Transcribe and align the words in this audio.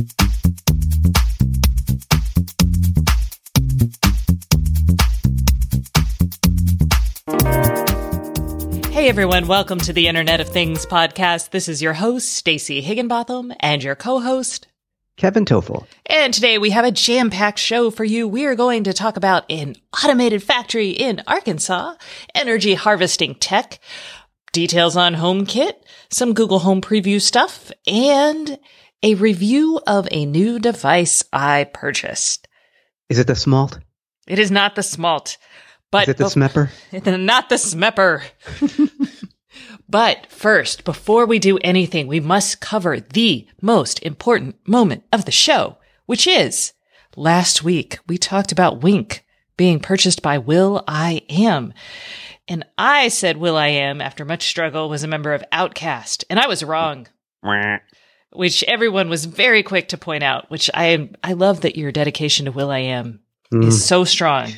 Hey 0.00 0.06
everyone, 9.08 9.46
welcome 9.46 9.78
to 9.80 9.92
the 9.92 10.08
Internet 10.08 10.40
of 10.40 10.48
Things 10.48 10.86
podcast. 10.86 11.50
This 11.50 11.68
is 11.68 11.82
your 11.82 11.92
host, 11.92 12.32
Stacey 12.32 12.80
Higginbotham, 12.80 13.52
and 13.60 13.82
your 13.82 13.94
co-host, 13.94 14.68
Kevin 15.18 15.44
Tofel. 15.44 15.86
And 16.06 16.32
today 16.32 16.56
we 16.56 16.70
have 16.70 16.86
a 16.86 16.90
jam-packed 16.90 17.58
show 17.58 17.90
for 17.90 18.04
you. 18.04 18.26
We 18.26 18.46
are 18.46 18.54
going 18.54 18.84
to 18.84 18.94
talk 18.94 19.18
about 19.18 19.44
an 19.50 19.76
automated 20.02 20.42
factory 20.42 20.90
in 20.90 21.22
Arkansas, 21.26 21.96
energy 22.34 22.72
harvesting 22.72 23.34
tech, 23.34 23.80
details 24.52 24.96
on 24.96 25.16
HomeKit, 25.16 25.74
some 26.08 26.32
Google 26.32 26.60
Home 26.60 26.80
preview 26.80 27.20
stuff, 27.20 27.70
and 27.86 28.58
a 29.02 29.14
review 29.14 29.80
of 29.86 30.06
a 30.10 30.26
new 30.26 30.58
device 30.58 31.22
I 31.32 31.64
purchased. 31.72 32.48
Is 33.08 33.18
it 33.18 33.26
the 33.26 33.34
smalt? 33.34 33.78
It 34.26 34.38
is 34.38 34.50
not 34.50 34.76
the 34.76 34.82
smalt. 34.82 35.36
But 35.90 36.04
is 36.04 36.08
it 36.10 36.18
the 36.18 36.24
smepper? 36.24 36.70
Not 37.18 37.48
the 37.48 37.56
smepper. 37.56 38.22
but 39.88 40.26
first, 40.30 40.84
before 40.84 41.26
we 41.26 41.40
do 41.40 41.58
anything, 41.58 42.06
we 42.06 42.20
must 42.20 42.60
cover 42.60 43.00
the 43.00 43.48
most 43.60 44.00
important 44.04 44.56
moment 44.68 45.02
of 45.12 45.24
the 45.24 45.32
show, 45.32 45.78
which 46.06 46.28
is 46.28 46.74
last 47.16 47.64
week 47.64 47.98
we 48.06 48.18
talked 48.18 48.52
about 48.52 48.82
Wink 48.82 49.24
being 49.56 49.80
purchased 49.80 50.22
by 50.22 50.38
will.i.am. 50.38 51.74
And 52.46 52.64
I 52.78 53.08
said 53.08 53.36
will.i.am, 53.36 54.00
after 54.00 54.24
much 54.24 54.44
struggle, 54.44 54.88
was 54.88 55.02
a 55.02 55.08
member 55.08 55.34
of 55.34 55.44
OutKast, 55.52 56.24
and 56.30 56.38
I 56.38 56.46
was 56.46 56.62
wrong. 56.62 57.08
Which 58.32 58.62
everyone 58.64 59.08
was 59.08 59.24
very 59.24 59.62
quick 59.62 59.88
to 59.88 59.98
point 59.98 60.22
out, 60.22 60.50
which 60.50 60.70
I 60.72 61.10
I 61.22 61.32
love 61.32 61.62
that 61.62 61.76
your 61.76 61.90
dedication 61.90 62.46
to 62.46 62.52
will.i.am 62.52 63.20
mm. 63.52 63.66
is 63.66 63.84
so 63.84 64.04
strong. 64.04 64.52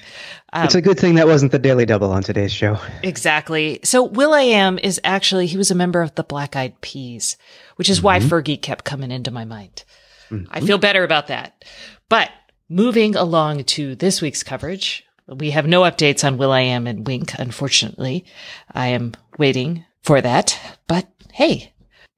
Um, 0.53 0.65
it's 0.65 0.75
a 0.75 0.83
good 0.83 0.99
thing 0.99 1.15
that 1.15 1.27
wasn't 1.27 1.53
the 1.53 1.59
daily 1.59 1.87
double 1.87 2.11
on 2.13 2.23
today's 2.23 2.53
show. 2.53 2.79
Exactly. 3.03 3.81
So 3.85 4.05
will.i.am 4.05 4.79
is 4.79 5.01
actually 5.05 5.47
he 5.47 5.57
was 5.57 5.71
a 5.71 5.75
member 5.75 6.03
of 6.03 6.15
the 6.15 6.25
Black 6.25 6.57
Eyed 6.57 6.79
Peas, 6.83 7.39
which 7.77 7.89
is 7.89 7.99
mm-hmm. 7.99 8.07
why 8.07 8.19
Fergie 8.21 8.61
kept 8.61 8.85
coming 8.85 9.11
into 9.11 9.31
my 9.31 9.47
mind. 9.47 9.85
Mm-hmm. 10.29 10.53
I 10.53 10.61
feel 10.61 10.79
better 10.79 11.05
about 11.05 11.29
that. 11.29 11.65
But 12.11 12.31
moving 12.69 13.17
along 13.17 13.65
to 13.65 13.95
this 13.95 14.21
week's 14.21 14.43
coverage, 14.43 15.05
we 15.27 15.51
have 15.51 15.67
no 15.67 15.83
updates 15.83 16.25
on 16.25 16.37
will.i.am 16.37 16.87
and 16.87 17.07
Wink, 17.07 17.33
unfortunately. 17.39 18.27
I 18.71 18.89
am 18.89 19.13
waiting 19.39 19.85
for 20.03 20.21
that. 20.21 20.59
But 20.87 21.09
hey, 21.33 21.73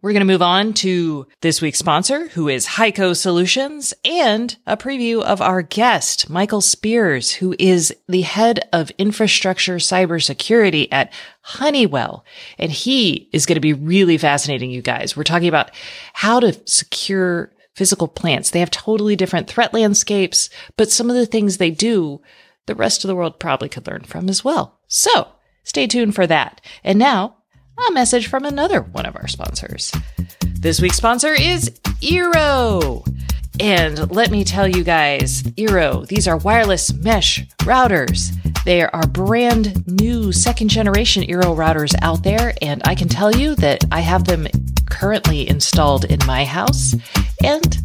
we're 0.04 0.12
going 0.12 0.20
to 0.20 0.26
move 0.26 0.42
on 0.42 0.74
to 0.74 1.26
this 1.40 1.62
week's 1.62 1.78
sponsor, 1.78 2.28
who 2.28 2.46
is 2.46 2.66
Heiko 2.66 3.16
Solutions, 3.16 3.94
and 4.04 4.54
a 4.66 4.76
preview 4.76 5.22
of 5.22 5.40
our 5.40 5.62
guest, 5.62 6.28
Michael 6.28 6.60
Spears, 6.60 7.32
who 7.32 7.56
is 7.58 7.96
the 8.06 8.20
head 8.20 8.68
of 8.70 8.90
infrastructure 8.98 9.76
cybersecurity 9.76 10.88
at 10.92 11.10
Honeywell. 11.40 12.22
And 12.58 12.70
he 12.70 13.30
is 13.32 13.46
going 13.46 13.54
to 13.54 13.60
be 13.60 13.72
really 13.72 14.18
fascinating, 14.18 14.70
you 14.70 14.82
guys. 14.82 15.16
We're 15.16 15.22
talking 15.22 15.48
about 15.48 15.70
how 16.12 16.38
to 16.38 16.52
secure 16.66 17.50
physical 17.74 18.06
plants. 18.06 18.50
They 18.50 18.60
have 18.60 18.70
totally 18.70 19.16
different 19.16 19.48
threat 19.48 19.72
landscapes, 19.72 20.50
but 20.76 20.90
some 20.90 21.08
of 21.08 21.16
the 21.16 21.24
things 21.24 21.56
they 21.56 21.70
do, 21.70 22.20
the 22.66 22.74
rest 22.74 23.04
of 23.04 23.08
the 23.08 23.16
world 23.16 23.40
probably 23.40 23.70
could 23.70 23.86
learn 23.86 24.02
from 24.02 24.28
as 24.28 24.44
well. 24.44 24.78
So 24.86 25.28
stay 25.62 25.86
tuned 25.86 26.14
for 26.14 26.26
that. 26.26 26.60
And 26.84 26.98
now 26.98 27.38
a 27.78 27.92
message 27.92 28.28
from 28.28 28.44
another 28.44 28.80
one 28.80 29.06
of 29.06 29.16
our 29.16 29.28
sponsors. 29.28 29.92
This 30.40 30.80
week's 30.80 30.96
sponsor 30.96 31.32
is 31.32 31.70
Eero. 32.00 33.06
And 33.60 34.10
let 34.10 34.30
me 34.30 34.44
tell 34.44 34.66
you 34.66 34.82
guys, 34.82 35.42
Eero, 35.42 36.06
these 36.06 36.26
are 36.26 36.36
wireless 36.38 36.92
mesh 36.92 37.46
routers. 37.58 38.32
They 38.64 38.82
are 38.82 39.06
brand 39.06 39.86
new 39.86 40.32
second 40.32 40.68
generation 40.68 41.24
Eero 41.24 41.54
routers 41.56 41.94
out 42.02 42.22
there, 42.22 42.54
and 42.62 42.82
I 42.84 42.94
can 42.94 43.08
tell 43.08 43.34
you 43.34 43.54
that 43.56 43.84
I 43.92 44.00
have 44.00 44.24
them 44.24 44.46
currently 44.88 45.48
installed 45.48 46.04
in 46.06 46.18
my 46.26 46.44
house, 46.44 46.94
and 47.42 47.78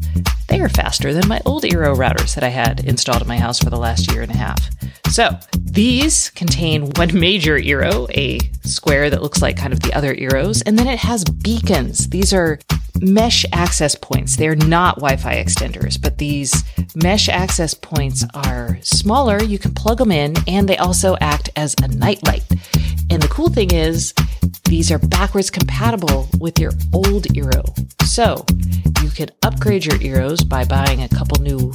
they 0.49 0.59
are 0.59 0.69
faster 0.69 1.13
than 1.13 1.27
my 1.27 1.41
old 1.45 1.63
Eero 1.63 1.95
routers 1.95 2.35
that 2.35 2.43
I 2.43 2.49
had 2.49 2.85
installed 2.85 3.21
in 3.21 3.27
my 3.27 3.37
house 3.37 3.59
for 3.59 3.69
the 3.69 3.77
last 3.77 4.11
year 4.11 4.21
and 4.21 4.31
a 4.31 4.37
half. 4.37 4.69
So 5.09 5.29
these 5.57 6.29
contain 6.31 6.89
one 6.95 7.17
major 7.17 7.57
Eero, 7.57 8.09
a 8.15 8.39
square 8.67 9.09
that 9.09 9.21
looks 9.21 9.41
like 9.41 9.57
kind 9.57 9.73
of 9.73 9.79
the 9.79 9.93
other 9.93 10.13
Eeros, 10.13 10.61
and 10.65 10.77
then 10.77 10.87
it 10.87 10.99
has 10.99 11.23
beacons. 11.23 12.09
These 12.09 12.33
are 12.33 12.59
mesh 13.01 13.45
access 13.53 13.95
points. 13.95 14.35
They're 14.35 14.55
not 14.55 14.95
Wi 14.95 15.17
Fi 15.17 15.35
extenders, 15.35 16.01
but 16.01 16.17
these 16.17 16.63
mesh 16.95 17.29
access 17.29 17.73
points 17.73 18.25
are 18.33 18.77
smaller. 18.81 19.41
You 19.41 19.59
can 19.59 19.73
plug 19.73 19.97
them 19.97 20.11
in, 20.11 20.35
and 20.47 20.67
they 20.67 20.77
also 20.77 21.15
act 21.21 21.49
as 21.55 21.75
a 21.81 21.87
nightlight. 21.87 22.43
And 23.09 23.21
the 23.21 23.29
cool 23.29 23.49
thing 23.49 23.71
is, 23.71 24.13
these 24.65 24.91
are 24.91 24.99
backwards 24.99 25.49
compatible 25.49 26.27
with 26.39 26.59
your 26.59 26.71
old 26.93 27.23
Eero. 27.33 27.65
So 28.05 28.45
you 29.03 29.09
could 29.09 29.31
upgrade 29.43 29.85
your 29.85 29.97
Eeros 29.97 30.38
by 30.47 30.63
buying 30.65 31.03
a 31.03 31.09
couple 31.09 31.41
new 31.41 31.73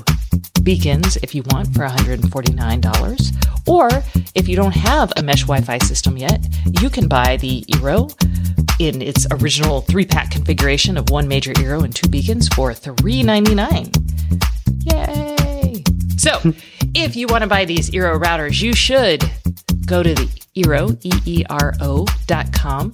beacons 0.63 1.17
if 1.19 1.35
you 1.35 1.43
want 1.51 1.73
for 1.75 1.87
$149. 1.87 3.69
Or 3.69 3.89
if 4.35 4.49
you 4.49 4.57
don't 4.57 4.75
have 4.75 5.13
a 5.17 5.23
mesh 5.23 5.43
Wi 5.43 5.61
Fi 5.61 5.79
system 5.79 6.17
yet, 6.17 6.47
you 6.81 6.91
can 6.91 7.09
buy 7.09 7.37
the 7.37 7.65
Eero 7.73 8.11
in 8.81 9.01
its 9.03 9.27
original 9.31 9.83
three 9.83 10.05
pack 10.05 10.31
configuration 10.31 10.97
of 10.97 11.11
one 11.11 11.29
major 11.29 11.53
Eero 11.55 11.85
and 11.85 11.95
two 11.95 12.09
beacons 12.09 12.49
for 12.49 12.73
$399. 12.73 13.95
Yay! 14.93 15.85
So, 16.17 16.41
if 16.95 17.17
you 17.17 17.27
want 17.27 17.43
to 17.43 17.49
buy 17.49 17.65
these 17.65 17.91
Eero 17.91 18.21
routers, 18.21 18.63
you 18.63 18.73
should 18.75 19.23
go 19.87 20.03
to 20.03 20.15
the 20.15 20.27
Eero, 20.57 20.99
E-E-R-O 21.05 22.07
dot 22.27 22.53
com. 22.53 22.93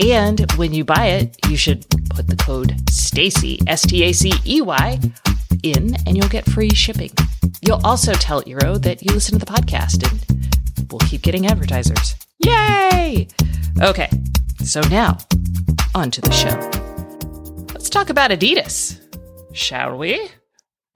And 0.00 0.50
when 0.52 0.72
you 0.72 0.84
buy 0.84 1.06
it, 1.06 1.36
you 1.48 1.56
should 1.56 1.88
put 2.10 2.26
the 2.26 2.36
code 2.36 2.74
STACEY, 2.90 3.60
S-T-A-C-E-Y, 3.66 5.00
in 5.62 5.96
and 6.06 6.16
you'll 6.16 6.28
get 6.28 6.44
free 6.46 6.70
shipping. 6.70 7.10
You'll 7.60 7.80
also 7.84 8.12
tell 8.14 8.42
Eero 8.42 8.80
that 8.82 9.02
you 9.02 9.12
listen 9.14 9.38
to 9.38 9.44
the 9.44 9.50
podcast 9.50 10.08
and 10.10 10.90
we'll 10.90 11.00
keep 11.00 11.22
getting 11.22 11.46
advertisers. 11.46 12.16
Yay! 12.44 13.28
Okay, 13.80 14.10
so 14.62 14.80
now 14.82 15.18
on 15.94 16.10
to 16.10 16.20
the 16.20 16.30
show. 16.30 16.58
Let's 17.72 17.90
talk 17.90 18.10
about 18.10 18.30
Adidas, 18.30 19.00
shall 19.52 19.96
we? 19.96 20.28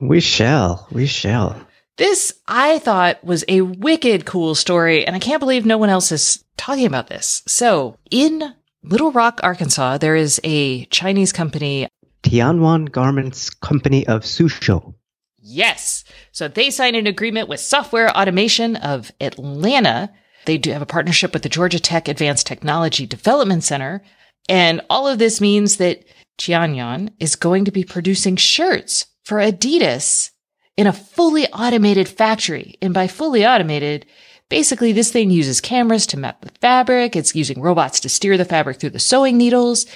We 0.00 0.20
shall. 0.20 0.86
We 0.90 1.06
shall. 1.06 1.67
This, 1.98 2.32
I 2.46 2.78
thought, 2.78 3.22
was 3.24 3.44
a 3.48 3.60
wicked 3.60 4.24
cool 4.24 4.54
story, 4.54 5.04
and 5.04 5.14
I 5.14 5.18
can't 5.18 5.40
believe 5.40 5.66
no 5.66 5.78
one 5.78 5.90
else 5.90 6.12
is 6.12 6.44
talking 6.56 6.86
about 6.86 7.08
this. 7.08 7.42
So, 7.46 7.98
in 8.10 8.54
Little 8.84 9.10
Rock, 9.10 9.40
Arkansas, 9.42 9.98
there 9.98 10.14
is 10.14 10.40
a 10.44 10.84
Chinese 10.86 11.32
company, 11.32 11.88
Tianyuan 12.22 12.90
Garments 12.92 13.50
Company 13.50 14.06
of 14.06 14.22
Suzhou. 14.22 14.94
Yes. 15.40 16.04
So 16.30 16.46
they 16.46 16.70
signed 16.70 16.94
an 16.94 17.06
agreement 17.06 17.48
with 17.48 17.60
SoftWear 17.60 18.10
Automation 18.10 18.76
of 18.76 19.10
Atlanta. 19.20 20.12
They 20.44 20.58
do 20.58 20.72
have 20.72 20.82
a 20.82 20.86
partnership 20.86 21.32
with 21.32 21.42
the 21.42 21.48
Georgia 21.48 21.80
Tech 21.80 22.06
Advanced 22.06 22.46
Technology 22.46 23.06
Development 23.06 23.64
Center. 23.64 24.02
And 24.48 24.82
all 24.90 25.08
of 25.08 25.18
this 25.18 25.40
means 25.40 25.78
that 25.78 26.04
Tianyuan 26.38 27.12
is 27.18 27.34
going 27.34 27.64
to 27.64 27.72
be 27.72 27.82
producing 27.82 28.36
shirts 28.36 29.06
for 29.24 29.38
Adidas 29.38 30.30
in 30.78 30.86
a 30.86 30.92
fully 30.92 31.46
automated 31.48 32.08
factory. 32.08 32.76
And 32.80 32.94
by 32.94 33.08
fully 33.08 33.44
automated, 33.44 34.06
basically 34.48 34.92
this 34.92 35.10
thing 35.10 35.30
uses 35.30 35.60
cameras 35.60 36.06
to 36.06 36.16
map 36.16 36.40
the 36.40 36.52
fabric. 36.60 37.16
It's 37.16 37.34
using 37.34 37.60
robots 37.60 37.98
to 38.00 38.08
steer 38.08 38.38
the 38.38 38.44
fabric 38.44 38.78
through 38.78 38.90
the 38.90 39.00
sewing 39.00 39.36
needles. 39.36 39.86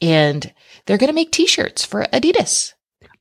And 0.00 0.50
they're 0.86 0.96
going 0.96 1.08
to 1.08 1.14
make 1.14 1.32
t-shirts 1.32 1.84
for 1.84 2.04
Adidas. 2.12 2.72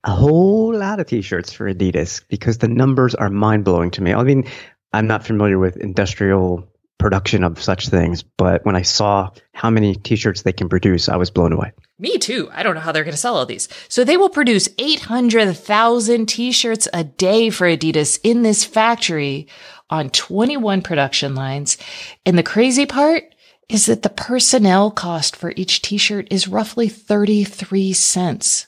A 0.04 0.12
whole 0.12 0.78
lot 0.78 1.00
of 1.00 1.08
t-shirts 1.08 1.52
for 1.52 1.74
Adidas 1.74 2.24
because 2.30 2.60
the 2.60 2.68
numbers 2.68 3.16
are 3.16 3.32
mind 3.32 3.66
blowing 3.66 3.90
to 3.92 4.04
me. 4.04 4.14
I 4.14 4.22
mean, 4.22 4.48
I'm 4.94 5.08
not 5.08 5.26
familiar 5.26 5.58
with 5.58 5.76
industrial 5.78 6.72
production 6.98 7.44
of 7.44 7.62
such 7.62 7.90
things, 7.90 8.24
but 8.24 8.66
when 8.66 8.76
I 8.76 8.82
saw 8.82 9.30
how 9.54 9.70
many 9.70 9.96
t-shirts 9.96 10.42
they 10.42 10.52
can 10.52 10.70
produce, 10.70 11.10
I 11.10 11.16
was 11.16 11.30
blown 11.30 11.54
away. 11.54 11.72
Me 12.00 12.18
too. 12.18 12.50
I 12.52 12.64
don't 12.64 12.76
know 12.76 12.82
how 12.82 12.92
they're 12.92 13.04
going 13.04 13.14
to 13.14 13.18
sell 13.18 13.38
all 13.38 13.46
these. 13.46 13.70
So 13.88 14.04
they 14.04 14.18
will 14.18 14.30
produce 14.30 14.70
800,000 14.78 16.26
t-shirts 16.28 16.88
a 16.94 17.04
day 17.04 17.50
for 17.50 17.68
Adidas 17.68 18.20
in 18.24 18.42
this 18.42 18.64
factory 18.64 19.48
on 19.90 20.10
21 20.10 20.82
production 20.82 21.36
lines. 21.36 21.78
And 22.26 22.38
the 22.38 22.44
crazy 22.44 22.86
part 22.86 23.24
is 23.70 23.86
that 23.88 24.02
the 24.02 24.10
personnel 24.10 24.92
cost 24.92 25.36
for 25.36 25.54
each 25.56 25.82
t-shirt 25.82 26.28
is 26.32 26.48
roughly 26.48 26.88
33 26.88 27.94
cents. 27.94 28.68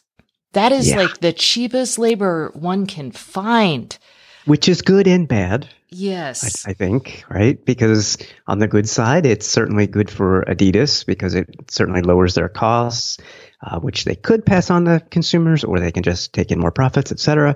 That 0.53 0.71
is 0.71 0.89
yeah. 0.89 0.97
like 0.97 1.19
the 1.19 1.33
cheapest 1.33 1.99
labor 1.99 2.51
one 2.53 2.85
can 2.85 3.11
find. 3.11 3.97
Which 4.45 4.67
is 4.67 4.81
good 4.81 5.07
and 5.07 5.27
bad. 5.27 5.69
Yes. 5.91 6.65
I, 6.65 6.71
I, 6.71 6.73
think, 6.73 7.23
right? 7.29 7.63
Because 7.65 8.17
on 8.47 8.59
the 8.59 8.67
good 8.67 8.87
side, 8.87 9.25
it's 9.25 9.47
certainly 9.47 9.87
good 9.87 10.09
for 10.09 10.43
Adidas 10.47 11.05
because 11.05 11.33
it 11.33 11.49
certainly 11.69 12.01
lowers 12.01 12.35
their 12.35 12.49
costs. 12.49 13.17
uh, 13.61 13.79
which 13.79 14.05
they 14.05 14.15
could 14.15 14.45
pass 14.45 14.69
on 14.69 14.85
to 14.85 15.01
consumers 15.11 15.63
or 15.63 15.79
they 15.79 15.91
can 15.91 16.03
just 16.03 16.33
take 16.33 16.51
in 16.51 16.59
more 16.59 16.71
profits, 16.71 17.11
etc. 17.11 17.55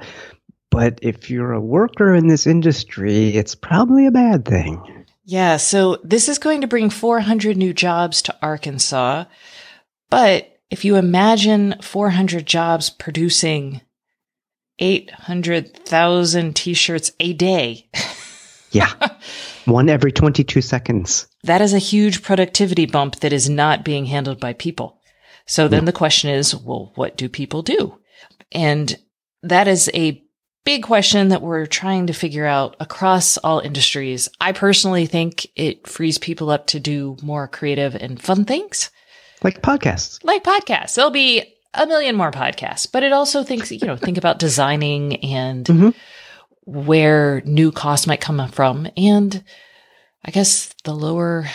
But 0.69 0.99
if 1.01 1.29
you're 1.29 1.53
a 1.53 1.61
worker 1.61 2.13
in 2.13 2.27
this 2.27 2.47
industry, 2.47 3.29
it's 3.29 3.55
probably 3.55 4.05
a 4.05 4.11
bad 4.11 4.45
thing. 4.45 5.05
Yeah, 5.25 5.57
so 5.57 5.99
this 6.03 6.27
is 6.27 6.39
going 6.39 6.61
to 6.61 6.67
bring 6.67 6.89
400 6.89 7.55
new 7.55 7.73
jobs 7.73 8.21
to 8.23 8.35
Arkansas. 8.41 9.25
But 10.09 10.57
if 10.69 10.83
you 10.83 10.97
imagine 10.97 11.75
400 11.81 12.45
jobs 12.45 12.89
producing 12.89 13.81
800,000 14.79 16.55
t 16.55 16.73
shirts 16.73 17.11
a 17.19 17.33
day. 17.33 17.87
yeah. 18.73 18.91
One 19.65 19.89
every 19.89 20.11
22 20.11 20.61
seconds. 20.61 21.27
That 21.43 21.61
is 21.61 21.73
a 21.73 21.79
huge 21.79 22.21
productivity 22.21 22.85
bump 22.85 23.21
that 23.21 23.31
is 23.31 23.49
not 23.49 23.85
being 23.85 24.05
handled 24.05 24.39
by 24.39 24.53
people. 24.53 24.99
So 25.45 25.67
then 25.67 25.85
the 25.85 25.91
question 25.91 26.29
is, 26.29 26.55
well, 26.55 26.91
what 26.95 27.17
do 27.17 27.27
people 27.27 27.61
do? 27.61 27.97
And 28.51 28.97
that 29.41 29.67
is 29.67 29.89
a 29.93 30.23
big 30.63 30.83
question 30.83 31.29
that 31.29 31.41
we're 31.41 31.65
trying 31.65 32.07
to 32.07 32.13
figure 32.13 32.45
out 32.45 32.75
across 32.79 33.37
all 33.37 33.59
industries. 33.59 34.29
I 34.39 34.53
personally 34.53 35.05
think 35.05 35.47
it 35.55 35.87
frees 35.87 36.17
people 36.17 36.49
up 36.49 36.67
to 36.67 36.79
do 36.79 37.17
more 37.21 37.47
creative 37.47 37.95
and 37.95 38.21
fun 38.21 38.45
things. 38.45 38.89
Like 39.43 39.61
podcasts. 39.61 40.23
Like 40.23 40.43
podcasts. 40.43 40.95
There'll 40.95 41.11
be 41.11 41.43
a 41.73 41.85
million 41.85 42.15
more 42.15 42.31
podcasts, 42.31 42.89
but 42.89 43.03
it 43.03 43.11
also 43.11 43.43
thinks, 43.43 43.71
you 43.71 43.85
know, 43.85 43.97
think 43.97 44.17
about 44.17 44.39
designing 44.39 45.17
and 45.25 45.65
mm-hmm. 45.65 45.89
Where 46.65 47.41
new 47.45 47.71
costs 47.71 48.07
might 48.07 48.21
come 48.21 48.47
from. 48.49 48.87
And 48.97 49.43
I 50.23 50.31
guess 50.31 50.73
the 50.83 50.93
lower, 50.93 51.47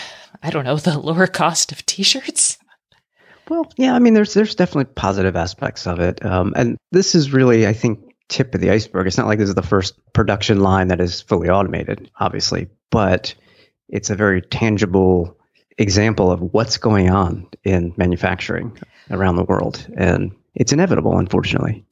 I 0.43 0.51
don't 0.51 0.65
know, 0.65 0.77
the 0.79 0.99
lower 0.99 1.27
cost 1.27 1.73
of 1.73 1.85
t-shirts. 1.87 2.59
Well, 3.49 3.71
yeah, 3.77 3.95
I 3.95 3.99
mean, 3.99 4.13
there's, 4.13 4.35
there's 4.35 4.55
definitely 4.55 4.93
positive 4.95 5.35
aspects 5.35 5.87
of 5.87 6.01
it. 6.01 6.25
Um, 6.25 6.53
and 6.55 6.77
this 6.93 7.15
is 7.15 7.33
really, 7.33 7.67
I 7.67 7.73
think, 7.73 8.01
tip 8.29 8.55
of 8.55 8.61
the 8.61 8.71
iceberg. 8.71 9.07
It's 9.07 9.17
not 9.17 9.27
like 9.27 9.39
this 9.39 9.49
is 9.49 9.55
the 9.55 9.63
first 9.63 9.95
production 10.13 10.61
line 10.61 10.89
that 10.89 11.01
is 11.01 11.23
fully 11.23 11.49
automated, 11.49 12.11
obviously, 12.21 12.69
but 12.91 13.35
it's 13.89 14.11
a 14.11 14.15
very 14.15 14.43
tangible 14.43 15.39
example 15.79 16.31
of 16.31 16.41
what's 16.41 16.77
going 16.77 17.09
on 17.09 17.47
in 17.65 17.95
manufacturing 17.97 18.77
around 19.11 19.37
the 19.37 19.45
world. 19.45 19.87
And 19.97 20.33
it's 20.55 20.73
inevitable, 20.73 21.17
unfortunately. 21.17 21.87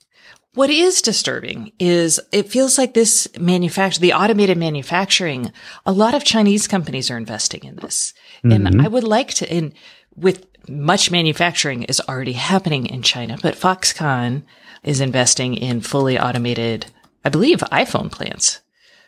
What 0.56 0.70
is 0.70 1.02
disturbing 1.02 1.72
is 1.78 2.18
it 2.32 2.48
feels 2.48 2.78
like 2.78 2.94
this 2.94 3.28
manufacture, 3.38 4.00
the 4.00 4.14
automated 4.14 4.56
manufacturing, 4.56 5.52
a 5.84 5.92
lot 5.92 6.14
of 6.14 6.24
Chinese 6.24 6.66
companies 6.66 7.10
are 7.10 7.18
investing 7.18 7.62
in 7.62 7.76
this. 7.76 8.14
Mm-hmm. 8.42 8.66
And 8.66 8.80
I 8.82 8.88
would 8.88 9.04
like 9.04 9.34
to, 9.34 9.52
and 9.52 9.74
with 10.16 10.46
much 10.66 11.10
manufacturing 11.10 11.82
is 11.82 12.00
already 12.08 12.32
happening 12.32 12.86
in 12.86 13.02
China, 13.02 13.36
but 13.42 13.54
Foxconn 13.54 14.44
is 14.82 15.02
investing 15.02 15.54
in 15.54 15.82
fully 15.82 16.18
automated, 16.18 16.86
I 17.22 17.28
believe, 17.28 17.58
iPhone 17.58 18.10
plants. 18.10 18.60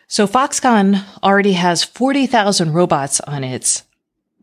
So 0.06 0.26
Foxconn 0.26 1.02
already 1.22 1.54
has 1.54 1.82
40,000 1.82 2.74
robots 2.74 3.20
on 3.20 3.42
its 3.42 3.84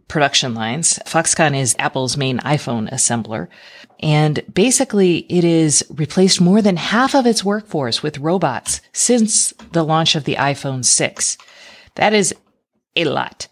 production 0.07 0.56
lines. 0.56 1.00
Foxconn 1.06 1.56
is 1.56 1.75
Apple's 1.78 2.18
main 2.18 2.40
iPhone 2.40 2.92
assembler. 2.92 3.48
And 4.06 4.42
basically 4.54 5.25
it 5.30 5.44
is 5.44 5.84
replaced 5.90 6.40
more 6.40 6.62
than 6.62 6.78
half 6.78 7.16
of 7.16 7.25
its 7.25 7.44
workforce 7.44 8.04
with 8.04 8.19
robots 8.19 8.80
since 8.94 9.52
the 9.72 9.84
launch 9.84 10.16
of 10.16 10.25
the 10.25 10.36
iPhone 10.36 10.86
6. 10.86 11.38
That 11.96 12.13
is 12.13 12.31
a 12.96 13.06
lot. 13.06 13.48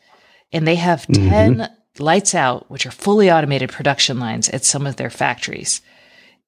And 0.52 0.68
they 0.68 0.76
have 0.76 1.08
mm-hmm. 1.08 1.28
10 1.28 1.70
lights 1.98 2.36
out, 2.36 2.70
which 2.70 2.86
are 2.86 2.92
fully 2.92 3.32
automated 3.32 3.72
production 3.72 4.20
lines 4.20 4.48
at 4.50 4.64
some 4.64 4.86
of 4.86 4.98
their 4.98 5.10
factories. 5.10 5.82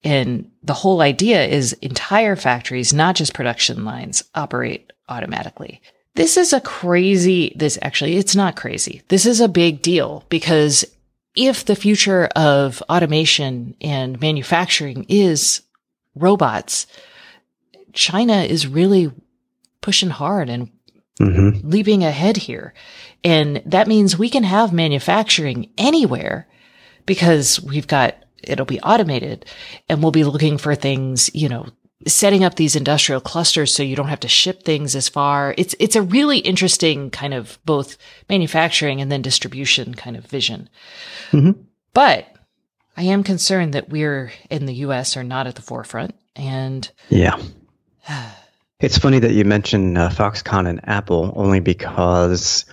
And 0.04 0.52
the 0.62 0.76
whole 0.76 1.02
idea 1.02 1.44
is 1.44 1.74
entire 1.74 2.36
factories, 2.36 2.94
not 2.94 3.16
just 3.16 3.34
production 3.34 3.86
lines, 3.86 4.24
operate 4.36 4.94
automatically. 5.10 5.82
This 6.14 6.38
is 6.38 6.54
a 6.54 6.62
crazy, 6.62 7.54
this 7.56 7.80
actually, 7.82 8.18
it's 8.18 8.36
not 8.36 8.56
crazy. 8.56 9.02
This 9.08 9.26
is 9.26 9.42
a 9.42 9.48
big 9.48 9.82
deal 9.82 10.24
because 10.30 10.86
if 11.36 11.66
the 11.66 11.76
future 11.76 12.26
of 12.36 12.82
automation 12.90 13.76
and 13.82 14.20
manufacturing 14.20 15.06
is 15.10 15.62
robots, 16.16 16.88
China 17.94 18.44
is 18.44 18.68
really 18.68 19.12
pushing 19.82 20.10
hard 20.10 20.50
and 20.50 20.70
mm-hmm. 21.20 21.68
leaping 21.68 22.04
ahead 22.04 22.38
here. 22.38 22.74
And 23.24 23.62
that 23.66 23.88
means 23.88 24.18
we 24.18 24.30
can 24.30 24.44
have 24.44 24.72
manufacturing 24.72 25.70
anywhere 25.78 26.48
because 27.06 27.62
we've 27.62 27.88
got, 27.88 28.16
it'll 28.44 28.66
be 28.66 28.82
automated 28.82 29.46
and 29.90 30.02
we'll 30.02 30.12
be 30.12 30.24
looking 30.24 30.58
for 30.58 30.76
things, 30.76 31.30
you 31.34 31.50
know, 31.50 31.68
setting 32.06 32.44
up 32.44 32.56
these 32.56 32.76
industrial 32.76 33.22
clusters 33.22 33.74
so 33.74 33.84
you 33.84 33.96
don't 33.96 34.10
have 34.10 34.20
to 34.22 34.28
ship 34.28 34.64
things 34.64 34.96
as 34.96 35.10
far. 35.10 35.56
It's, 35.58 35.76
it's 35.80 35.96
a 35.96 36.02
really 36.02 36.40
interesting 36.40 37.10
kind 37.10 37.34
of 37.34 37.58
both 37.66 37.98
manufacturing 38.30 39.02
and 39.02 39.12
then 39.12 39.22
distribution 39.22 39.96
kind 39.96 40.16
of 40.16 40.26
vision. 40.26 40.70
Mm-hmm. 41.32 41.62
But 41.94 42.28
I 42.98 43.04
am 43.04 43.24
concerned 43.24 43.74
that 43.74 43.90
we're 43.90 44.32
in 44.50 44.66
the 44.66 44.76
US 44.76 45.18
are 45.18 45.24
not 45.24 45.48
at 45.48 45.56
the 45.56 45.62
forefront. 45.62 46.16
And 46.36 46.90
yeah, 47.10 47.42
it's 48.80 48.98
funny 48.98 49.20
that 49.20 49.34
you 49.34 49.46
mentioned 49.46 49.98
uh, 49.98 50.10
Foxconn 50.10 50.68
and 50.68 50.88
Apple 50.88 51.34
only 51.36 51.60
because 51.60 52.66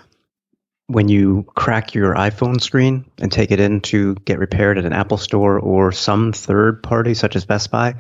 when 0.86 1.08
you 1.08 1.44
crack 1.54 1.94
your 1.94 2.14
iPhone 2.14 2.60
screen 2.60 3.04
and 3.18 3.30
take 3.32 3.50
it 3.50 3.60
in 3.60 3.80
to 3.80 4.14
get 4.16 4.38
repaired 4.38 4.78
at 4.78 4.84
an 4.84 4.92
Apple 4.92 5.16
store 5.16 5.58
or 5.58 5.92
some 5.92 6.32
third 6.32 6.82
party 6.82 7.14
such 7.14 7.36
as 7.36 7.44
Best 7.44 7.70
Buy, 7.70 7.94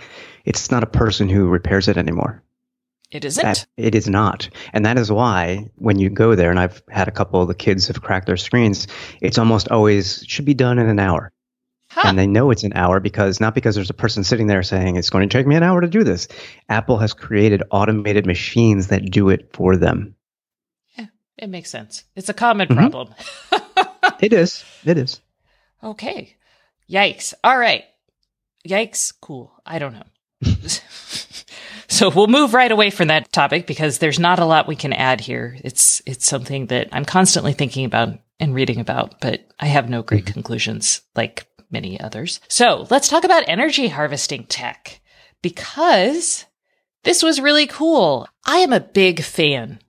it's 0.44 0.70
not 0.70 0.82
a 0.82 0.86
person 0.86 1.28
who 1.28 1.48
repairs 1.48 1.88
it 1.88 1.96
anymore. 1.96 2.42
It 3.10 3.26
isn't. 3.26 3.42
That, 3.42 3.66
it 3.76 3.94
is 3.94 4.08
not. 4.08 4.48
And 4.72 4.86
that 4.86 4.98
is 4.98 5.12
why 5.12 5.70
when 5.76 5.98
you 5.98 6.08
go 6.08 6.34
there, 6.34 6.50
and 6.50 6.58
I've 6.58 6.82
had 6.88 7.08
a 7.08 7.12
couple 7.12 7.42
of 7.42 7.48
the 7.48 7.54
kids 7.54 7.86
have 7.88 8.00
cracked 8.00 8.26
their 8.26 8.38
screens, 8.38 8.86
it's 9.20 9.38
almost 9.38 9.68
always 9.68 10.24
should 10.26 10.46
be 10.46 10.54
done 10.54 10.78
in 10.78 10.88
an 10.88 10.98
hour. 10.98 11.30
Huh. 11.90 12.08
And 12.08 12.18
they 12.18 12.26
know 12.26 12.50
it's 12.50 12.62
an 12.62 12.72
hour 12.74 13.00
because 13.00 13.38
not 13.38 13.54
because 13.54 13.74
there's 13.74 13.90
a 13.90 13.94
person 13.94 14.24
sitting 14.24 14.46
there 14.46 14.62
saying 14.62 14.96
it's 14.96 15.10
going 15.10 15.28
to 15.28 15.38
take 15.38 15.46
me 15.46 15.56
an 15.56 15.62
hour 15.62 15.82
to 15.82 15.88
do 15.88 16.04
this. 16.04 16.26
Apple 16.70 16.96
has 16.96 17.12
created 17.12 17.62
automated 17.70 18.24
machines 18.24 18.86
that 18.86 19.10
do 19.10 19.28
it 19.28 19.50
for 19.52 19.76
them. 19.76 20.14
It 21.42 21.50
makes 21.50 21.70
sense. 21.70 22.04
It's 22.14 22.28
a 22.28 22.34
common 22.34 22.68
mm-hmm. 22.68 22.78
problem. 22.78 23.14
it 24.20 24.32
is. 24.32 24.64
It 24.84 24.96
is. 24.96 25.20
Okay. 25.82 26.36
Yikes. 26.88 27.34
All 27.42 27.58
right. 27.58 27.82
Yikes. 28.66 29.12
Cool. 29.20 29.52
I 29.66 29.80
don't 29.80 29.92
know. 29.92 30.04
so 31.88 32.10
we'll 32.10 32.28
move 32.28 32.54
right 32.54 32.70
away 32.70 32.90
from 32.90 33.08
that 33.08 33.32
topic 33.32 33.66
because 33.66 33.98
there's 33.98 34.20
not 34.20 34.38
a 34.38 34.44
lot 34.44 34.68
we 34.68 34.76
can 34.76 34.92
add 34.92 35.20
here. 35.20 35.58
It's 35.64 36.00
it's 36.06 36.28
something 36.28 36.66
that 36.66 36.90
I'm 36.92 37.04
constantly 37.04 37.54
thinking 37.54 37.86
about 37.86 38.20
and 38.38 38.54
reading 38.54 38.78
about, 38.78 39.20
but 39.20 39.44
I 39.58 39.66
have 39.66 39.90
no 39.90 40.02
great 40.04 40.26
mm-hmm. 40.26 40.34
conclusions 40.34 41.02
like 41.16 41.48
many 41.72 41.98
others. 41.98 42.38
So 42.46 42.86
let's 42.88 43.08
talk 43.08 43.24
about 43.24 43.48
energy 43.48 43.88
harvesting 43.88 44.44
tech 44.44 45.00
because 45.42 46.44
this 47.02 47.20
was 47.20 47.40
really 47.40 47.66
cool. 47.66 48.28
I 48.44 48.58
am 48.58 48.72
a 48.72 48.78
big 48.78 49.24
fan 49.24 49.80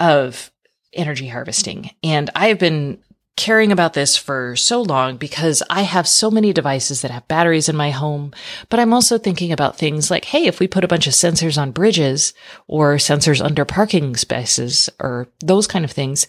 of 0.00 0.50
energy 0.92 1.28
harvesting 1.28 1.90
and 2.02 2.30
I 2.34 2.48
have 2.48 2.58
been 2.58 2.98
caring 3.36 3.70
about 3.70 3.92
this 3.92 4.16
for 4.16 4.56
so 4.56 4.80
long 4.80 5.18
because 5.18 5.62
I 5.68 5.82
have 5.82 6.08
so 6.08 6.30
many 6.30 6.54
devices 6.54 7.02
that 7.02 7.10
have 7.10 7.28
batteries 7.28 7.68
in 7.68 7.76
my 7.76 7.90
home, 7.90 8.32
but 8.70 8.80
I'm 8.80 8.94
also 8.94 9.18
thinking 9.18 9.52
about 9.52 9.76
things 9.76 10.10
like, 10.10 10.24
hey, 10.24 10.46
if 10.46 10.58
we 10.58 10.66
put 10.66 10.84
a 10.84 10.88
bunch 10.88 11.06
of 11.06 11.12
sensors 11.12 11.60
on 11.60 11.70
bridges 11.70 12.32
or 12.66 12.96
sensors 12.96 13.44
under 13.44 13.66
parking 13.66 14.16
spaces 14.16 14.88
or 14.98 15.28
those 15.40 15.66
kind 15.66 15.84
of 15.84 15.90
things, 15.90 16.26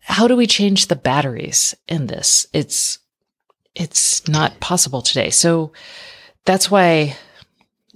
how 0.00 0.26
do 0.26 0.36
we 0.36 0.46
change 0.48 0.88
the 0.88 0.96
batteries 0.96 1.74
in 1.86 2.08
this? 2.08 2.48
It's, 2.52 2.98
it's 3.76 4.26
not 4.26 4.58
possible 4.58 5.02
today. 5.02 5.30
So 5.30 5.72
that's 6.44 6.68
why 6.68 7.16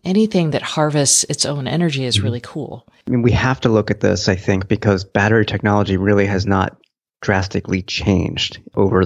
anything 0.07 0.53
that 0.53 0.63
harvests 0.63 1.25
its 1.25 1.45
own 1.45 1.67
energy 1.67 2.05
is 2.05 2.17
mm-hmm. 2.17 2.25
really 2.25 2.41
cool. 2.41 2.87
I 3.07 3.11
mean, 3.11 3.23
we 3.23 3.33
have 3.33 3.61
to 3.61 3.69
look 3.69 3.91
at 3.91 4.01
this, 4.01 4.29
I 4.29 4.37
think, 4.37 4.69
because 4.69 5.05
battery 5.05 5.45
technology 5.45 5.97
really 5.97 6.27
has 6.27 6.47
not 6.47 6.79
drastically 7.21 7.83
changed 7.83 8.61
over 8.75 9.05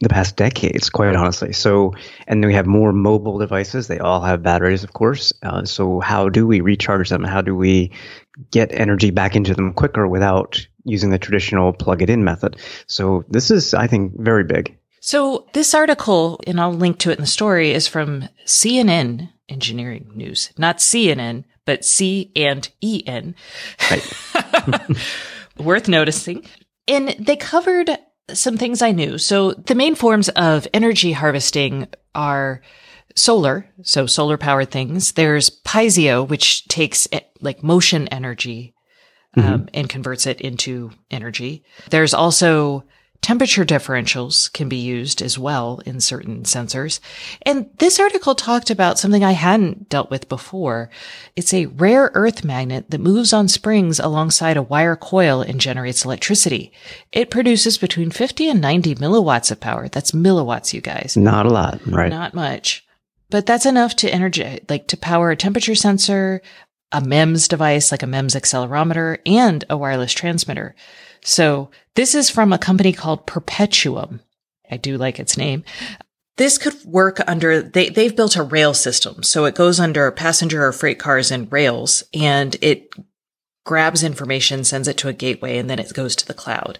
the 0.00 0.08
past 0.08 0.36
decades, 0.36 0.90
quite 0.90 1.14
honestly. 1.16 1.52
So, 1.52 1.94
and 2.26 2.44
we 2.44 2.54
have 2.54 2.66
more 2.66 2.92
mobile 2.92 3.38
devices. 3.38 3.88
They 3.88 3.98
all 3.98 4.20
have 4.22 4.42
batteries, 4.42 4.84
of 4.84 4.92
course. 4.92 5.32
Uh, 5.42 5.64
so, 5.64 6.00
how 6.00 6.28
do 6.28 6.46
we 6.46 6.60
recharge 6.60 7.10
them? 7.10 7.24
How 7.24 7.42
do 7.42 7.54
we 7.54 7.92
get 8.50 8.72
energy 8.72 9.10
back 9.10 9.34
into 9.34 9.54
them 9.54 9.72
quicker 9.72 10.06
without 10.06 10.64
using 10.84 11.10
the 11.10 11.18
traditional 11.18 11.72
plug 11.72 12.02
it 12.02 12.10
in 12.10 12.24
method? 12.24 12.56
So, 12.86 13.24
this 13.28 13.50
is, 13.50 13.74
I 13.74 13.86
think, 13.86 14.12
very 14.18 14.44
big. 14.44 14.78
So, 15.00 15.46
this 15.52 15.74
article, 15.74 16.40
and 16.46 16.60
I'll 16.60 16.72
link 16.72 16.98
to 17.00 17.10
it 17.10 17.18
in 17.18 17.22
the 17.22 17.26
story, 17.26 17.72
is 17.72 17.88
from 17.88 18.28
CNN 18.46 19.30
Engineering 19.48 20.10
News, 20.14 20.52
not 20.58 20.78
CNN, 20.78 21.44
but 21.64 21.84
C 21.84 22.30
and 22.36 22.68
E 22.80 23.02
N. 23.06 23.34
Right. 23.90 24.96
Worth 25.58 25.88
noticing. 25.88 26.46
And 26.86 27.08
they 27.18 27.36
covered 27.36 27.90
some 28.32 28.56
things 28.56 28.82
I 28.82 28.92
knew. 28.92 29.18
So 29.18 29.52
the 29.52 29.74
main 29.74 29.94
forms 29.94 30.28
of 30.30 30.68
energy 30.72 31.12
harvesting 31.12 31.88
are 32.14 32.62
solar, 33.14 33.68
so 33.82 34.06
solar 34.06 34.36
powered 34.36 34.70
things. 34.70 35.12
There's 35.12 35.50
Piezo, 35.50 36.28
which 36.28 36.66
takes 36.68 37.08
eh, 37.12 37.20
like 37.40 37.62
motion 37.62 38.08
energy 38.08 38.74
um, 39.36 39.42
mm-hmm. 39.42 39.64
and 39.74 39.88
converts 39.88 40.26
it 40.26 40.40
into 40.40 40.90
energy. 41.10 41.64
There's 41.90 42.14
also 42.14 42.84
Temperature 43.20 43.64
differentials 43.64 44.50
can 44.52 44.68
be 44.68 44.76
used 44.76 45.20
as 45.20 45.38
well 45.38 45.80
in 45.84 46.00
certain 46.00 46.44
sensors. 46.44 47.00
And 47.42 47.68
this 47.78 48.00
article 48.00 48.34
talked 48.34 48.70
about 48.70 48.98
something 48.98 49.22
I 49.22 49.32
hadn't 49.32 49.88
dealt 49.88 50.10
with 50.10 50.28
before. 50.28 50.88
It's 51.36 51.52
a 51.52 51.66
rare 51.66 52.10
earth 52.14 52.44
magnet 52.44 52.90
that 52.90 53.00
moves 53.00 53.32
on 53.32 53.48
springs 53.48 53.98
alongside 53.98 54.56
a 54.56 54.62
wire 54.62 54.96
coil 54.96 55.42
and 55.42 55.60
generates 55.60 56.04
electricity. 56.04 56.72
It 57.12 57.30
produces 57.30 57.76
between 57.76 58.10
50 58.10 58.48
and 58.48 58.60
90 58.60 58.94
milliwatts 58.94 59.50
of 59.50 59.60
power. 59.60 59.88
That's 59.88 60.12
milliwatts, 60.12 60.72
you 60.72 60.80
guys. 60.80 61.16
Not 61.16 61.44
a 61.44 61.50
lot, 61.50 61.84
right? 61.86 62.10
Not 62.10 62.34
much. 62.34 62.86
But 63.30 63.44
that's 63.44 63.66
enough 63.66 63.94
to 63.96 64.08
energy, 64.08 64.60
like 64.70 64.86
to 64.88 64.96
power 64.96 65.30
a 65.30 65.36
temperature 65.36 65.74
sensor, 65.74 66.40
a 66.92 67.02
MEMS 67.02 67.48
device 67.48 67.90
like 67.92 68.02
a 68.02 68.06
MEMS 68.06 68.34
accelerometer, 68.34 69.18
and 69.26 69.64
a 69.68 69.76
wireless 69.76 70.12
transmitter. 70.12 70.74
So 71.22 71.70
this 71.98 72.14
is 72.14 72.30
from 72.30 72.52
a 72.52 72.58
company 72.58 72.92
called 72.92 73.26
Perpetuum. 73.26 74.20
I 74.70 74.76
do 74.76 74.96
like 74.96 75.18
its 75.18 75.36
name. 75.36 75.64
This 76.36 76.56
could 76.56 76.76
work 76.84 77.18
under, 77.26 77.60
they, 77.60 77.88
they've 77.88 78.14
built 78.14 78.36
a 78.36 78.44
rail 78.44 78.72
system. 78.72 79.24
So 79.24 79.46
it 79.46 79.56
goes 79.56 79.80
under 79.80 80.08
passenger 80.12 80.64
or 80.64 80.70
freight 80.70 81.00
cars 81.00 81.32
and 81.32 81.50
rails 81.50 82.04
and 82.14 82.54
it 82.62 82.92
grabs 83.64 84.04
information, 84.04 84.62
sends 84.62 84.86
it 84.86 84.96
to 84.98 85.08
a 85.08 85.12
gateway, 85.12 85.58
and 85.58 85.68
then 85.68 85.80
it 85.80 85.92
goes 85.92 86.14
to 86.14 86.26
the 86.26 86.34
cloud. 86.34 86.78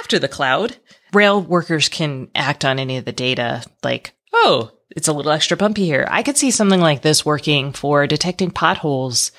After 0.00 0.18
the 0.18 0.26
cloud, 0.26 0.78
rail 1.12 1.38
workers 1.38 1.90
can 1.90 2.28
act 2.34 2.64
on 2.64 2.78
any 2.78 2.96
of 2.96 3.04
the 3.04 3.12
data 3.12 3.62
like, 3.84 4.14
oh, 4.32 4.70
it's 4.88 5.06
a 5.06 5.12
little 5.12 5.32
extra 5.32 5.58
bumpy 5.58 5.84
here. 5.84 6.08
I 6.10 6.22
could 6.22 6.38
see 6.38 6.50
something 6.50 6.80
like 6.80 7.02
this 7.02 7.26
working 7.26 7.72
for 7.72 8.06
detecting 8.06 8.52
potholes 8.52 9.32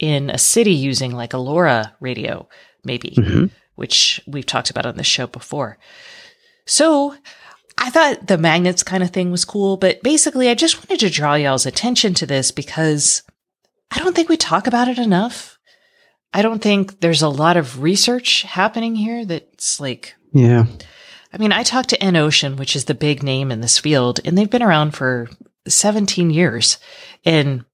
in 0.00 0.30
a 0.30 0.38
city 0.38 0.72
using 0.72 1.12
like 1.12 1.34
a 1.34 1.38
LoRa 1.38 1.92
radio, 2.00 2.48
maybe. 2.82 3.10
Mm-hmm 3.18 3.46
which 3.82 4.20
we've 4.28 4.46
talked 4.46 4.70
about 4.70 4.86
on 4.86 4.96
the 4.96 5.02
show 5.02 5.26
before. 5.26 5.76
So 6.66 7.16
I 7.76 7.90
thought 7.90 8.28
the 8.28 8.38
magnets 8.38 8.84
kind 8.84 9.02
of 9.02 9.10
thing 9.10 9.32
was 9.32 9.44
cool, 9.44 9.76
but 9.76 10.00
basically 10.04 10.48
I 10.48 10.54
just 10.54 10.78
wanted 10.78 11.00
to 11.00 11.10
draw 11.10 11.34
y'all's 11.34 11.66
attention 11.66 12.14
to 12.14 12.26
this 12.26 12.52
because 12.52 13.24
I 13.90 13.98
don't 13.98 14.14
think 14.14 14.28
we 14.28 14.36
talk 14.36 14.68
about 14.68 14.86
it 14.86 14.98
enough. 14.98 15.58
I 16.32 16.42
don't 16.42 16.62
think 16.62 17.00
there's 17.00 17.22
a 17.22 17.28
lot 17.28 17.56
of 17.56 17.82
research 17.82 18.42
happening 18.42 18.94
here 18.94 19.24
that's 19.24 19.80
like, 19.80 20.14
yeah. 20.32 20.66
I 21.32 21.38
mean, 21.38 21.50
I 21.50 21.64
talked 21.64 21.88
to 21.88 21.98
EnOcean, 21.98 22.58
which 22.58 22.76
is 22.76 22.84
the 22.84 22.94
big 22.94 23.24
name 23.24 23.50
in 23.50 23.62
this 23.62 23.80
field, 23.80 24.20
and 24.24 24.38
they've 24.38 24.48
been 24.48 24.62
around 24.62 24.92
for 24.92 25.28
17 25.66 26.30
years 26.30 26.78
and 27.24 27.64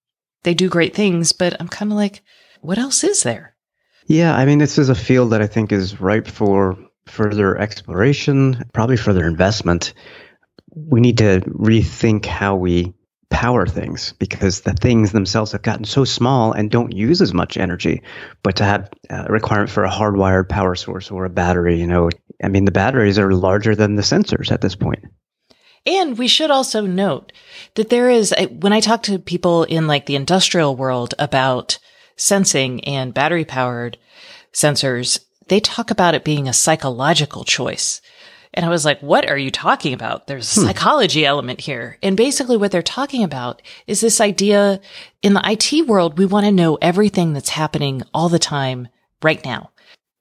they 0.43 0.55
do 0.55 0.71
great 0.71 0.95
things, 0.95 1.33
but 1.33 1.55
I'm 1.61 1.69
kind 1.69 1.93
of 1.93 1.99
like, 1.99 2.23
what 2.63 2.79
else 2.79 3.05
is 3.05 3.25
there? 3.25 3.57
Yeah, 4.09 4.35
I 4.35 4.47
mean, 4.47 4.59
this 4.59 4.79
is 4.79 4.89
a 4.89 4.95
field 4.95 5.31
that 5.31 5.43
I 5.43 5.47
think 5.47 5.71
is 5.71 6.01
ripe 6.01 6.27
for 6.27 6.79
further 7.07 7.59
exploration, 7.59 8.65
probably 8.73 8.97
further 8.97 9.27
investment. 9.27 9.93
We 10.75 11.01
need 11.03 11.19
to 11.19 11.41
rethink 11.41 12.25
how 12.25 12.57
we 12.57 12.95
power 13.29 13.67
things 13.67 14.15
because 14.19 14.63
the 14.63 14.73
things 14.73 15.13
themselves 15.13 15.53
have 15.53 15.61
gotten 15.61 15.85
so 15.85 16.05
small 16.05 16.53
and 16.53 16.71
don't 16.71 16.97
use 16.97 17.21
as 17.21 17.35
much 17.35 17.59
energy. 17.59 18.03
But 18.43 18.57
to 18.57 18.65
have 18.65 18.91
a 19.11 19.31
requirement 19.31 19.69
for 19.69 19.85
a 19.85 19.91
hardwired 19.91 20.49
power 20.49 20.75
source 20.75 21.11
or 21.11 21.27
a 21.27 21.31
battery, 21.31 21.79
you 21.79 21.87
know, 21.87 22.09
I 22.43 22.49
mean, 22.49 22.65
the 22.65 22.73
batteries 22.73 23.19
are 23.19 23.33
larger 23.35 23.77
than 23.77 23.97
the 23.97 24.03
sensors 24.03 24.51
at 24.51 24.63
this 24.63 24.75
point. 24.75 25.05
And 25.85 26.17
we 26.17 26.29
should 26.29 26.51
also 26.51 26.81
note 26.81 27.33
that 27.75 27.91
there 27.91 28.09
is, 28.09 28.35
when 28.51 28.73
I 28.73 28.81
talk 28.81 29.03
to 29.05 29.19
people 29.19 29.65
in 29.65 29.87
like 29.87 30.07
the 30.07 30.17
industrial 30.17 30.77
world 30.77 31.15
about 31.19 31.79
sensing 32.19 32.85
and 32.85 33.15
battery 33.15 33.45
powered 33.45 33.97
sensors, 34.53 35.21
they 35.49 35.61
talk 35.61 35.91
about 35.91 36.15
it 36.15 36.25
being 36.25 36.49
a 36.49 36.53
psychological 36.53 37.45
choice. 37.45 38.01
And 38.55 38.65
I 38.65 38.71
was 38.71 38.85
like, 38.85 39.01
what 39.01 39.29
are 39.29 39.39
you 39.39 39.51
talking 39.51 39.93
about? 39.93 40.27
There's 40.27 40.57
a 40.57 40.61
hmm. 40.61 40.67
psychology 40.67 41.25
element 41.25 41.61
here. 41.61 41.99
And 42.03 42.17
basically 42.17 42.57
what 42.57 42.71
they're 42.73 42.83
talking 42.83 43.23
about 43.23 43.63
is 43.87 44.01
this 44.01 44.21
idea 44.21 44.81
in 45.23 45.35
the 45.35 45.43
IT 45.45 45.87
world, 45.87 46.19
we 46.19 46.27
want 46.27 46.47
to 46.47 46.53
know 46.53 46.77
everything 46.81 47.33
that's 47.33 47.51
happening 47.51 48.03
all 48.15 48.29
the 48.29 48.39
time 48.39 48.89
right 49.23 49.43
now. 49.45 49.71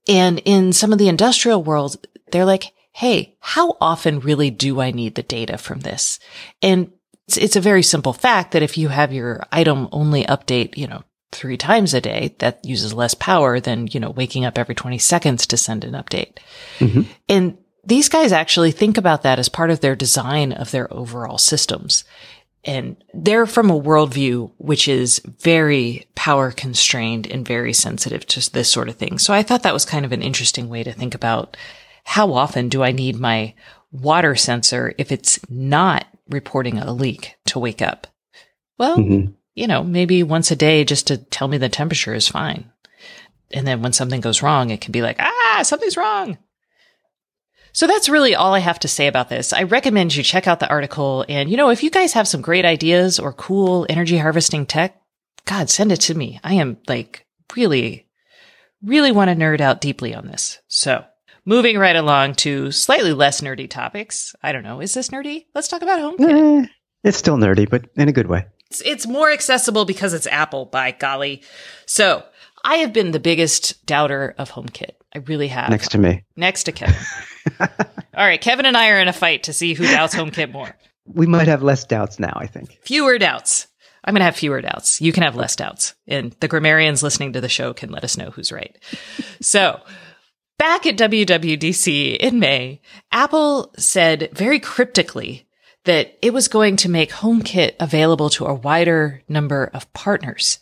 And 0.08 0.40
in 0.46 0.74
some 0.74 0.94
of 0.94 1.00
the 1.00 1.10
industrial 1.10 1.64
world, 1.64 2.06
they're 2.32 2.46
like, 2.46 2.74
Hey, 2.92 3.36
how 3.40 3.78
often 3.80 4.20
really 4.20 4.50
do 4.50 4.82
I 4.82 4.92
need 4.92 5.16
the 5.16 5.24
data 5.24 5.58
from 5.58 5.82
this? 5.82 6.20
And 6.64 6.92
it's, 7.28 7.38
it's 7.38 7.56
a 7.56 7.62
very 7.62 7.84
simple 7.84 8.14
fact 8.14 8.52
that 8.52 8.64
if 8.64 8.78
you 8.78 8.88
have 8.88 9.14
your 9.14 9.46
item 9.52 9.88
only 9.92 10.24
update, 10.24 10.78
you 10.78 10.88
know, 10.88 11.04
three 11.32 11.58
times 11.58 11.94
a 11.94 12.02
day, 12.02 12.36
that 12.40 12.64
uses 12.64 12.94
less 12.94 13.14
power 13.14 13.60
than, 13.60 13.88
you 13.88 14.00
know, 14.00 14.12
waking 14.12 14.46
up 14.46 14.58
every 14.58 14.76
20 14.76 14.98
seconds 14.98 15.46
to 15.48 15.58
send 15.58 15.84
an 15.84 15.94
update. 15.94 16.38
Mm-hmm. 16.80 17.02
And 17.28 17.58
these 17.84 18.10
guys 18.10 18.32
actually 18.32 18.72
think 18.72 18.98
about 18.98 19.24
that 19.24 19.40
as 19.40 19.50
part 19.50 19.70
of 19.70 19.80
their 19.80 19.96
design 19.96 20.52
of 20.52 20.72
their 20.72 20.92
overall 20.94 21.38
systems. 21.38 22.04
And 22.64 23.02
they're 23.14 23.46
from 23.46 23.70
a 23.70 23.80
worldview 23.80 24.52
which 24.58 24.88
is 24.88 25.20
very 25.26 26.06
power 26.16 26.52
constrained 26.52 27.28
and 27.28 27.48
very 27.48 27.72
sensitive 27.72 28.26
to 28.28 28.52
this 28.52 28.70
sort 28.70 28.90
of 28.90 28.96
thing. 28.96 29.20
So 29.20 29.34
I 29.34 29.44
thought 29.44 29.64
that 29.64 29.74
was 29.74 29.86
kind 29.86 30.06
of 30.06 30.12
an 30.12 30.22
interesting 30.22 30.68
way 30.68 30.84
to 30.84 30.92
think 30.92 31.16
about 31.16 31.56
how 32.04 32.34
often 32.34 32.68
do 32.68 32.84
I 32.84 32.92
need 32.92 33.18
my 33.18 33.54
water 33.92 34.36
sensor 34.36 34.94
if 34.98 35.12
it's 35.12 35.40
not 35.50 36.06
reporting 36.30 36.78
a 36.78 36.92
leak 36.92 37.36
to 37.46 37.60
wake 37.60 37.82
up? 37.82 38.08
Well, 38.78 38.98
mm-hmm 38.98 39.32
you 39.58 39.66
know, 39.66 39.84
maybe 39.84 40.22
once 40.22 40.52
a 40.52 40.56
day 40.56 40.84
just 40.84 41.08
to 41.08 41.18
tell 41.18 41.48
me 41.48 41.58
the 41.58 41.68
temperature 41.68 42.14
is 42.14 42.28
fine. 42.28 42.72
And 43.52 43.66
then 43.66 43.82
when 43.82 43.92
something 43.92 44.22
goes 44.22 44.44
wrong, 44.44 44.70
it 44.70 44.82
can 44.82 44.92
be 44.92 45.02
like, 45.02 45.18
ah, 45.20 45.62
something's 45.64 45.98
wrong. 45.98 46.38
So 47.74 47.88
that's 47.88 48.08
really 48.08 48.36
all 48.36 48.54
I 48.54 48.60
have 48.60 48.80
to 48.80 48.88
say 48.88 49.08
about 49.08 49.30
this. 49.30 49.54
I 49.54 49.64
recommend 49.64 50.16
you 50.16 50.22
check 50.22 50.48
out 50.48 50.60
the 50.60 50.70
article. 50.70 51.26
And, 51.28 51.50
you 51.50 51.58
know, 51.58 51.70
if 51.70 51.82
you 51.82 51.90
guys 51.90 52.14
have 52.14 52.28
some 52.28 52.42
great 52.42 52.66
ideas 52.66 53.18
or 53.18 53.34
cool 53.34 53.88
energy 53.90 54.20
harvesting 54.20 54.68
tech, 54.68 55.02
God, 55.46 55.72
send 55.72 55.92
it 55.92 56.02
to 56.02 56.14
me. 56.14 56.40
I 56.44 56.54
am 56.56 56.78
like 56.88 57.26
really, 57.56 58.08
really 58.84 59.12
want 59.12 59.32
to 59.32 59.36
nerd 59.36 59.60
out 59.60 59.82
deeply 59.82 60.14
on 60.14 60.28
this. 60.28 60.60
So 60.68 61.04
moving 61.46 61.80
right 61.80 61.96
along 61.96 62.36
to 62.36 62.72
slightly 62.72 63.14
less 63.14 63.42
nerdy 63.42 63.68
topics. 63.68 64.36
I 64.44 64.52
don't 64.52 64.64
know. 64.64 64.82
Is 64.82 64.94
this 64.94 65.10
nerdy? 65.10 65.46
Let's 65.56 65.68
talk 65.68 65.82
about 65.82 66.00
HomeKit. 66.00 66.66
Eh, 66.66 66.68
it's 67.04 67.18
still 67.18 67.38
nerdy, 67.38 67.68
but 67.68 67.86
in 67.96 68.08
a 68.08 68.14
good 68.14 68.28
way. 68.28 68.46
It's, 68.70 68.82
it's 68.82 69.08
more 69.08 69.32
accessible 69.32 69.86
because 69.86 70.14
it's 70.14 70.28
Apple, 70.28 70.66
by 70.66 70.92
golly. 70.92 71.44
So 71.86 72.24
I 72.64 72.78
have 72.78 72.94
been 72.94 73.12
the 73.12 73.20
biggest 73.20 73.86
doubter 73.86 74.36
of 74.38 74.52
HomeKit. 74.52 74.92
I 75.16 75.20
really 75.20 75.48
have. 75.48 75.70
Next 75.70 75.92
to 75.92 75.98
me. 75.98 76.24
Next 76.36 76.66
to 76.66 76.72
Kevin. 76.72 76.96
All 77.60 78.26
right, 78.26 78.42
Kevin 78.42 78.66
and 78.66 78.76
I 78.76 78.90
are 78.90 79.00
in 79.00 79.08
a 79.08 79.14
fight 79.14 79.44
to 79.44 79.54
see 79.54 79.74
who 79.74 79.86
doubts 79.86 80.16
HomeKit 80.16 80.52
more. 80.52 80.76
We 81.06 81.28
might 81.28 81.48
have 81.48 81.64
less 81.64 81.86
doubts 81.86 82.20
now, 82.20 82.34
I 82.36 82.48
think. 82.48 82.78
Fewer 82.82 83.18
doubts. 83.18 83.68
I'm 84.04 84.14
going 84.14 84.22
to 84.22 84.26
have 84.26 84.36
fewer 84.36 84.62
doubts. 84.62 85.02
You 85.02 85.12
can 85.12 85.24
have 85.24 85.36
less 85.36 85.56
doubts. 85.56 85.96
And 86.08 86.36
the 86.40 86.48
grammarians 86.48 87.04
listening 87.04 87.34
to 87.34 87.42
the 87.42 87.50
show 87.50 87.74
can 87.74 87.90
let 87.90 88.04
us 88.04 88.18
know 88.18 88.32
who's 88.32 88.52
right. 88.52 88.78
so, 89.42 89.80
back 90.58 90.86
at 90.86 90.98
WWDC 90.98 92.18
in 92.18 92.40
May, 92.40 92.82
Apple 93.12 93.74
said 93.78 94.30
very 94.34 94.60
cryptically 94.60 95.47
that 95.88 96.18
it 96.22 96.34
was 96.34 96.48
going 96.48 96.78
to 96.78 96.90
make 96.90 97.12
HomeKit 97.12 97.76
available 97.80 98.30
to 98.32 98.46
a 98.46 98.54
wider 98.54 99.24
number 99.28 99.70
of 99.74 99.92
partners. 99.94 100.60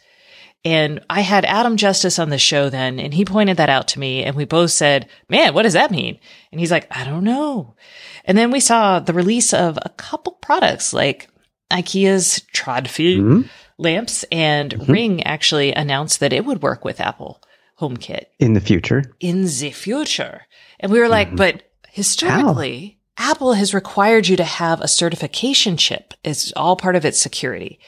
And 0.63 1.05
I 1.09 1.21
had 1.21 1.45
Adam 1.45 1.77
Justice 1.77 2.17
on 2.17 2.29
the 2.29 2.39
show 2.39 2.69
then, 2.69 2.99
and 2.99 3.13
he 3.13 3.23
pointed 3.23 3.57
that 3.57 3.69
out 3.69 3.89
to 3.89 3.99
me, 3.99 4.23
and 4.23 4.35
we 4.35 4.45
both 4.45 4.71
said, 4.71 5.07
man, 5.29 5.53
what 5.53 5.61
does 5.61 5.73
that 5.73 5.91
mean? 5.91 6.19
And 6.51 6.59
he's 6.59 6.71
like, 6.71 6.87
I 6.89 7.03
don't 7.03 7.23
know. 7.23 7.75
And 8.23 8.35
then 8.35 8.49
we 8.49 8.59
saw 8.59 8.99
the 8.99 9.13
release 9.13 9.53
of 9.53 9.77
a 9.81 9.89
couple 9.89 10.33
products 10.33 10.91
like 10.91 11.29
IKEA's 11.71 12.41
Tradfri 12.53 13.17
mm-hmm. 13.17 13.41
lamps 13.77 14.23
and 14.31 14.73
mm-hmm. 14.73 14.91
Ring 14.91 15.23
actually 15.23 15.71
announced 15.71 16.19
that 16.19 16.33
it 16.33 16.45
would 16.45 16.63
work 16.63 16.83
with 16.83 16.99
Apple 16.99 17.41
HomeKit 17.79 18.25
in 18.39 18.53
the 18.53 18.61
future. 18.61 19.03
In 19.19 19.43
the 19.43 19.71
future. 19.71 20.41
And 20.79 20.91
we 20.91 20.99
were 20.99 21.09
like, 21.09 21.27
mm-hmm. 21.27 21.37
but 21.37 21.63
historically, 21.89 22.94
Apple 23.17 23.53
has 23.53 23.73
required 23.73 24.27
you 24.27 24.35
to 24.37 24.43
have 24.43 24.81
a 24.81 24.87
certification 24.87 25.77
chip. 25.77 26.13
It's 26.23 26.51
all 26.53 26.75
part 26.75 26.95
of 26.95 27.05
its 27.05 27.19
security. 27.19 27.79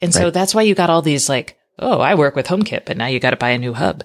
And 0.00 0.14
so 0.14 0.30
that's 0.30 0.54
why 0.54 0.62
you 0.62 0.74
got 0.74 0.90
all 0.90 1.02
these 1.02 1.28
like, 1.28 1.58
oh, 1.78 2.00
I 2.00 2.14
work 2.14 2.36
with 2.36 2.46
HomeKit, 2.46 2.84
but 2.86 2.96
now 2.96 3.06
you 3.06 3.20
got 3.20 3.30
to 3.30 3.36
buy 3.36 3.50
a 3.50 3.58
new 3.58 3.74
hub, 3.74 4.04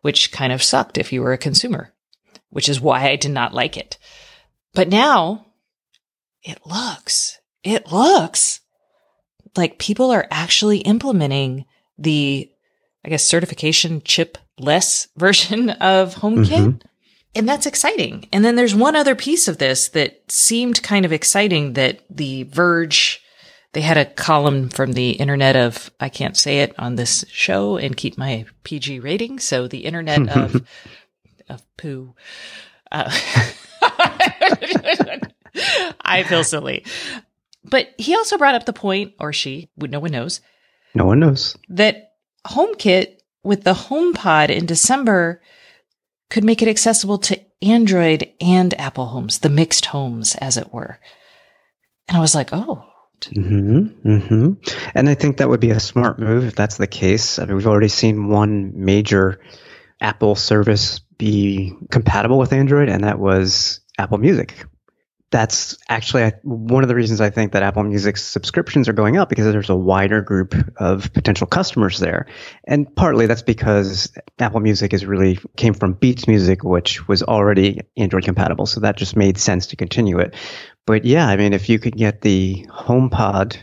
which 0.00 0.32
kind 0.32 0.52
of 0.52 0.62
sucked 0.62 0.98
if 0.98 1.12
you 1.12 1.22
were 1.22 1.32
a 1.32 1.38
consumer, 1.38 1.92
which 2.50 2.68
is 2.68 2.80
why 2.80 3.08
I 3.08 3.16
did 3.16 3.30
not 3.30 3.54
like 3.54 3.76
it. 3.76 3.98
But 4.74 4.88
now 4.88 5.46
it 6.42 6.58
looks, 6.64 7.38
it 7.62 7.92
looks 7.92 8.60
like 9.56 9.78
people 9.78 10.10
are 10.10 10.26
actually 10.30 10.78
implementing 10.78 11.66
the, 11.98 12.50
I 13.04 13.10
guess, 13.10 13.26
certification 13.26 14.02
chip 14.04 14.38
less 14.58 15.08
version 15.16 15.70
of 15.70 16.14
HomeKit. 16.14 16.46
Mm-hmm. 16.48 16.78
And 17.34 17.48
that's 17.48 17.66
exciting. 17.66 18.28
And 18.32 18.44
then 18.44 18.56
there's 18.56 18.74
one 18.74 18.96
other 18.96 19.14
piece 19.14 19.48
of 19.48 19.58
this 19.58 19.88
that 19.88 20.30
seemed 20.30 20.82
kind 20.82 21.04
of 21.04 21.12
exciting 21.12 21.74
that 21.74 22.00
The 22.10 22.44
Verge 22.44 23.22
they 23.72 23.82
had 23.82 23.98
a 23.98 24.06
column 24.06 24.70
from 24.70 24.92
the 24.92 25.10
internet 25.12 25.54
of, 25.54 25.90
I 26.00 26.08
can't 26.08 26.36
say 26.36 26.60
it 26.60 26.74
on 26.78 26.96
this 26.96 27.24
show 27.28 27.76
and 27.76 27.96
keep 27.96 28.16
my 28.16 28.46
PG 28.64 29.00
rating. 29.00 29.38
So 29.38 29.68
the 29.68 29.84
internet 29.84 30.28
of, 30.36 30.66
of 31.48 31.76
poo. 31.76 32.14
Uh, 32.90 33.10
I 36.00 36.24
feel 36.26 36.44
silly. 36.44 36.84
But 37.62 37.88
he 37.98 38.14
also 38.14 38.38
brought 38.38 38.54
up 38.54 38.64
the 38.64 38.72
point, 38.72 39.12
or 39.20 39.32
she, 39.32 39.68
no 39.76 40.00
one 40.00 40.12
knows. 40.12 40.40
No 40.94 41.04
one 41.04 41.20
knows. 41.20 41.54
That 41.68 42.14
HomeKit 42.46 43.18
with 43.42 43.64
the 43.64 43.74
HomePod 43.74 44.48
in 44.48 44.64
December 44.64 45.42
could 46.30 46.44
make 46.44 46.62
it 46.62 46.68
accessible 46.68 47.18
to 47.18 47.40
Android 47.62 48.30
and 48.40 48.78
Apple 48.78 49.06
homes, 49.06 49.38
the 49.38 49.48
mixed 49.48 49.86
homes, 49.86 50.34
as 50.36 50.56
it 50.56 50.72
were. 50.72 50.98
And 52.08 52.16
I 52.16 52.20
was 52.20 52.34
like, 52.34 52.50
oh. 52.52 52.84
Mm-hmm, 53.20 54.08
mm-hmm. 54.08 54.52
And 54.94 55.08
I 55.08 55.14
think 55.14 55.38
that 55.38 55.48
would 55.48 55.60
be 55.60 55.70
a 55.70 55.80
smart 55.80 56.20
move 56.20 56.44
if 56.44 56.54
that's 56.54 56.76
the 56.76 56.86
case. 56.86 57.38
I 57.38 57.46
mean, 57.46 57.56
we've 57.56 57.66
already 57.66 57.88
seen 57.88 58.28
one 58.28 58.72
major 58.76 59.40
Apple 60.00 60.36
service 60.36 61.00
be 61.18 61.72
compatible 61.90 62.38
with 62.38 62.52
Android, 62.52 62.88
and 62.88 63.02
that 63.02 63.18
was 63.18 63.80
Apple 63.98 64.18
Music 64.18 64.64
that's 65.30 65.76
actually 65.90 66.32
one 66.42 66.82
of 66.82 66.88
the 66.88 66.94
reasons 66.94 67.20
I 67.20 67.28
think 67.28 67.52
that 67.52 67.62
Apple 67.62 67.82
Music's 67.82 68.24
subscriptions 68.24 68.88
are 68.88 68.94
going 68.94 69.18
up 69.18 69.28
because 69.28 69.44
there's 69.52 69.68
a 69.68 69.76
wider 69.76 70.22
group 70.22 70.54
of 70.78 71.12
potential 71.12 71.46
customers 71.46 71.98
there. 71.98 72.26
And 72.64 72.94
partly 72.96 73.26
that's 73.26 73.42
because 73.42 74.10
Apple 74.38 74.60
Music 74.60 74.94
is 74.94 75.04
really 75.04 75.38
came 75.56 75.74
from 75.74 75.92
Beats 75.92 76.26
Music, 76.26 76.64
which 76.64 77.06
was 77.08 77.22
already 77.22 77.80
Android 77.96 78.24
compatible. 78.24 78.64
So 78.64 78.80
that 78.80 78.96
just 78.96 79.16
made 79.16 79.36
sense 79.36 79.66
to 79.66 79.76
continue 79.76 80.18
it. 80.18 80.34
But 80.86 81.04
yeah, 81.04 81.28
I 81.28 81.36
mean, 81.36 81.52
if 81.52 81.68
you 81.68 81.78
could 81.78 81.96
get 81.96 82.22
the 82.22 82.66
HomePod 82.70 83.58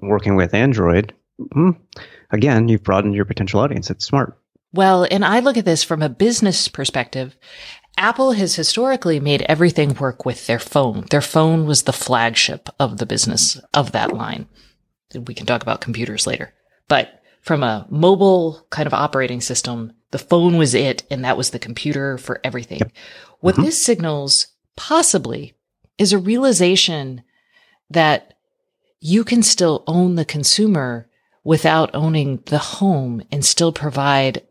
working 0.00 0.36
with 0.36 0.54
Android, 0.54 1.12
hmm, 1.52 1.72
again, 2.30 2.68
you've 2.68 2.82
broadened 2.82 3.14
your 3.14 3.26
potential 3.26 3.60
audience. 3.60 3.90
It's 3.90 4.06
smart. 4.06 4.38
Well, 4.72 5.06
and 5.10 5.24
I 5.24 5.40
look 5.40 5.56
at 5.56 5.64
this 5.64 5.82
from 5.82 6.00
a 6.00 6.08
business 6.08 6.68
perspective. 6.68 7.36
Apple 8.00 8.32
has 8.32 8.54
historically 8.54 9.20
made 9.20 9.42
everything 9.42 9.92
work 9.92 10.24
with 10.24 10.46
their 10.46 10.58
phone. 10.58 11.04
Their 11.10 11.20
phone 11.20 11.66
was 11.66 11.82
the 11.82 11.92
flagship 11.92 12.70
of 12.78 12.96
the 12.96 13.04
business 13.04 13.60
of 13.74 13.92
that 13.92 14.14
line. 14.14 14.48
We 15.14 15.34
can 15.34 15.44
talk 15.44 15.60
about 15.60 15.82
computers 15.82 16.26
later. 16.26 16.54
But 16.88 17.22
from 17.42 17.62
a 17.62 17.86
mobile 17.90 18.66
kind 18.70 18.86
of 18.86 18.94
operating 18.94 19.42
system, 19.42 19.92
the 20.12 20.18
phone 20.18 20.56
was 20.56 20.74
it, 20.74 21.02
and 21.10 21.22
that 21.26 21.36
was 21.36 21.50
the 21.50 21.58
computer 21.58 22.16
for 22.16 22.40
everything. 22.42 22.78
Yep. 22.78 22.92
What 23.40 23.54
mm-hmm. 23.56 23.64
this 23.64 23.84
signals 23.84 24.46
possibly 24.76 25.52
is 25.98 26.14
a 26.14 26.18
realization 26.18 27.22
that 27.90 28.32
you 29.00 29.24
can 29.24 29.42
still 29.42 29.84
own 29.86 30.14
the 30.14 30.24
consumer 30.24 31.06
without 31.44 31.94
owning 31.94 32.42
the 32.46 32.58
home 32.58 33.22
and 33.30 33.44
still 33.44 33.72
provide 33.72 34.42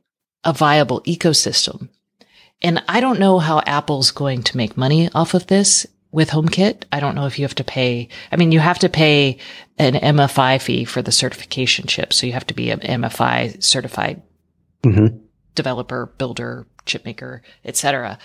a 0.43 0.53
viable 0.53 1.01
ecosystem 1.01 1.89
and 2.61 2.83
I 2.87 2.99
don't 2.99 3.19
know 3.19 3.39
how 3.39 3.61
Apple's 3.65 4.11
going 4.11 4.43
to 4.43 4.57
make 4.57 4.77
money 4.77 5.09
off 5.13 5.33
of 5.33 5.47
this 5.47 5.85
with 6.11 6.29
HomeKit. 6.29 6.83
I 6.91 6.99
don't 6.99 7.15
know 7.15 7.25
if 7.25 7.39
you 7.39 7.45
have 7.45 7.55
to 7.55 7.63
pay. 7.63 8.09
I 8.31 8.35
mean, 8.35 8.51
you 8.51 8.59
have 8.59 8.79
to 8.79 8.89
pay 8.89 9.37
an 9.77 9.93
MFI 9.93 10.61
fee 10.61 10.85
for 10.85 11.01
the 11.01 11.11
certification 11.11 11.87
chip. 11.87 12.11
So 12.13 12.25
you 12.25 12.33
have 12.33 12.47
to 12.47 12.53
be 12.53 12.71
an 12.71 12.79
MFI 12.79 13.63
certified 13.63 14.21
mm-hmm. 14.83 15.17
developer, 15.55 16.13
builder, 16.17 16.67
chip 16.85 17.05
maker, 17.05 17.43
etc. 17.63 18.17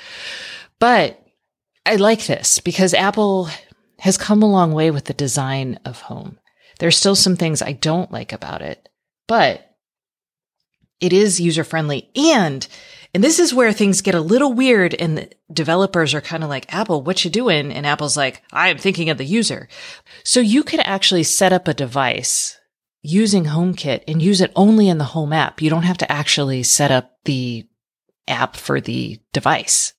But 0.78 1.20
I 1.86 1.96
like 1.96 2.26
this 2.26 2.58
because 2.58 2.94
Apple 2.94 3.48
has 4.00 4.18
come 4.18 4.42
a 4.42 4.50
long 4.50 4.72
way 4.72 4.90
with 4.90 5.04
the 5.04 5.14
design 5.14 5.78
of 5.84 6.00
home. 6.00 6.38
There's 6.78 6.96
still 6.96 7.14
some 7.14 7.36
things 7.36 7.62
I 7.62 7.72
don't 7.72 8.10
like 8.10 8.32
about 8.32 8.62
it, 8.62 8.88
but 9.28 9.76
it 11.00 11.12
is 11.12 11.40
user 11.40 11.64
friendly 11.64 12.10
and 12.16 12.66
and 13.14 13.22
this 13.22 13.38
is 13.38 13.54
where 13.54 13.72
things 13.72 14.02
get 14.02 14.16
a 14.16 14.20
little 14.20 14.52
weird 14.52 14.92
and 14.94 15.32
developers 15.52 16.14
are 16.14 16.20
kind 16.20 16.42
of 16.42 16.50
like, 16.50 16.72
Apple, 16.74 17.00
what 17.00 17.24
you 17.24 17.30
doing? 17.30 17.72
And 17.72 17.86
Apple's 17.86 18.16
like, 18.16 18.42
I'm 18.52 18.76
thinking 18.76 19.08
of 19.08 19.18
the 19.18 19.24
user. 19.24 19.68
So 20.24 20.40
you 20.40 20.64
could 20.64 20.80
actually 20.80 21.22
set 21.22 21.52
up 21.52 21.68
a 21.68 21.74
device 21.74 22.58
using 23.02 23.44
HomeKit 23.44 24.02
and 24.08 24.20
use 24.20 24.40
it 24.40 24.52
only 24.56 24.88
in 24.88 24.98
the 24.98 25.04
home 25.04 25.32
app. 25.32 25.62
You 25.62 25.70
don't 25.70 25.84
have 25.84 25.98
to 25.98 26.10
actually 26.10 26.64
set 26.64 26.90
up 26.90 27.16
the 27.24 27.66
app 28.26 28.56
for 28.56 28.80
the 28.80 29.20
device. 29.32 29.92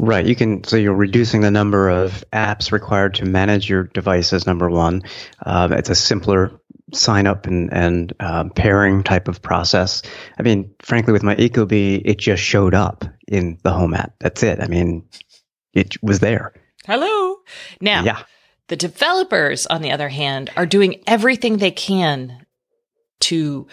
Right. 0.00 0.24
You 0.24 0.36
can, 0.36 0.62
so 0.64 0.76
you're 0.76 0.94
reducing 0.94 1.40
the 1.40 1.50
number 1.50 1.90
of 1.90 2.24
apps 2.32 2.70
required 2.72 3.14
to 3.14 3.24
manage 3.24 3.68
your 3.68 3.84
devices, 3.84 4.46
number 4.46 4.70
one. 4.70 5.02
Um, 5.44 5.72
it's 5.72 5.90
a 5.90 5.94
simpler 5.94 6.52
sign 6.92 7.26
up 7.26 7.46
and, 7.46 7.72
and 7.72 8.12
um, 8.20 8.50
pairing 8.50 9.02
type 9.02 9.28
of 9.28 9.42
process. 9.42 10.02
I 10.38 10.42
mean, 10.42 10.72
frankly, 10.80 11.12
with 11.12 11.22
my 11.22 11.34
Ecobee, 11.36 12.02
it 12.04 12.18
just 12.18 12.42
showed 12.42 12.74
up 12.74 13.04
in 13.26 13.58
the 13.62 13.72
home 13.72 13.94
app. 13.94 14.14
That's 14.20 14.42
it. 14.42 14.60
I 14.60 14.68
mean, 14.68 15.04
it 15.72 16.00
was 16.02 16.20
there. 16.20 16.54
Hello. 16.86 17.36
Now, 17.80 18.04
yeah. 18.04 18.22
the 18.68 18.76
developers, 18.76 19.66
on 19.66 19.82
the 19.82 19.90
other 19.90 20.08
hand, 20.08 20.50
are 20.56 20.66
doing 20.66 21.02
everything 21.06 21.56
they 21.56 21.72
can 21.72 22.46
to 23.20 23.66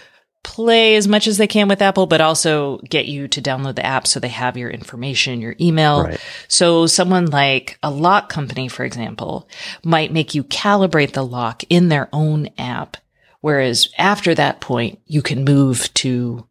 play 0.44 0.96
as 0.96 1.08
much 1.08 1.26
as 1.26 1.38
they 1.38 1.48
can 1.48 1.68
with 1.68 1.82
Apple, 1.82 2.06
but 2.06 2.20
also 2.22 2.80
get 2.90 3.06
you 3.06 3.28
to 3.30 3.42
download 3.42 3.76
the 3.76 3.86
app 3.86 4.06
so 4.06 4.20
they 4.20 4.28
have 4.28 4.58
your 4.58 4.70
information, 4.70 5.40
your 5.40 5.56
email. 5.60 6.04
Right. 6.04 6.20
So 6.50 6.86
someone 6.86 7.28
like 7.28 7.78
a 7.82 7.90
lock 7.90 8.30
company, 8.30 8.68
for 8.68 8.84
example, 8.84 9.48
might 9.84 10.12
make 10.12 10.36
you 10.36 10.44
calibrate 10.44 11.14
the 11.14 11.26
lock 11.26 11.64
in 11.70 11.88
their 11.88 12.10
own 12.12 12.50
app. 12.58 12.98
Whereas 13.44 13.90
after 13.98 14.34
that 14.36 14.62
point, 14.62 15.00
you 15.06 15.22
can 15.22 15.44
move 15.44 15.94
to, 15.96 16.48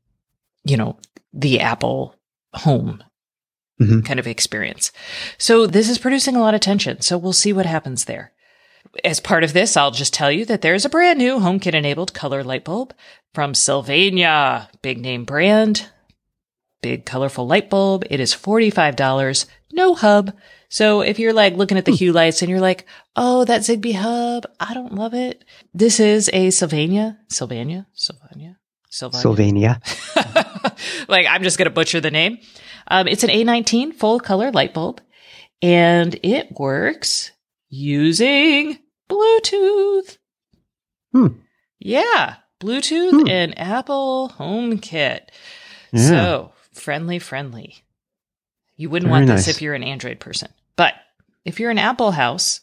you 0.62 0.76
know, 0.76 0.98
the 1.32 1.58
Apple 1.58 2.14
home 2.52 3.02
mm-hmm. 3.80 4.00
kind 4.00 4.20
of 4.20 4.26
experience. 4.26 4.92
So 5.38 5.66
this 5.66 5.88
is 5.88 5.96
producing 5.96 6.36
a 6.36 6.40
lot 6.40 6.52
of 6.52 6.60
tension. 6.60 7.00
So 7.00 7.16
we'll 7.16 7.32
see 7.32 7.54
what 7.54 7.64
happens 7.64 8.04
there. 8.04 8.32
As 9.06 9.20
part 9.20 9.42
of 9.42 9.54
this, 9.54 9.74
I'll 9.74 9.90
just 9.90 10.12
tell 10.12 10.30
you 10.30 10.44
that 10.44 10.60
there's 10.60 10.84
a 10.84 10.90
brand 10.90 11.18
new 11.18 11.38
HomeKit 11.38 11.72
enabled 11.72 12.12
color 12.12 12.44
light 12.44 12.62
bulb 12.62 12.92
from 13.32 13.54
Sylvania, 13.54 14.68
big 14.82 15.00
name 15.00 15.24
brand, 15.24 15.88
big 16.82 17.06
colorful 17.06 17.46
light 17.46 17.70
bulb. 17.70 18.04
It 18.10 18.20
is 18.20 18.34
$45, 18.34 19.46
no 19.72 19.94
hub. 19.94 20.34
So 20.72 21.02
if 21.02 21.18
you're 21.18 21.34
like 21.34 21.54
looking 21.54 21.76
at 21.76 21.84
the 21.84 21.90
hmm. 21.90 21.96
hue 21.96 22.12
lights 22.12 22.40
and 22.40 22.50
you're 22.50 22.58
like, 22.58 22.86
oh, 23.14 23.44
that 23.44 23.60
Zigbee 23.60 23.94
hub, 23.94 24.46
I 24.58 24.72
don't 24.72 24.94
love 24.94 25.12
it. 25.12 25.44
This 25.74 26.00
is 26.00 26.30
a 26.32 26.48
Sylvania, 26.48 27.18
Sylvania, 27.28 27.86
Sylvania, 27.92 28.58
Sylvania. 28.88 29.20
Sylvania. 29.20 29.80
like 31.08 31.26
I'm 31.28 31.42
just 31.42 31.58
going 31.58 31.66
to 31.66 31.74
butcher 31.74 32.00
the 32.00 32.10
name. 32.10 32.38
Um, 32.88 33.06
it's 33.06 33.22
an 33.22 33.28
A19 33.28 33.92
full 33.92 34.18
color 34.18 34.50
light 34.50 34.72
bulb 34.72 35.02
and 35.60 36.18
it 36.22 36.52
works 36.58 37.32
using 37.68 38.78
Bluetooth. 39.10 40.16
Hmm. 41.12 41.26
Yeah. 41.80 42.36
Bluetooth 42.62 43.20
hmm. 43.20 43.28
and 43.28 43.58
Apple 43.58 44.32
HomeKit. 44.38 45.20
Yeah. 45.92 46.08
So 46.08 46.52
friendly, 46.72 47.18
friendly. 47.18 47.84
You 48.78 48.88
wouldn't 48.88 49.10
Very 49.10 49.20
want 49.20 49.26
this 49.26 49.48
nice. 49.48 49.54
if 49.54 49.60
you're 49.60 49.74
an 49.74 49.84
Android 49.84 50.18
person. 50.18 50.48
But 50.76 50.94
if 51.44 51.60
you're 51.60 51.70
an 51.70 51.78
Apple 51.78 52.12
house, 52.12 52.60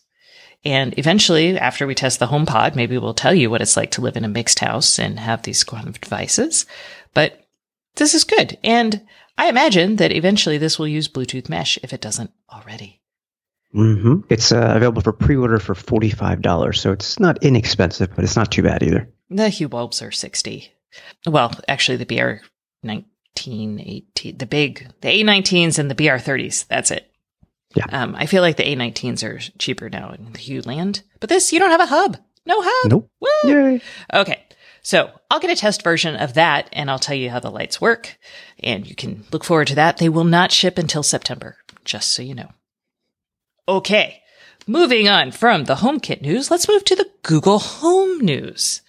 and 0.65 0.97
eventually, 0.97 1.57
after 1.57 1.87
we 1.87 1.95
test 1.95 2.19
the 2.19 2.27
HomePod, 2.27 2.75
maybe 2.75 2.97
we'll 2.97 3.13
tell 3.13 3.33
you 3.33 3.49
what 3.49 3.61
it's 3.61 3.77
like 3.77 3.91
to 3.91 4.01
live 4.01 4.17
in 4.17 4.25
a 4.25 4.29
mixed 4.29 4.59
house 4.59 4.99
and 4.99 5.19
have 5.19 5.43
these 5.43 5.63
kind 5.63 5.87
of 5.87 6.01
devices. 6.01 6.65
But 7.13 7.47
this 7.95 8.13
is 8.13 8.25
good. 8.25 8.57
And 8.63 9.01
I 9.37 9.47
imagine 9.47 9.95
that 9.97 10.11
eventually 10.11 10.57
this 10.57 10.77
will 10.77 10.87
use 10.87 11.07
Bluetooth 11.07 11.47
mesh 11.47 11.77
if 11.81 11.93
it 11.93 12.01
doesn't 12.01 12.31
already. 12.51 13.01
Mm-hmm. 13.73 14.21
It's 14.29 14.51
uh, 14.51 14.73
available 14.75 15.01
for 15.01 15.13
pre-order 15.13 15.59
for 15.59 15.75
forty-five 15.75 16.41
dollars, 16.41 16.81
so 16.81 16.91
it's 16.91 17.19
not 17.19 17.43
inexpensive, 17.43 18.09
but 18.15 18.23
it's 18.23 18.35
not 18.35 18.51
too 18.51 18.63
bad 18.63 18.81
either. 18.81 19.07
The 19.29 19.49
Hue 19.49 19.69
bulbs 19.69 20.01
are 20.01 20.11
sixty. 20.11 20.73
Well, 21.27 21.53
actually, 21.67 21.97
the 21.97 22.05
BR 22.05 22.43
nineteen 22.81 23.79
eighteen, 23.79 24.37
the 24.39 24.47
big, 24.47 24.87
the 25.01 25.09
A 25.09 25.23
nineteens 25.23 25.77
and 25.77 25.89
the 25.89 25.95
BR 25.95 26.17
thirties. 26.17 26.63
That's 26.63 26.89
it. 26.89 27.08
Yeah. 27.75 27.85
Um, 27.91 28.15
I 28.15 28.25
feel 28.25 28.41
like 28.41 28.57
the 28.57 28.67
A 28.67 28.75
nineteens 28.75 29.23
are 29.23 29.39
cheaper 29.57 29.89
now 29.89 30.11
in 30.11 30.33
the 30.33 30.39
Hue 30.39 30.61
land, 30.61 31.03
but 31.19 31.29
this 31.29 31.53
you 31.53 31.59
don't 31.59 31.71
have 31.71 31.81
a 31.81 31.85
hub. 31.85 32.17
No 32.45 32.61
hub. 32.61 32.91
Nope. 32.91 33.11
Woo! 33.19 33.49
Yay. 33.49 33.81
Okay. 34.13 34.43
So 34.81 35.11
I'll 35.29 35.39
get 35.39 35.51
a 35.51 35.55
test 35.55 35.83
version 35.83 36.15
of 36.15 36.33
that 36.33 36.69
and 36.73 36.89
I'll 36.89 36.99
tell 36.99 37.15
you 37.15 37.29
how 37.29 37.39
the 37.39 37.51
lights 37.51 37.79
work. 37.81 38.17
And 38.63 38.87
you 38.87 38.95
can 38.95 39.25
look 39.31 39.43
forward 39.43 39.67
to 39.67 39.75
that. 39.75 39.97
They 39.97 40.09
will 40.09 40.23
not 40.23 40.51
ship 40.51 40.77
until 40.77 41.03
September, 41.03 41.57
just 41.85 42.11
so 42.11 42.23
you 42.23 42.33
know. 42.33 42.49
Okay. 43.67 44.23
Moving 44.65 45.07
on 45.07 45.31
from 45.31 45.65
the 45.65 45.75
HomeKit 45.75 46.21
news, 46.21 46.49
let's 46.49 46.67
move 46.67 46.85
to 46.85 46.95
the 46.95 47.09
Google 47.23 47.59
Home 47.59 48.19
news. 48.19 48.81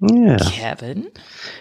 Yeah. 0.00 0.38
Kevin. 0.50 1.10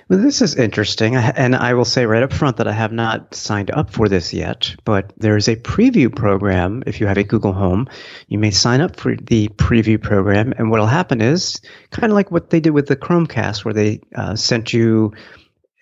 Well, 0.10 0.20
this 0.20 0.42
is 0.42 0.56
interesting. 0.56 1.16
And 1.16 1.56
I 1.56 1.74
will 1.74 1.86
say 1.86 2.06
right 2.06 2.22
up 2.22 2.32
front 2.32 2.58
that 2.58 2.68
I 2.68 2.72
have 2.72 2.92
not 2.92 3.34
signed 3.34 3.72
up 3.72 3.90
for 3.90 4.08
this 4.08 4.34
yet, 4.34 4.76
but 4.86 5.12
there 5.18 5.38
is 5.38 5.48
a 5.48 5.56
preview 5.56 6.16
program. 6.16 6.84
If 6.86 7.00
you 7.02 7.08
have 7.08 7.18
a 7.18 7.24
Google 7.24 7.54
Home, 7.54 7.88
you 8.28 8.38
may 8.38 8.52
sign 8.52 8.82
up 8.82 9.00
for 9.00 9.16
the 9.16 9.48
preview 9.50 10.02
program. 10.02 10.54
And 10.58 10.70
what 10.70 10.80
will 10.80 10.88
happen 10.88 11.22
is 11.22 11.62
kind 11.90 12.12
of 12.12 12.16
like 12.16 12.30
what 12.30 12.52
they 12.52 12.60
did 12.60 12.72
with 12.72 12.88
the 12.88 12.96
Chromecast, 12.96 13.66
where 13.66 13.74
they 13.74 14.02
uh, 14.16 14.36
sent 14.36 14.72
you 14.72 15.14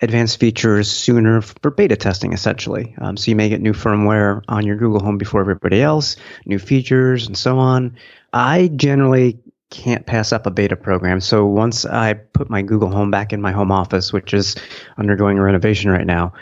advanced 0.01 0.39
features 0.39 0.89
sooner 0.89 1.41
for 1.41 1.71
beta 1.71 1.95
testing, 1.97 2.33
essentially. 2.33 2.95
Um, 2.99 3.17
so 3.17 3.31
you 3.31 3.35
may 3.35 3.49
get 3.49 3.61
new 3.61 3.73
firmware 3.73 4.41
on 4.47 4.65
your 4.65 4.75
Google 4.77 4.99
Home 5.01 5.17
before 5.17 5.41
everybody 5.41 5.81
else, 5.81 6.15
new 6.45 6.59
features, 6.59 7.27
and 7.27 7.37
so 7.37 7.59
on. 7.59 7.97
I 8.31 8.67
generally 8.67 9.39
can't 9.69 10.05
pass 10.05 10.31
up 10.31 10.45
a 10.45 10.51
beta 10.51 10.75
program. 10.75 11.19
So 11.21 11.45
once 11.45 11.85
I 11.85 12.13
put 12.13 12.49
my 12.49 12.61
Google 12.61 12.91
Home 12.91 13.11
back 13.11 13.33
in 13.33 13.41
my 13.41 13.51
home 13.51 13.71
office, 13.71 14.13
which 14.13 14.33
is 14.33 14.55
undergoing 14.97 15.37
a 15.37 15.41
renovation 15.41 15.91
right 15.91 16.05
now, 16.05 16.33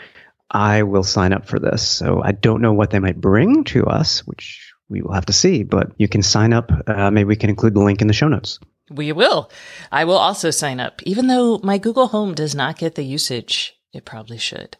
I 0.50 0.82
will 0.82 1.02
sign 1.02 1.32
up 1.32 1.46
for 1.46 1.58
this. 1.58 1.86
So 1.86 2.22
I 2.22 2.32
don't 2.32 2.62
know 2.62 2.72
what 2.72 2.90
they 2.90 2.98
might 2.98 3.20
bring 3.20 3.64
to 3.64 3.86
us, 3.86 4.20
which 4.26 4.72
we 4.88 5.02
will 5.02 5.12
have 5.12 5.26
to 5.26 5.32
see, 5.32 5.62
but 5.62 5.92
you 5.96 6.08
can 6.08 6.22
sign 6.22 6.52
up. 6.52 6.70
Uh, 6.86 7.10
maybe 7.10 7.28
we 7.28 7.36
can 7.36 7.50
include 7.50 7.74
the 7.74 7.80
link 7.80 8.00
in 8.00 8.06
the 8.06 8.12
show 8.12 8.28
notes. 8.28 8.60
We 8.90 9.12
will. 9.12 9.50
I 9.90 10.04
will 10.04 10.18
also 10.18 10.50
sign 10.50 10.78
up, 10.78 11.02
even 11.04 11.26
though 11.26 11.58
my 11.62 11.78
Google 11.78 12.08
Home 12.08 12.34
does 12.34 12.54
not 12.54 12.78
get 12.78 12.94
the 12.94 13.02
usage 13.02 13.74
it 13.94 14.04
probably 14.04 14.38
should. 14.38 14.76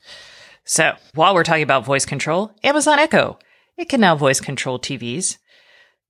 So 0.64 0.94
while 1.14 1.35
we're 1.35 1.44
talking 1.44 1.62
about 1.62 1.85
voice 1.85 2.04
control, 2.04 2.52
Amazon 2.62 2.98
Echo, 2.98 3.38
it 3.76 3.88
can 3.88 4.00
now 4.00 4.16
voice 4.16 4.40
control 4.40 4.78
TVs. 4.78 5.38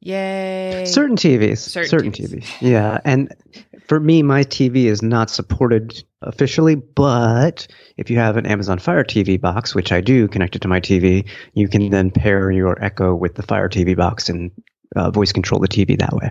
Yay. 0.05 0.85
Certain 0.87 1.17
TVs. 1.17 1.59
Certain 1.59 1.89
Certain, 1.89 2.13
TVs. 2.13 2.43
TVs. 2.43 2.57
Yeah. 2.61 2.99
And 3.07 3.35
for 3.89 3.99
me, 3.99 4.23
my 4.23 4.45
TV 4.45 4.85
is 4.85 5.03
not 5.03 5.31
supported 5.31 6.05
officially, 6.21 6.75
but 6.75 7.67
if 7.97 8.11
you 8.11 8.19
have 8.19 8.37
an 8.37 8.45
Amazon 8.45 8.79
Fire 8.79 9.03
TV 9.03 9.41
box, 9.41 9.75
which 9.75 9.93
I 9.93 10.03
do 10.03 10.29
connected 10.29 10.61
to 10.63 10.69
my 10.69 10.79
TV, 10.79 11.27
you 11.55 11.69
can 11.69 11.89
then 11.89 12.11
pair 12.11 12.51
your 12.51 12.83
Echo 12.85 13.15
with 13.15 13.35
the 13.35 13.43
Fire 13.43 13.71
TV 13.71 13.97
box 13.97 14.29
and 14.29 14.51
uh, 14.95 15.11
voice 15.11 15.33
control 15.33 15.61
the 15.61 15.69
TV 15.69 15.99
that 15.99 16.13
way. 16.13 16.31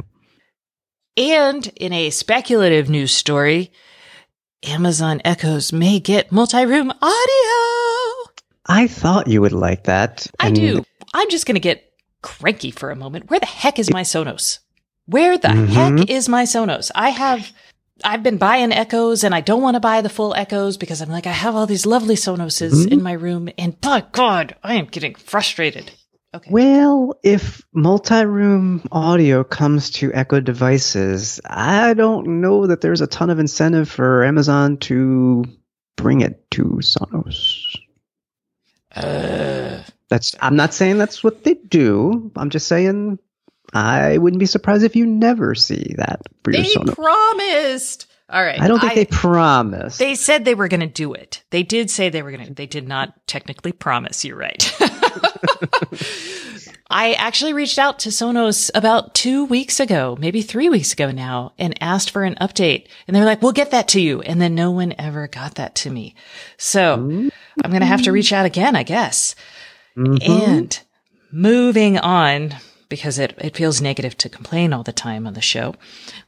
And 1.18 1.66
in 1.76 1.94
a 1.94 2.12
speculative 2.12 2.90
news 2.92 3.12
story, 3.12 3.72
Amazon 4.62 5.20
Echoes 5.26 5.74
may 5.74 6.00
get 6.00 6.32
multi-room 6.32 6.92
audio. 6.92 8.32
I 8.68 8.88
thought 8.88 9.28
you 9.28 9.42
would 9.42 9.52
like 9.52 9.86
that. 9.86 10.28
I 10.40 10.48
and 10.48 10.56
do. 10.56 10.86
I'm 11.14 11.30
just 11.32 11.48
going 11.48 11.56
to 11.56 11.60
get 11.60 11.93
cranky 12.24 12.72
for 12.72 12.90
a 12.90 12.96
moment. 12.96 13.30
Where 13.30 13.40
the 13.40 13.46
heck 13.46 13.78
is 13.78 13.92
my 13.92 14.02
Sonos? 14.02 14.58
Where 15.06 15.38
the 15.38 15.50
Mhm. 15.50 15.68
heck 16.00 16.10
is 16.10 16.28
my 16.28 16.44
Sonos? 16.46 16.90
I 16.96 17.10
have, 17.10 17.52
I've 18.04 18.24
been 18.24 18.38
buying 18.38 18.72
Echoes 18.74 19.24
and 19.24 19.36
I 19.36 19.42
don't 19.42 19.62
want 19.62 19.76
to 19.76 19.80
buy 19.80 20.02
the 20.02 20.10
full 20.10 20.34
Echoes 20.34 20.78
because 20.78 21.02
I'm 21.02 21.10
like, 21.10 21.28
I 21.28 21.32
have 21.34 21.56
all 21.56 21.68
these 21.68 21.86
lovely 21.86 22.16
Sonoses 22.16 22.72
Mhm. 22.88 22.92
in 22.94 23.04
my 23.04 23.12
room 23.14 23.50
and 23.58 23.80
by 23.82 24.04
God, 24.12 24.56
I 24.64 24.76
am 24.76 24.86
getting 24.86 25.14
frustrated. 25.14 25.92
Okay. 26.36 26.50
Well, 26.50 27.14
if 27.22 27.62
multi-room 27.74 28.82
audio 28.92 29.44
comes 29.44 29.92
to 29.92 30.12
Echo 30.16 30.40
devices, 30.40 31.40
I 31.46 31.94
don't 31.94 32.42
know 32.42 32.66
that 32.66 32.82
there's 32.82 33.02
a 33.02 33.08
ton 33.08 33.30
of 33.30 33.38
incentive 33.38 33.88
for 33.88 34.24
Amazon 34.24 34.78
to 34.78 35.44
bring 35.96 36.22
it 36.22 36.50
to 36.52 36.80
Sonos. 36.82 37.62
Uh, 38.96 39.84
That's 40.10 40.36
I'm 40.42 40.56
not 40.56 40.74
saying 40.74 40.98
that's 40.98 41.24
what 41.24 41.44
they 41.44 41.56
do. 41.56 42.32
I'm 42.36 42.50
just 42.50 42.68
saying 42.68 43.20
I 43.74 44.18
wouldn't 44.18 44.39
be 44.39 44.46
surprised 44.46 44.84
if 44.84 44.96
you 44.96 45.06
never 45.06 45.56
see 45.56 45.96
that 45.98 46.22
for 46.44 46.52
your 46.52 46.62
they 46.62 46.74
Sonos. 46.74 46.96
promised. 46.96 48.08
All 48.30 48.44
right. 48.44 48.60
I 48.60 48.68
don't 48.68 48.80
think 48.80 48.94
I- 48.94 48.96
they 48.96 49.06
promised. 49.06 50.00
They 50.00 50.16
said 50.16 50.46
they 50.46 50.56
were 50.56 50.68
going 50.68 50.80
to 50.80 50.88
do 50.88 51.13
it. 51.13 51.44
They 51.50 51.63
did 51.63 51.89
say 51.89 52.10
they 52.10 52.24
were 52.24 52.32
going 52.32 52.48
to. 52.48 52.54
They 52.54 52.68
did 52.68 52.88
not 52.88 53.28
technically 53.28 53.72
promise. 53.72 54.24
You're 54.24 54.38
right. 54.38 54.76
I 56.89 57.13
actually 57.13 57.54
reached 57.54 57.80
out 57.80 58.00
to 58.00 58.10
Sonos 58.10 58.70
about 58.76 59.16
two 59.16 59.46
weeks 59.46 59.80
ago, 59.80 60.16
maybe 60.20 60.42
three 60.42 60.70
weeks 60.70 60.94
ago 60.94 61.12
now, 61.12 61.54
and 61.58 61.76
asked 61.82 62.12
for 62.12 62.24
an 62.24 62.36
update. 62.39 62.88
And 63.08 63.16
they 63.16 63.20
were 63.20 63.26
like, 63.26 63.42
we'll 63.42 63.52
get 63.52 63.72
that 63.72 63.88
to 63.89 64.00
you. 64.00 64.22
And 64.22 64.39
then 64.39 64.54
no 64.54 64.70
one 64.70 64.94
ever 65.00 65.28
got 65.28 65.56
that 65.56 65.74
to 65.76 65.89
me. 65.89 66.13
So 66.58 66.94
I'm 66.94 67.32
going 67.72 67.80
to 67.80 67.88
have 67.88 68.04
to 68.04 68.12
reach 68.12 68.32
out 68.32 68.46
again, 68.46 68.76
I 68.76 68.84
guess. 68.84 69.34
Mhm. 69.98 70.30
And 70.30 70.80
moving 71.32 71.98
on, 71.98 72.56
because 72.90 73.18
it, 73.18 73.34
it 73.40 73.58
feels 73.58 73.82
negative 73.82 74.16
to 74.18 74.30
complain 74.30 74.72
all 74.72 74.84
the 74.84 74.92
time 74.92 75.26
on 75.26 75.34
the 75.34 75.42
show. 75.42 75.74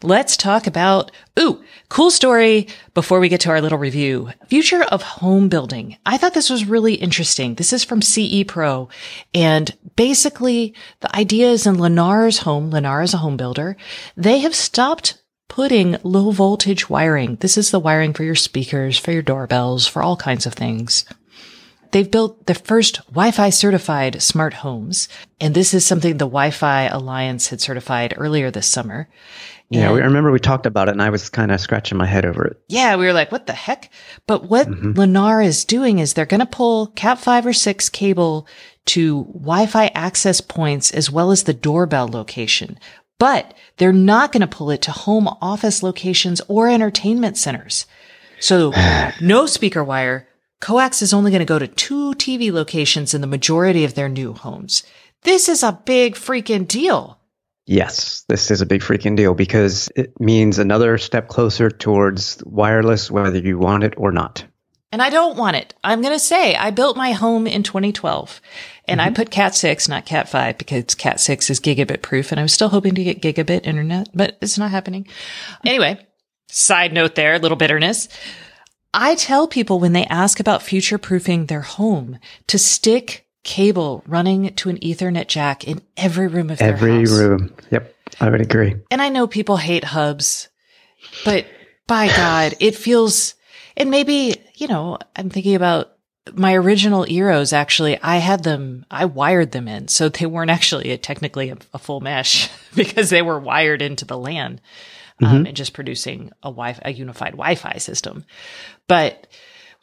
Let's 0.02 0.36
talk 0.36 0.66
about, 0.66 1.12
ooh, 1.40 1.64
cool 1.90 2.10
story 2.10 2.68
before 2.96 3.20
we 3.20 3.30
get 3.30 3.42
to 3.42 3.50
our 3.52 3.62
little 3.62 3.78
review. 3.78 4.32
Future 4.48 4.82
of 4.84 5.04
home 5.04 5.48
building. 5.48 5.98
I 6.08 6.18
thought 6.18 6.34
this 6.34 6.50
was 6.50 6.66
really 6.66 6.96
interesting. 6.96 7.54
This 7.56 7.72
is 7.72 7.84
from 7.84 8.02
CE 8.02 8.44
Pro. 8.48 8.90
And 9.34 9.76
basically 9.96 10.74
the 11.02 11.16
idea 11.16 11.52
is 11.52 11.68
in 11.68 11.76
Lennar's 11.76 12.40
home, 12.40 12.72
Lennar 12.72 13.04
is 13.04 13.14
a 13.14 13.18
home 13.18 13.38
builder. 13.38 13.78
They 14.18 14.40
have 14.40 14.56
stopped 14.56 15.22
putting 15.48 15.98
low 16.02 16.32
voltage 16.32 16.90
wiring. 16.90 17.36
This 17.42 17.58
is 17.60 17.70
the 17.70 17.80
wiring 17.80 18.14
for 18.14 18.24
your 18.24 18.34
speakers, 18.36 18.98
for 18.98 19.12
your 19.12 19.22
doorbells, 19.22 19.86
for 19.86 20.02
all 20.02 20.18
kinds 20.18 20.48
of 20.48 20.54
things. 20.54 21.06
They've 21.96 22.12
built 22.12 22.46
the 22.46 22.56
first 22.56 22.98
Wi-Fi 23.08 23.52
certified 23.52 24.22
smart 24.22 24.54
homes. 24.56 25.08
And 25.40 25.56
this 25.56 25.74
is 25.74 25.86
something 25.86 26.18
the 26.18 26.26
Wi-Fi 26.26 26.88
Alliance 26.88 27.48
had 27.48 27.62
certified 27.62 28.14
earlier 28.18 28.52
this 28.52 28.68
summer. 28.68 29.08
yeah, 29.70 29.94
we 29.94 30.00
And- 30.00 30.08
remember 30.08 30.30
we 30.30 30.40
talked 30.42 30.66
about 30.66 30.90
it, 30.90 30.92
and 30.92 31.02
I 31.02 31.10
was 31.10 31.30
kind 31.30 31.54
of 31.54 31.62
scratching 31.62 31.98
my 31.98 32.06
head 32.06 32.26
over 32.26 32.48
it. 32.48 32.58
yeah, 32.68 32.98
we 32.98 33.06
were 33.06 33.14
like, 33.14 33.32
what 33.32 33.48
the 33.48 33.54
heck? 33.54 33.90
But 34.28 34.50
what 34.50 34.68
mm-hmm. 34.68 34.92
Lennar 34.92 35.42
is 35.46 35.64
doing 35.64 36.00
is 36.00 36.12
they're 36.12 36.26
going 36.26 36.42
to 36.42 36.46
pull 36.46 36.88
Cat 36.88 37.18
5 37.18 37.46
or 37.46 37.54
6 37.54 37.88
cable 37.88 38.46
to 38.88 39.24
Wi-Fi 39.34 39.88
access 39.96 40.42
points 40.42 40.92
as 40.92 41.10
well 41.10 41.32
as 41.32 41.44
the 41.44 41.54
doorbell 41.54 42.10
location. 42.10 42.78
But 43.20 43.54
they're 43.78 43.94
not 43.94 44.34
going 44.34 44.42
to 44.42 44.48
pull 44.48 44.70
it 44.70 44.82
to 44.82 44.92
home 44.92 45.30
office 45.42 45.82
locations 45.82 46.42
or 46.50 46.68
entertainment 46.68 47.38
centers. 47.38 47.86
So 48.42 48.74
no 49.22 49.46
speaker 49.46 49.82
wire. 49.82 50.28
Coax 50.62 51.02
is 51.02 51.14
only 51.14 51.32
going 51.32 51.40
to 51.40 51.46
go 51.46 51.60
to 51.60 51.68
two 51.68 52.14
TV 52.14 52.52
locations 52.52 53.14
in 53.14 53.22
the 53.22 53.28
majority 53.28 53.84
of 53.84 53.94
their 53.96 54.10
new 54.10 54.34
homes. 54.34 54.84
This 55.24 55.50
is 55.50 55.64
a 55.64 55.80
big 55.86 56.16
freaking 56.16 56.68
deal. 56.68 57.20
Yes, 57.68 58.24
this 58.30 58.52
is 58.52 58.62
a 58.62 58.66
big 58.66 58.82
freaking 58.82 59.16
deal 59.16 59.34
because 59.34 59.90
it 59.96 60.20
means 60.20 60.60
another 60.60 60.98
step 61.00 61.28
closer 61.28 61.72
towards 61.72 62.44
wireless, 62.46 63.10
whether 63.10 63.40
you 63.40 63.58
want 63.58 63.84
it 63.84 63.96
or 63.98 64.12
not. 64.12 64.46
And 64.92 65.02
I 65.02 65.10
don't 65.10 65.36
want 65.36 65.58
it. 65.58 65.74
I'm 65.84 66.02
going 66.02 66.14
to 66.14 66.20
say 66.20 66.56
I 66.56 66.70
built 66.70 66.96
my 66.96 67.12
home 67.12 67.48
in 67.48 67.64
2012 67.64 68.40
and 68.88 69.02
I 69.02 69.08
mm-hmm. 69.08 69.16
put 69.16 69.32
Cat 69.32 69.56
6, 69.56 69.90
not 69.90 70.06
Cat 70.06 70.30
5 70.30 70.58
because 70.58 70.96
Cat 70.96 71.20
6 71.20 71.50
is 71.50 71.60
gigabit 71.60 72.02
proof 72.04 72.32
and 72.32 72.40
I 72.40 72.44
was 72.44 72.54
still 72.54 72.70
hoping 72.70 72.96
to 72.96 73.04
get 73.04 73.22
gigabit 73.22 73.66
internet, 73.66 74.10
but 74.14 74.38
it's 74.42 74.60
not 74.60 74.72
happening. 74.72 75.08
Anyway, 75.66 76.06
side 76.50 76.94
note 76.94 77.16
there, 77.16 77.34
a 77.34 77.40
little 77.40 77.58
bitterness. 77.58 78.08
I 78.98 79.16
tell 79.16 79.46
people 79.46 79.82
when 79.82 79.92
they 79.92 80.06
ask 80.06 80.40
about 80.40 80.64
future 80.64 80.98
proofing 80.98 81.48
their 81.48 81.62
home 81.62 82.18
to 82.48 82.58
stick 82.58 83.28
cable 83.44 84.04
running 84.08 84.56
to 84.56 84.70
an 84.70 84.78
ethernet 84.78 85.28
jack 85.28 85.68
in 85.68 85.82
every 85.98 86.28
room 86.28 86.50
of 86.50 86.60
their 86.60 86.74
Every 86.74 87.00
house. 87.00 87.12
room. 87.12 87.54
Yep, 87.72 87.94
I 88.22 88.30
would 88.30 88.40
agree. 88.40 88.76
And 88.90 89.02
I 89.02 89.10
know 89.10 89.28
people 89.28 89.58
hate 89.58 89.84
hubs, 89.84 90.48
but 91.26 91.46
by 91.88 92.08
God, 92.16 92.56
it 92.62 92.74
feels, 92.76 93.36
and 93.76 93.92
maybe, 93.92 94.36
you 94.56 94.70
know, 94.70 94.98
I'm 95.14 95.30
thinking 95.30 95.56
about 95.56 95.92
my 96.34 96.56
original 96.56 97.04
Eeros. 97.06 97.52
Actually, 97.52 98.02
I 98.02 98.18
had 98.18 98.44
them, 98.44 98.86
I 98.90 99.04
wired 99.04 99.52
them 99.52 99.68
in. 99.68 99.90
So 99.90 100.08
they 100.08 100.26
weren't 100.26 100.52
actually 100.52 100.92
a, 100.92 100.98
technically 100.98 101.50
a, 101.50 101.58
a 101.74 101.80
full 101.80 102.00
mesh 102.00 102.50
because 102.76 103.10
they 103.10 103.22
were 103.22 103.40
wired 103.42 103.82
into 103.82 104.06
the 104.06 104.18
LAN 104.18 104.62
um, 105.22 105.46
and 105.46 105.56
just 105.56 105.74
producing 105.74 106.32
a 106.44 106.50
wi 106.50 106.78
a 106.84 106.92
unified 106.92 107.32
Wi-Fi 107.32 107.78
system. 107.78 108.26
But 108.88 109.28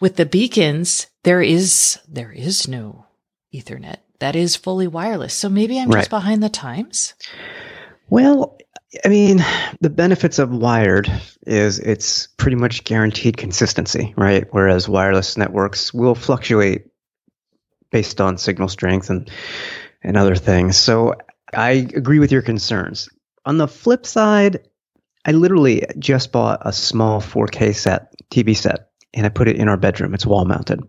with 0.01 0.17
the 0.17 0.27
beacons, 0.27 1.07
there 1.25 1.43
is, 1.43 1.99
there 2.09 2.33
is 2.33 2.69
no 2.69 3.07
ethernet 3.55 3.99
that 4.23 4.37
is 4.37 4.55
fully 4.55 4.87
wireless. 4.87 5.35
So 5.35 5.49
maybe 5.49 5.81
I'm 5.81 5.89
Right. 5.89 6.01
just 6.01 6.11
behind 6.11 6.43
the 6.43 6.49
times. 6.49 7.15
Well, 8.09 8.57
I 9.05 9.09
mean, 9.09 9.45
the 9.81 9.91
benefits 9.91 10.39
of 10.39 10.51
wired 10.51 11.11
is 11.47 11.81
it's 11.81 12.29
pretty 12.37 12.57
much 12.57 12.85
guaranteed 12.85 13.37
consistency, 13.37 14.15
right? 14.17 14.47
Whereas 14.51 14.89
wireless 14.89 15.37
networks 15.37 15.93
will 15.93 16.15
fluctuate 16.15 16.87
based 17.91 18.21
on 18.21 18.39
signal 18.39 18.69
strength 18.69 19.11
and 19.11 19.29
and 20.05 20.17
other 20.17 20.37
things. 20.37 20.77
So 20.77 21.15
I 21.53 21.71
agree 21.71 22.19
with 22.19 22.33
your 22.33 22.43
concerns. 22.43 23.09
On 23.45 23.57
the 23.57 23.69
flip 23.69 24.07
side, 24.07 24.69
I 25.25 25.33
literally 25.33 25.85
just 25.99 26.33
bought 26.33 26.61
a 26.63 26.73
small 26.73 27.21
4K 27.21 27.75
set, 27.75 28.15
TV 28.31 28.57
set, 28.57 28.91
and 29.15 29.25
I 29.25 29.29
put 29.29 29.49
it 29.49 29.57
in 29.57 29.69
our 29.69 29.77
bedroom. 29.77 30.15
It's 30.15 30.27
wall 30.27 30.45
mounted. 30.45 30.81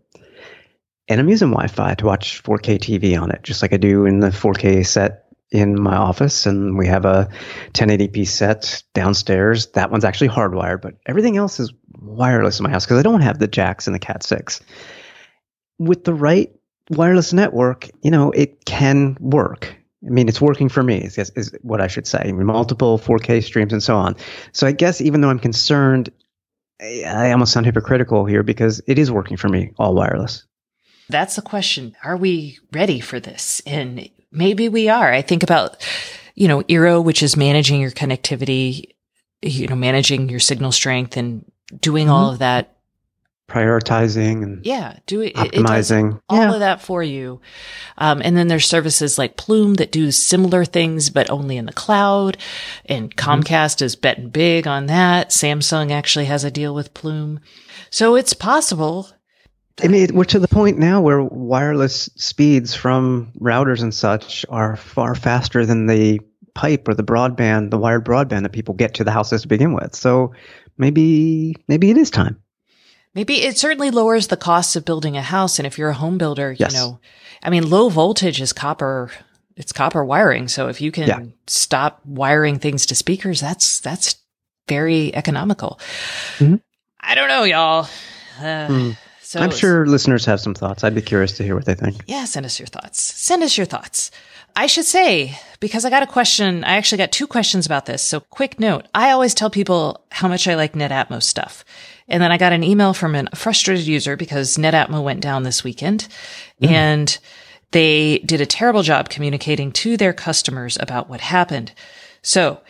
And 1.07 1.19
I'm 1.19 1.29
using 1.29 1.49
Wi 1.49 1.67
Fi 1.67 1.95
to 1.95 2.05
watch 2.05 2.41
4K 2.43 2.79
TV 2.79 3.21
on 3.21 3.31
it, 3.31 3.43
just 3.43 3.61
like 3.61 3.73
I 3.73 3.77
do 3.77 4.05
in 4.05 4.19
the 4.21 4.29
4K 4.29 4.85
set 4.85 5.25
in 5.51 5.79
my 5.79 5.95
office, 5.95 6.47
and 6.47 6.77
we 6.77 6.87
have 6.87 7.05
a 7.05 7.29
1080p 7.73 8.27
set 8.27 8.81
downstairs. 8.95 9.67
That 9.73 9.91
one's 9.91 10.03
actually 10.03 10.29
hardwired, 10.29 10.81
but 10.81 10.95
everything 11.05 11.37
else 11.37 11.59
is 11.59 11.71
wireless 11.99 12.59
in 12.59 12.63
my 12.63 12.71
house 12.71 12.85
because 12.85 12.97
I 12.97 13.03
don't 13.03 13.21
have 13.21 13.37
the 13.37 13.47
jacks 13.47 13.85
and 13.85 13.93
the 13.93 13.99
Cat 13.99 14.23
6. 14.23 14.61
With 15.77 16.05
the 16.05 16.13
right 16.13 16.51
wireless 16.89 17.33
network, 17.33 17.89
you 18.01 18.09
know, 18.09 18.31
it 18.31 18.65
can 18.65 19.15
work. 19.19 19.75
I 20.05 20.09
mean, 20.09 20.27
it's 20.27 20.41
working 20.41 20.69
for 20.69 20.83
me, 20.83 20.97
is, 20.97 21.17
is 21.17 21.55
what 21.61 21.79
I 21.79 21.87
should 21.87 22.07
say. 22.07 22.31
Multiple 22.31 22.99
4K 22.99 23.43
streams 23.43 23.71
and 23.71 23.81
so 23.81 23.95
on. 23.95 24.15
So 24.51 24.67
I 24.67 24.71
guess 24.71 24.99
even 24.99 25.21
though 25.21 25.29
I'm 25.29 25.39
concerned, 25.39 26.11
I 26.81 27.31
almost 27.31 27.53
sound 27.53 27.65
hypocritical 27.65 28.25
here 28.25 28.43
because 28.43 28.81
it 28.87 28.99
is 28.99 29.11
working 29.11 29.37
for 29.37 29.47
me, 29.47 29.71
all 29.77 29.95
wireless. 29.95 30.45
That's 31.09 31.35
the 31.35 31.41
question. 31.41 31.95
Are 32.03 32.17
we 32.17 32.59
ready 32.71 32.99
for 32.99 33.19
this? 33.19 33.61
And 33.65 34.09
maybe 34.31 34.69
we 34.69 34.89
are. 34.89 35.13
I 35.13 35.21
think 35.21 35.43
about, 35.43 35.85
you 36.35 36.47
know, 36.47 36.63
Eero, 36.63 37.03
which 37.03 37.23
is 37.23 37.37
managing 37.37 37.79
your 37.79 37.91
connectivity, 37.91 38.85
you 39.41 39.67
know, 39.67 39.75
managing 39.75 40.29
your 40.29 40.39
signal 40.39 40.71
strength 40.71 41.15
and 41.15 41.49
doing 41.79 42.07
mm-hmm. 42.07 42.15
all 42.15 42.31
of 42.31 42.39
that 42.39 42.77
prioritizing 43.49 44.41
and 44.41 44.65
yeah, 44.65 44.97
do 45.05 45.21
it, 45.21 45.35
optimizing 45.35 46.15
it 46.15 46.21
all 46.29 46.37
yeah. 46.37 46.53
of 46.53 46.59
that 46.59 46.81
for 46.81 47.03
you. 47.03 47.41
Um, 47.97 48.21
and 48.23 48.37
then 48.37 48.47
there's 48.47 48.65
services 48.65 49.17
like 49.17 49.37
Plume 49.37 49.75
that 49.75 49.91
do 49.91 50.11
similar 50.11 50.65
things, 50.65 51.09
but 51.09 51.29
only 51.29 51.57
in 51.57 51.65
the 51.65 51.73
cloud. 51.73 52.37
And 52.85 53.15
mm-hmm. 53.15 53.29
Comcast 53.29 53.75
mm-hmm. 53.75 53.85
is 53.85 53.95
betting 53.95 54.29
big 54.29 54.67
on 54.67 54.87
that. 54.87 55.29
Samsung 55.29 55.91
actually 55.91 56.25
has 56.25 56.43
a 56.43 56.51
deal 56.51 56.73
with 56.73 56.93
Plume. 56.93 57.39
So 57.89 58.15
it's 58.15 58.33
possible. 58.33 59.09
I 59.83 59.87
mean, 59.87 60.09
we're 60.13 60.23
to 60.25 60.39
the 60.39 60.47
point 60.47 60.77
now 60.77 61.01
where 61.01 61.21
wireless 61.21 62.09
speeds 62.15 62.75
from 62.75 63.31
routers 63.39 63.81
and 63.81 63.93
such 63.93 64.45
are 64.49 64.75
far 64.75 65.15
faster 65.15 65.65
than 65.65 65.87
the 65.87 66.21
pipe 66.53 66.87
or 66.87 66.93
the 66.93 67.03
broadband, 67.03 67.71
the 67.71 67.79
wired 67.79 68.05
broadband 68.05 68.43
that 68.43 68.51
people 68.51 68.75
get 68.75 68.93
to 68.95 69.03
the 69.03 69.11
houses 69.11 69.41
to 69.41 69.47
begin 69.47 69.73
with. 69.73 69.95
So 69.95 70.33
maybe, 70.77 71.55
maybe 71.67 71.89
it 71.89 71.97
is 71.97 72.11
time. 72.11 72.39
Maybe 73.15 73.43
it 73.43 73.57
certainly 73.57 73.91
lowers 73.91 74.27
the 74.27 74.37
cost 74.37 74.75
of 74.75 74.85
building 74.85 75.17
a 75.17 75.21
house. 75.21 75.59
And 75.59 75.67
if 75.67 75.77
you're 75.77 75.89
a 75.89 75.93
home 75.93 76.17
builder, 76.17 76.55
yes. 76.57 76.73
you 76.73 76.79
know, 76.79 76.99
I 77.41 77.49
mean, 77.49 77.69
low 77.69 77.89
voltage 77.89 78.41
is 78.41 78.53
copper. 78.53 79.11
It's 79.55 79.71
copper 79.71 80.03
wiring. 80.03 80.47
So 80.47 80.67
if 80.67 80.81
you 80.81 80.91
can 80.91 81.07
yeah. 81.07 81.19
stop 81.45 82.01
wiring 82.05 82.57
things 82.57 82.87
to 82.87 82.95
speakers, 82.95 83.39
that's, 83.39 83.79
that's 83.81 84.15
very 84.67 85.13
economical. 85.15 85.79
Mm-hmm. 86.37 86.55
I 86.99 87.15
don't 87.15 87.27
know, 87.27 87.43
y'all. 87.43 87.87
Uh, 88.39 88.67
mm. 88.67 88.97
So 89.21 89.39
I'm 89.39 89.51
sure 89.51 89.85
listeners 89.85 90.25
have 90.25 90.39
some 90.39 90.53
thoughts. 90.53 90.83
I'd 90.83 90.95
be 90.95 91.01
curious 91.01 91.37
to 91.37 91.43
hear 91.43 91.55
what 91.55 91.65
they 91.65 91.75
think. 91.75 92.03
Yeah, 92.07 92.25
send 92.25 92.45
us 92.45 92.59
your 92.59 92.67
thoughts. 92.67 93.01
Send 93.01 93.43
us 93.43 93.57
your 93.57 93.65
thoughts. 93.65 94.11
I 94.55 94.67
should 94.67 94.85
say, 94.85 95.39
because 95.59 95.85
I 95.85 95.89
got 95.89 96.03
a 96.03 96.07
question, 96.07 96.63
I 96.63 96.77
actually 96.77 96.99
got 96.99 97.11
two 97.11 97.25
questions 97.25 97.65
about 97.65 97.87
this. 97.87 98.03
So 98.03 98.19
quick 98.19 98.59
note. 98.59 98.87
I 98.93 99.09
always 99.09 99.33
tell 99.33 99.49
people 99.49 100.05
how 100.11 100.27
much 100.27 100.47
I 100.47 100.55
like 100.55 100.73
NetAtmo 100.73 101.23
stuff. 101.23 101.65
And 102.07 102.21
then 102.21 102.31
I 102.31 102.37
got 102.37 102.53
an 102.53 102.63
email 102.63 102.93
from 102.93 103.15
a 103.15 103.25
frustrated 103.35 103.87
user 103.87 104.15
because 104.15 104.57
NetAtmo 104.57 105.03
went 105.03 105.21
down 105.21 105.43
this 105.43 105.63
weekend 105.63 106.07
mm. 106.61 106.69
and 106.69 107.17
they 107.71 108.19
did 108.19 108.41
a 108.41 108.45
terrible 108.45 108.83
job 108.83 109.09
communicating 109.09 109.71
to 109.71 109.97
their 109.97 110.13
customers 110.13 110.77
about 110.79 111.09
what 111.09 111.21
happened. 111.21 111.73
So 112.21 112.61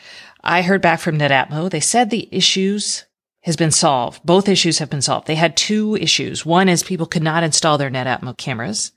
I 0.43 0.62
heard 0.62 0.82
back 0.82 1.00
from 1.00 1.17
NetAtmo. 1.17 1.69
They 1.69 1.80
said 1.80 2.10
the 2.10 2.30
issues 2.32 3.06
has 3.41 3.56
been 3.56 3.72
solved. 3.72 4.22
Both 4.26 4.48
issues 4.48 4.80
have 4.80 4.89
been 4.89 5.02
solved. 5.02 5.28
They 5.28 5.36
had 5.36 5.58
two 5.58 5.98
issues. 5.98 6.46
One 6.46 6.69
is 6.69 6.84
people 6.84 7.06
could 7.06 7.24
not 7.24 7.43
install 7.43 7.78
their 7.78 7.91
NetAtmo 7.91 8.38
cameras. 8.38 8.91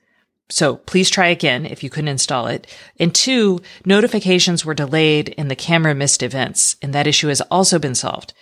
So 0.48 0.76
please 0.76 1.10
try 1.10 1.28
again 1.28 1.66
if 1.66 1.82
you 1.82 1.90
couldn't 1.90 2.08
install 2.08 2.46
it. 2.46 2.66
And 3.00 3.14
two, 3.14 3.60
notifications 3.84 4.64
were 4.64 4.74
delayed 4.74 5.34
and 5.36 5.50
the 5.50 5.56
camera 5.56 5.94
missed 5.94 6.22
events, 6.22 6.76
and 6.80 6.92
that 6.92 7.06
issue 7.06 7.28
has 7.28 7.40
also 7.42 7.78
been 7.78 7.96
solved. 7.96 8.32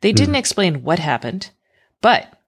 They 0.00 0.12
mm. 0.12 0.16
didn't 0.16 0.34
explain 0.34 0.82
what 0.82 0.98
happened, 0.98 1.50
but 2.02 2.38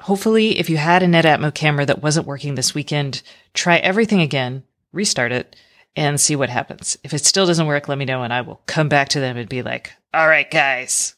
hopefully 0.00 0.58
if 0.58 0.68
you 0.68 0.76
had 0.76 1.02
a 1.02 1.06
NetAtmo 1.06 1.54
camera 1.54 1.86
that 1.86 2.02
wasn't 2.02 2.26
working 2.26 2.54
this 2.54 2.74
weekend, 2.74 3.22
try 3.54 3.76
everything 3.78 4.20
again, 4.20 4.62
restart 4.92 5.32
it, 5.32 5.56
and 5.96 6.20
see 6.20 6.36
what 6.36 6.50
happens. 6.50 6.98
If 7.02 7.14
it 7.14 7.24
still 7.24 7.46
doesn't 7.46 7.66
work, 7.66 7.88
let 7.88 7.96
me 7.96 8.04
know 8.04 8.22
and 8.22 8.32
I 8.32 8.42
will 8.42 8.60
come 8.66 8.88
back 8.90 9.08
to 9.10 9.20
them 9.20 9.38
and 9.38 9.48
be 9.48 9.62
like, 9.62 9.92
all 10.12 10.28
right, 10.28 10.50
guys, 10.50 11.14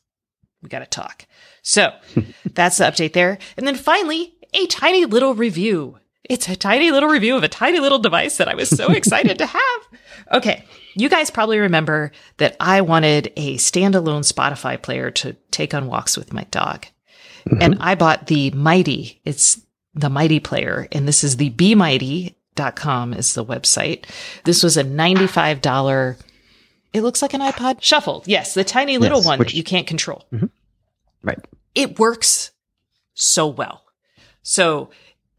we 0.62 0.68
got 0.68 0.78
to 0.78 0.86
talk. 0.86 1.26
So 1.62 1.92
that's 2.54 2.78
the 2.78 2.84
update 2.84 3.12
there. 3.12 3.38
And 3.56 3.66
then 3.66 3.74
finally, 3.74 4.34
a 4.54 4.66
tiny 4.66 5.04
little 5.04 5.34
review. 5.34 5.98
It's 6.28 6.48
a 6.48 6.56
tiny 6.56 6.90
little 6.90 7.08
review 7.08 7.36
of 7.36 7.42
a 7.42 7.48
tiny 7.48 7.80
little 7.80 7.98
device 7.98 8.36
that 8.36 8.48
I 8.48 8.54
was 8.54 8.68
so 8.68 8.92
excited 8.92 9.38
to 9.38 9.46
have. 9.46 9.82
Okay. 10.32 10.64
You 10.94 11.08
guys 11.08 11.30
probably 11.30 11.58
remember 11.58 12.12
that 12.36 12.56
I 12.60 12.80
wanted 12.80 13.32
a 13.36 13.56
standalone 13.56 14.30
Spotify 14.30 14.80
player 14.80 15.10
to 15.12 15.34
take 15.50 15.72
on 15.74 15.86
walks 15.86 16.16
with 16.16 16.32
my 16.32 16.44
dog. 16.50 16.86
Mm-hmm. 17.46 17.62
And 17.62 17.76
I 17.80 17.94
bought 17.94 18.26
the 18.26 18.50
Mighty. 18.50 19.20
It's 19.24 19.60
the 19.94 20.10
Mighty 20.10 20.40
player. 20.40 20.88
And 20.92 21.08
this 21.08 21.24
is 21.24 21.36
the 21.36 21.50
BeMighty.com 21.50 23.14
is 23.14 23.34
the 23.34 23.44
website. 23.44 24.04
This 24.44 24.62
was 24.62 24.76
a 24.76 24.84
$95. 24.84 26.16
It 26.92 27.02
looks 27.02 27.22
like 27.22 27.34
an 27.34 27.40
iPod 27.40 27.80
shuffle. 27.80 28.22
Yes. 28.26 28.54
The 28.54 28.64
tiny 28.64 28.98
little 28.98 29.18
yes, 29.18 29.26
one 29.26 29.38
which, 29.38 29.52
that 29.52 29.56
you 29.56 29.64
can't 29.64 29.86
control. 29.86 30.26
Mm-hmm. 30.32 30.46
Right. 31.22 31.38
It 31.74 31.98
works 31.98 32.50
so 33.14 33.46
well. 33.46 33.84
So 34.42 34.90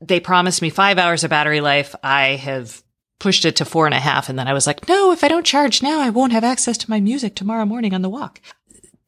they 0.01 0.19
promised 0.19 0.61
me 0.61 0.69
five 0.69 0.97
hours 0.97 1.23
of 1.23 1.29
battery 1.29 1.61
life. 1.61 1.95
I 2.03 2.35
have 2.35 2.81
pushed 3.19 3.45
it 3.45 3.57
to 3.57 3.65
four 3.65 3.85
and 3.85 3.93
a 3.93 3.99
half. 3.99 4.29
And 4.29 4.39
then 4.39 4.47
I 4.47 4.53
was 4.53 4.65
like, 4.65 4.87
no, 4.87 5.11
if 5.11 5.23
I 5.23 5.27
don't 5.27 5.45
charge 5.45 5.83
now, 5.83 5.99
I 5.99 6.09
won't 6.09 6.31
have 6.31 6.43
access 6.43 6.77
to 6.79 6.89
my 6.89 6.99
music 6.99 7.35
tomorrow 7.35 7.65
morning 7.65 7.93
on 7.93 8.01
the 8.01 8.09
walk. 8.09 8.39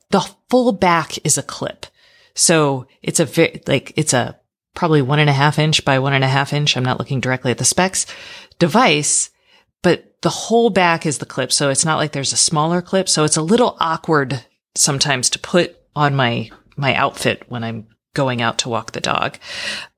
The 0.09 0.29
full 0.49 0.73
back 0.73 1.17
is 1.25 1.37
a 1.37 1.43
clip. 1.43 1.85
So 2.35 2.87
it's 3.01 3.19
a 3.19 3.25
very, 3.25 3.61
like, 3.67 3.93
it's 3.95 4.13
a 4.13 4.37
probably 4.73 5.01
one 5.01 5.19
and 5.19 5.29
a 5.29 5.33
half 5.33 5.57
inch 5.59 5.83
by 5.85 5.99
one 5.99 6.13
and 6.13 6.23
a 6.23 6.29
half 6.29 6.53
inch. 6.53 6.75
I'm 6.75 6.83
not 6.83 6.99
looking 6.99 7.21
directly 7.21 7.51
at 7.51 7.57
the 7.57 7.65
specs 7.65 8.05
device, 8.59 9.29
but 9.81 10.21
the 10.21 10.29
whole 10.29 10.69
back 10.69 11.05
is 11.05 11.17
the 11.17 11.25
clip. 11.25 11.51
So 11.51 11.69
it's 11.69 11.85
not 11.85 11.97
like 11.97 12.11
there's 12.11 12.33
a 12.33 12.37
smaller 12.37 12.81
clip. 12.81 13.07
So 13.07 13.23
it's 13.23 13.37
a 13.37 13.41
little 13.41 13.77
awkward 13.79 14.45
sometimes 14.75 15.29
to 15.31 15.39
put 15.39 15.77
on 15.95 16.15
my, 16.15 16.49
my 16.75 16.93
outfit 16.95 17.43
when 17.47 17.63
I'm 17.63 17.87
going 18.13 18.41
out 18.41 18.57
to 18.59 18.69
walk 18.69 18.91
the 18.91 19.01
dog. 19.01 19.37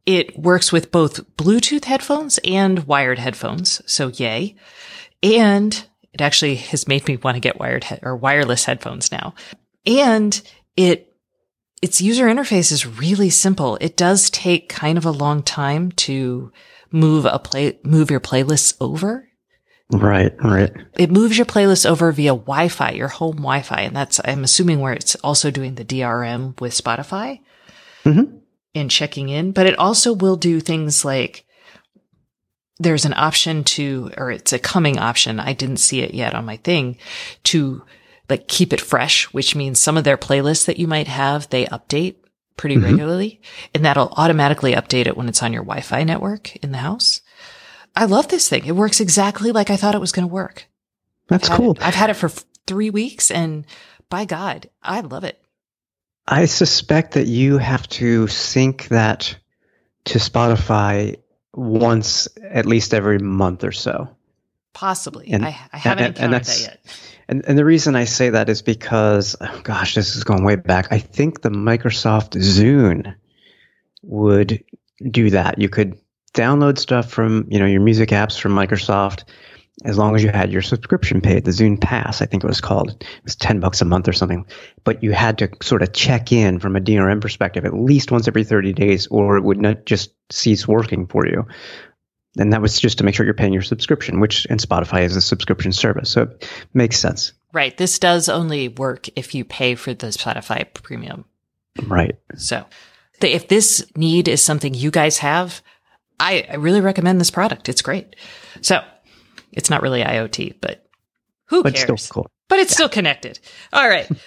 It 0.06 0.38
works 0.38 0.72
with 0.72 0.92
both 0.92 1.36
Bluetooth 1.38 1.86
headphones 1.86 2.40
and 2.44 2.86
wired 2.86 3.20
headphones. 3.20 3.82
So 3.86 4.10
yay. 4.10 4.56
And 5.22 5.86
it 6.12 6.22
actually 6.22 6.56
has 6.56 6.88
made 6.88 7.08
me 7.08 7.18
want 7.18 7.36
to 7.36 7.42
get 7.42 7.60
wired 7.60 7.86
he- 7.86 7.98
or 8.04 8.16
wireless 8.16 8.66
headphones 8.66 9.12
now. 9.12 9.34
And 9.86 10.40
it 10.76 11.10
its 11.82 12.00
user 12.00 12.28
interface 12.28 12.72
is 12.72 12.86
really 12.86 13.30
simple. 13.30 13.78
It 13.82 13.98
does 13.98 14.30
take 14.30 14.70
kind 14.70 14.98
of 14.98 15.06
a 15.06 15.12
long 15.12 15.44
time 15.44 15.92
to 15.92 16.52
move 16.92 17.26
a 17.26 17.40
play 17.40 17.80
move 17.84 18.12
your 18.12 18.22
playlists 18.22 18.76
over. 18.80 19.28
Right, 19.92 20.34
right. 20.42 20.72
It 20.98 21.12
moves 21.12 21.38
your 21.38 21.46
playlist 21.46 21.86
over 21.86 22.12
via 22.12 22.32
Wi-Fi, 22.32 22.92
your 22.92 23.10
home 23.10 23.36
Wi-Fi, 23.36 23.82
and 23.82 23.96
that's 23.96 24.20
I'm 24.24 24.44
assuming 24.44 24.80
where 24.80 24.94
it's 24.94 25.16
also 25.16 25.52
doing 25.52 25.76
the 25.76 25.86
DRM 25.86 26.60
with 26.60 26.74
Spotify 26.74 27.42
mm-hmm. 28.04 28.38
and 28.76 28.92
checking 28.92 29.30
in, 29.30 29.52
but 29.52 29.66
it 29.66 29.78
also 29.78 30.14
will 30.14 30.36
do 30.36 30.60
things 30.60 31.04
like 31.04 31.46
there's 32.80 33.06
an 33.06 33.14
option 33.14 33.64
to, 33.64 34.12
or 34.18 34.32
it's 34.32 34.54
a 34.54 34.60
coming 34.60 35.00
option. 35.00 35.40
I 35.40 35.54
didn't 35.54 35.78
see 35.78 36.02
it 36.02 36.14
yet 36.14 36.34
on 36.34 36.46
my 36.46 36.58
thing 36.58 36.98
to 37.46 37.84
like 38.30 38.48
keep 38.48 38.74
it 38.74 38.82
fresh, 38.82 39.26
which 39.34 39.56
means 39.56 39.80
some 39.80 39.98
of 39.98 40.04
their 40.04 40.18
playlists 40.18 40.66
that 40.66 40.80
you 40.80 40.88
might 40.88 41.08
have, 41.08 41.50
they 41.50 41.66
update 41.66 42.16
pretty 42.58 42.76
mm-hmm. 42.76 42.86
regularly 42.86 43.42
and 43.74 43.84
that'll 43.86 44.14
automatically 44.18 44.74
update 44.74 45.08
it 45.08 45.18
when 45.18 45.28
it's 45.28 45.44
on 45.44 45.54
your 45.54 45.64
Wi-Fi 45.64 46.04
network 46.04 46.56
in 46.58 46.72
the 46.72 46.78
house. 46.80 47.22
I 47.96 48.06
love 48.06 48.28
this 48.28 48.50
thing. 48.50 48.66
It 48.66 48.76
works 48.76 49.00
exactly 49.00 49.52
like 49.52 49.70
I 49.70 49.76
thought 49.78 49.96
it 49.96 50.02
was 50.02 50.12
going 50.12 50.28
to 50.28 50.34
work. 50.34 50.68
That's 51.28 51.50
I've 51.50 51.58
cool. 51.58 51.72
It, 51.72 51.86
I've 51.86 51.96
had 51.96 52.10
it 52.10 52.16
for 52.16 52.30
three 52.66 52.90
weeks 52.90 53.30
and 53.30 53.66
by 54.10 54.26
God, 54.26 54.70
I 54.82 55.02
love 55.02 55.24
it. 55.24 55.43
I 56.28 56.46
suspect 56.46 57.14
that 57.14 57.28
you 57.28 57.58
have 57.58 57.88
to 57.90 58.28
sync 58.28 58.88
that 58.90 59.38
to 60.06 60.20
Spotify 60.20 61.18
once 61.54 62.28
at 62.42 62.66
least 62.66 62.94
every 62.94 63.20
month 63.20 63.64
or 63.64 63.72
so. 63.72 64.10
Possibly. 64.74 65.30
And, 65.30 65.46
I, 65.46 65.56
I 65.72 65.78
haven't 65.78 66.20
and, 66.20 66.34
encountered 66.34 66.36
and 66.36 66.46
that 66.46 66.62
yet. 66.62 67.00
And, 67.28 67.46
and 67.46 67.58
the 67.58 67.66
reason 67.66 67.96
I 67.96 68.06
say 68.06 68.32
that 68.32 68.50
is 68.50 68.62
because, 68.62 69.36
oh 69.40 69.62
gosh, 69.64 69.96
this 69.96 70.16
is 70.16 70.24
going 70.24 70.44
way 70.44 70.56
back. 70.56 70.88
I 70.92 71.00
think 71.00 71.42
the 71.42 71.50
Microsoft 71.50 72.32
Zune 72.32 73.16
would 74.02 74.64
do 75.10 75.30
that. 75.30 75.60
You 75.60 75.70
could 75.70 75.98
download 76.34 76.78
stuff 76.78 77.10
from, 77.12 77.48
you 77.50 77.60
know, 77.60 77.66
your 77.66 77.82
music 77.82 78.10
apps 78.10 78.40
from 78.40 78.54
Microsoft 78.54 79.24
as 79.84 79.98
long 79.98 80.16
as 80.16 80.24
you 80.24 80.30
had 80.30 80.52
your 80.52 80.62
subscription 80.62 81.20
paid, 81.20 81.46
the 81.46 81.52
Zune 81.52 81.82
Pass, 81.82 82.22
I 82.22 82.26
think 82.26 82.44
it 82.44 82.48
was 82.48 82.62
called. 82.62 82.92
It 82.92 83.24
was 83.24 83.36
10 83.36 83.60
bucks 83.60 83.82
a 83.82 83.86
month 83.86 84.08
or 84.08 84.14
something. 84.14 84.46
But 84.84 85.04
you 85.04 85.12
had 85.12 85.40
to 85.40 85.50
sort 85.64 85.82
of 85.82 85.94
check 85.94 86.32
in 86.32 86.60
from 86.60 86.76
a 86.76 86.80
DRM 86.80 87.22
perspective 87.22 87.66
at 87.66 87.74
least 87.74 88.12
once 88.12 88.28
every 88.28 88.44
30 88.44 88.74
days 88.74 89.08
or 89.08 89.38
it 89.38 89.44
would 89.44 89.60
not 89.60 89.86
just 89.86 90.12
cease 90.32 90.68
working 90.68 91.08
for 91.08 91.26
you. 91.26 91.48
And 92.38 92.54
that 92.54 92.62
was 92.62 92.80
just 92.80 93.00
to 93.00 93.04
make 93.04 93.16
sure 93.16 93.26
you're 93.26 93.36
paying 93.36 93.54
your 93.54 93.62
subscription, 93.62 94.20
which 94.20 94.46
and 94.50 94.60
Spotify 94.60 95.04
is 95.04 95.16
a 95.16 95.22
subscription 95.22 95.72
service. 95.72 96.10
So 96.10 96.24
it 96.24 96.50
makes 96.74 96.98
sense. 96.98 97.34
Right. 97.52 97.76
This 97.76 98.00
does 98.00 98.30
only 98.30 98.68
work 98.68 99.08
if 99.16 99.36
you 99.36 99.44
pay 99.46 99.76
for 99.76 99.94
the 99.94 100.08
Spotify 100.08 100.72
premium. 100.74 101.26
Right. 101.88 102.16
So 102.36 102.66
if 103.22 103.48
this 103.48 103.86
need 103.96 104.28
is 104.28 104.42
something 104.42 104.74
you 104.74 104.92
guys 104.92 105.20
have, 105.20 105.62
I, 106.20 106.46
I 106.50 106.56
really 106.56 106.82
recommend 106.82 107.20
this 107.20 107.32
product. 107.32 107.70
It's 107.70 107.82
great. 107.82 108.16
So 108.62 108.84
it's 109.54 109.70
not 109.70 109.82
really 109.82 110.04
IoT, 110.04 110.56
but 110.62 110.86
who 111.46 111.64
but 111.64 111.76
cares? 111.76 112.04
Still 112.04 112.14
cool. 112.14 112.32
But 112.50 112.60
it's 112.60 112.72
yeah. 112.72 112.76
still 112.76 112.90
connected. 112.90 113.40
All 113.72 113.88
right. 113.88 114.10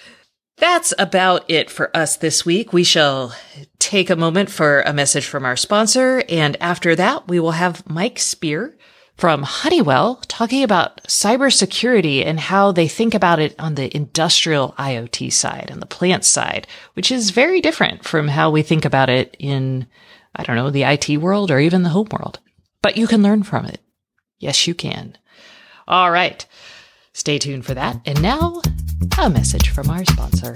That's 0.57 0.91
about 0.97 1.45
it 1.49 1.69
for 1.69 1.95
us 1.95 2.17
this 2.17 2.43
week. 2.43 2.73
We 2.73 2.83
shall 2.83 3.35
take 3.77 4.09
a 4.09 4.15
moment 4.15 4.49
for 4.49 4.81
a 4.81 4.93
message 4.93 5.27
from 5.27 5.45
our 5.45 5.55
sponsor. 5.55 6.23
And 6.29 6.57
after 6.59 6.95
that, 6.95 7.27
we 7.27 7.39
will 7.39 7.51
have 7.51 7.87
Mike 7.87 8.17
Spear 8.17 8.75
from 9.17 9.43
Honeywell 9.43 10.15
talking 10.27 10.63
about 10.63 11.03
cybersecurity 11.03 12.25
and 12.25 12.39
how 12.39 12.71
they 12.71 12.87
think 12.87 13.13
about 13.13 13.39
it 13.39 13.55
on 13.59 13.75
the 13.75 13.95
industrial 13.95 14.73
IoT 14.79 15.31
side 15.31 15.69
and 15.69 15.79
the 15.79 15.87
plant 15.87 16.25
side, 16.25 16.67
which 16.93 17.11
is 17.11 17.29
very 17.29 17.61
different 17.61 18.03
from 18.03 18.27
how 18.27 18.49
we 18.49 18.63
think 18.63 18.83
about 18.83 19.09
it 19.09 19.35
in, 19.39 19.85
I 20.35 20.43
don't 20.43 20.55
know, 20.55 20.71
the 20.71 20.83
IT 20.83 21.17
world 21.17 21.51
or 21.51 21.59
even 21.59 21.83
the 21.83 21.89
home 21.89 22.07
world. 22.11 22.39
But 22.81 22.97
you 22.97 23.05
can 23.05 23.21
learn 23.21 23.43
from 23.43 23.65
it. 23.65 23.81
Yes, 24.39 24.67
you 24.67 24.75
can. 24.75 25.17
All 25.87 26.11
right. 26.11 26.45
Stay 27.13 27.39
tuned 27.39 27.65
for 27.65 27.73
that. 27.73 27.99
And 28.05 28.21
now 28.21 28.61
a 29.17 29.29
message 29.29 29.69
from 29.69 29.89
our 29.89 30.05
sponsor. 30.05 30.53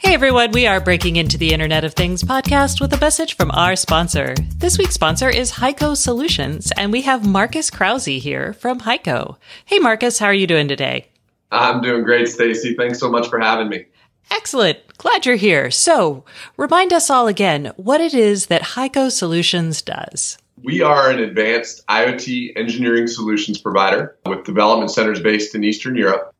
Hey 0.00 0.14
everyone, 0.14 0.50
we 0.50 0.66
are 0.66 0.80
breaking 0.80 1.16
into 1.16 1.38
the 1.38 1.52
Internet 1.52 1.84
of 1.84 1.94
Things 1.94 2.22
podcast 2.22 2.80
with 2.80 2.92
a 2.92 3.00
message 3.00 3.36
from 3.36 3.50
our 3.52 3.76
sponsor. 3.76 4.34
This 4.56 4.76
week's 4.76 4.94
sponsor 4.94 5.28
is 5.28 5.52
HiQo 5.52 5.96
Solutions, 5.96 6.72
and 6.76 6.90
we 6.90 7.02
have 7.02 7.26
Marcus 7.26 7.70
Krause 7.70 8.04
here 8.06 8.52
from 8.54 8.80
HiQo. 8.80 9.36
Hey 9.64 9.78
Marcus, 9.78 10.18
how 10.18 10.26
are 10.26 10.34
you 10.34 10.48
doing 10.48 10.66
today? 10.66 11.08
I'm 11.52 11.80
doing 11.80 12.02
great, 12.02 12.28
Stacey. 12.28 12.74
Thanks 12.74 12.98
so 12.98 13.10
much 13.10 13.28
for 13.28 13.38
having 13.38 13.68
me. 13.68 13.86
Excellent. 14.30 14.78
Glad 14.98 15.26
you're 15.26 15.36
here. 15.36 15.70
So, 15.70 16.24
remind 16.56 16.92
us 16.92 17.10
all 17.10 17.28
again 17.28 17.72
what 17.76 18.00
it 18.00 18.14
is 18.14 18.46
that 18.46 18.62
HiQo 18.62 19.10
Solutions 19.10 19.82
does. 19.82 20.38
We 20.64 20.80
are 20.82 21.10
an 21.10 21.18
advanced 21.18 21.84
IoT 21.88 22.56
engineering 22.56 23.08
solutions 23.08 23.58
provider 23.58 24.16
with 24.26 24.44
development 24.44 24.92
centers 24.92 25.20
based 25.20 25.56
in 25.56 25.64
Eastern 25.64 25.96
Europe. 25.96 26.32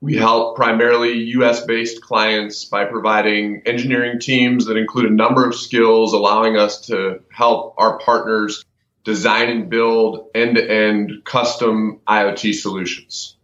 We 0.00 0.14
help 0.16 0.54
primarily 0.54 1.14
US 1.38 1.64
based 1.64 2.00
clients 2.00 2.66
by 2.66 2.84
providing 2.84 3.62
engineering 3.66 4.20
teams 4.20 4.66
that 4.66 4.76
include 4.76 5.10
a 5.10 5.14
number 5.14 5.48
of 5.48 5.56
skills, 5.56 6.12
allowing 6.12 6.56
us 6.56 6.86
to 6.86 7.20
help 7.32 7.74
our 7.76 7.98
partners 7.98 8.64
design 9.02 9.48
and 9.48 9.68
build 9.68 10.28
end 10.34 10.54
to 10.56 10.70
end 10.70 11.24
custom 11.24 12.00
IoT 12.06 12.54
solutions. 12.54 13.36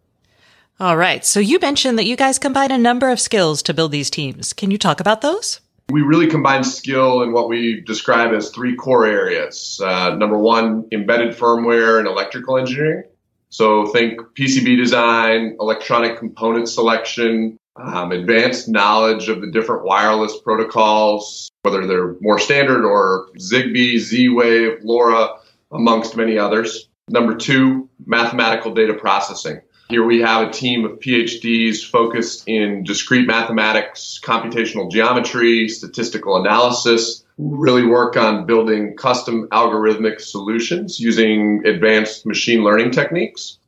All 0.79 0.97
right. 0.97 1.27
So 1.27 1.41
you 1.41 1.59
mentioned 1.59 1.99
that 1.99 2.07
you 2.07 2.17
guys 2.17 2.39
combine 2.39 2.71
a 2.71 2.79
number 2.79 3.11
of 3.11 3.19
skills 3.19 3.63
to 3.65 3.75
build 3.75 3.91
these 3.91 4.11
teams. 4.11 4.53
Can 4.53 4.71
you 4.71 4.79
talk 4.79 5.01
about 5.01 5.23
those? 5.23 5.61
We 5.91 6.03
really 6.03 6.29
combine 6.29 6.63
skill 6.63 7.23
in 7.23 7.33
what 7.33 7.49
we 7.49 7.81
describe 7.81 8.33
as 8.33 8.51
three 8.51 8.77
core 8.77 9.07
areas. 9.07 9.81
Uh, 9.83 10.15
number 10.15 10.39
one, 10.39 10.87
embedded 10.93 11.37
firmware 11.37 11.99
and 11.99 12.07
electrical 12.07 12.59
engineering. 12.59 13.05
So 13.49 13.87
think 13.87 14.21
PCB 14.35 14.77
design, 14.77 15.57
electronic 15.59 16.19
component 16.19 16.69
selection, 16.69 17.59
um, 17.75 18.13
advanced 18.13 18.69
knowledge 18.69 19.29
of 19.29 19.41
the 19.41 19.51
different 19.51 19.85
wireless 19.85 20.39
protocols, 20.39 21.51
whether 21.63 21.87
they're 21.87 22.15
more 22.21 22.39
standard 22.39 22.85
or 22.85 23.29
Zigbee, 23.39 23.99
Z-Wave, 23.99 24.79
LoRa, 24.85 25.39
amongst 25.73 26.17
many 26.17 26.39
others. 26.39 26.89
Number 27.09 27.35
two, 27.35 27.89
mathematical 28.07 28.73
data 28.73 28.95
processing. 28.95 29.61
Here 29.91 30.05
we 30.05 30.21
have 30.21 30.49
a 30.49 30.53
team 30.53 30.85
of 30.85 31.01
PhDs 31.01 31.85
focused 31.85 32.45
in 32.47 32.85
discrete 32.85 33.27
mathematics, 33.27 34.21
computational 34.23 34.89
geometry, 34.89 35.69
statistical 35.69 36.37
analysis, 36.37 37.25
really 37.39 37.85
work 37.85 38.17
on 38.17 38.47
building 38.47 38.95
custom 38.97 39.49
algorithmic 39.51 40.21
solutions 40.21 41.01
using 41.01 41.67
advanced 41.67 42.25
machine 42.25 42.63
learning 42.63 42.93
techniques. 42.93 43.59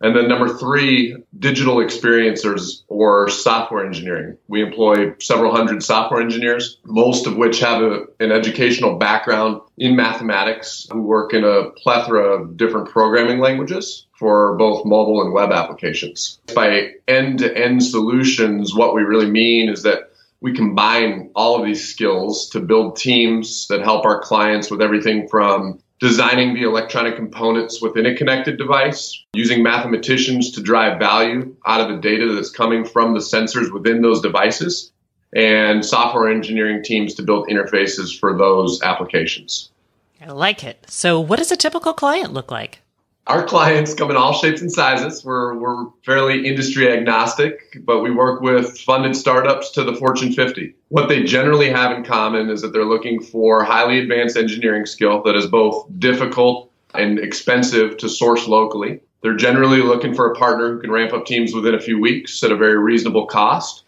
And 0.00 0.16
then 0.16 0.26
number 0.26 0.48
three, 0.58 1.16
digital 1.38 1.76
experiencers 1.76 2.82
or 2.88 3.28
software 3.28 3.86
engineering. 3.86 4.36
We 4.48 4.62
employ 4.64 5.14
several 5.20 5.54
hundred 5.54 5.80
software 5.84 6.20
engineers, 6.20 6.78
most 6.84 7.28
of 7.28 7.36
which 7.36 7.60
have 7.60 7.80
a, 7.82 8.06
an 8.18 8.32
educational 8.32 8.96
background 8.98 9.60
in 9.78 9.94
mathematics 9.94 10.88
who 10.90 11.02
work 11.02 11.32
in 11.32 11.44
a 11.44 11.70
plethora 11.76 12.24
of 12.24 12.56
different 12.56 12.88
programming 12.88 13.38
languages 13.38 14.08
for 14.22 14.54
both 14.54 14.84
mobile 14.84 15.20
and 15.20 15.32
web 15.32 15.50
applications. 15.50 16.38
By 16.54 16.92
end 17.08 17.40
to 17.40 17.58
end 17.58 17.82
solutions, 17.82 18.72
what 18.72 18.94
we 18.94 19.02
really 19.02 19.28
mean 19.28 19.68
is 19.68 19.82
that 19.82 20.12
we 20.40 20.52
combine 20.52 21.30
all 21.34 21.58
of 21.58 21.66
these 21.66 21.88
skills 21.88 22.48
to 22.50 22.60
build 22.60 22.94
teams 22.94 23.66
that 23.66 23.82
help 23.82 24.04
our 24.04 24.20
clients 24.20 24.70
with 24.70 24.80
everything 24.80 25.26
from 25.26 25.80
designing 25.98 26.54
the 26.54 26.62
electronic 26.62 27.16
components 27.16 27.82
within 27.82 28.06
a 28.06 28.14
connected 28.14 28.58
device, 28.58 29.24
using 29.34 29.60
mathematicians 29.60 30.52
to 30.52 30.62
drive 30.62 31.00
value 31.00 31.56
out 31.66 31.80
of 31.80 31.88
the 31.88 32.00
data 32.00 32.32
that's 32.32 32.50
coming 32.50 32.84
from 32.84 33.14
the 33.14 33.20
sensors 33.20 33.72
within 33.72 34.02
those 34.02 34.20
devices, 34.20 34.92
and 35.34 35.84
software 35.84 36.30
engineering 36.30 36.84
teams 36.84 37.14
to 37.14 37.24
build 37.24 37.48
interfaces 37.48 38.16
for 38.16 38.38
those 38.38 38.82
applications. 38.82 39.72
I 40.20 40.30
like 40.30 40.62
it. 40.62 40.84
So, 40.86 41.18
what 41.18 41.40
does 41.40 41.50
a 41.50 41.56
typical 41.56 41.92
client 41.92 42.32
look 42.32 42.52
like? 42.52 42.81
Our 43.26 43.44
clients 43.44 43.94
come 43.94 44.10
in 44.10 44.16
all 44.16 44.32
shapes 44.32 44.60
and 44.60 44.72
sizes. 44.72 45.24
We're, 45.24 45.54
we're 45.54 45.86
fairly 46.04 46.46
industry 46.46 46.90
agnostic, 46.90 47.78
but 47.84 48.00
we 48.00 48.10
work 48.10 48.40
with 48.40 48.78
funded 48.80 49.14
startups 49.14 49.70
to 49.72 49.84
the 49.84 49.94
Fortune 49.94 50.32
50. 50.32 50.74
What 50.88 51.08
they 51.08 51.22
generally 51.22 51.70
have 51.70 51.96
in 51.96 52.04
common 52.04 52.50
is 52.50 52.62
that 52.62 52.72
they're 52.72 52.84
looking 52.84 53.22
for 53.22 53.62
highly 53.62 54.00
advanced 54.00 54.36
engineering 54.36 54.86
skill 54.86 55.22
that 55.22 55.36
is 55.36 55.46
both 55.46 55.86
difficult 55.98 56.70
and 56.94 57.18
expensive 57.18 57.96
to 57.98 58.08
source 58.08 58.48
locally. 58.48 59.00
They're 59.22 59.36
generally 59.36 59.82
looking 59.82 60.14
for 60.14 60.30
a 60.30 60.34
partner 60.34 60.72
who 60.72 60.80
can 60.80 60.90
ramp 60.90 61.12
up 61.12 61.24
teams 61.24 61.54
within 61.54 61.74
a 61.74 61.80
few 61.80 62.00
weeks 62.00 62.42
at 62.42 62.50
a 62.50 62.56
very 62.56 62.76
reasonable 62.76 63.26
cost. 63.26 63.84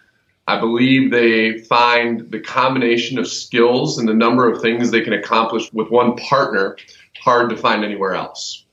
I 0.47 0.61
believe 0.61 1.11
they 1.11 1.59
find 1.59 2.31
the 2.31 2.39
combination 2.39 3.19
of 3.19 3.27
skills 3.27 3.99
and 3.99 4.07
the 4.07 4.15
number 4.15 4.49
of 4.49 4.63
things 4.63 4.91
they 4.91 5.01
can 5.01 5.13
accomplish 5.13 5.73
with 5.73 5.91
one 5.91 6.17
partner 6.17 6.77
hard 7.19 7.51
to 7.51 7.57
find 7.57 7.85
anywhere 7.85 8.15
else. 8.15 8.64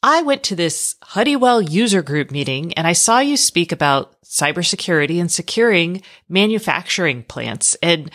I 0.00 0.22
went 0.22 0.44
to 0.44 0.54
this 0.54 0.94
Honeywell 1.02 1.60
user 1.60 2.02
group 2.02 2.30
meeting 2.30 2.72
and 2.74 2.86
I 2.86 2.92
saw 2.92 3.18
you 3.18 3.36
speak 3.36 3.72
about 3.72 4.14
cybersecurity 4.22 5.20
and 5.20 5.30
securing 5.30 6.02
manufacturing 6.28 7.24
plants. 7.24 7.76
And 7.82 8.12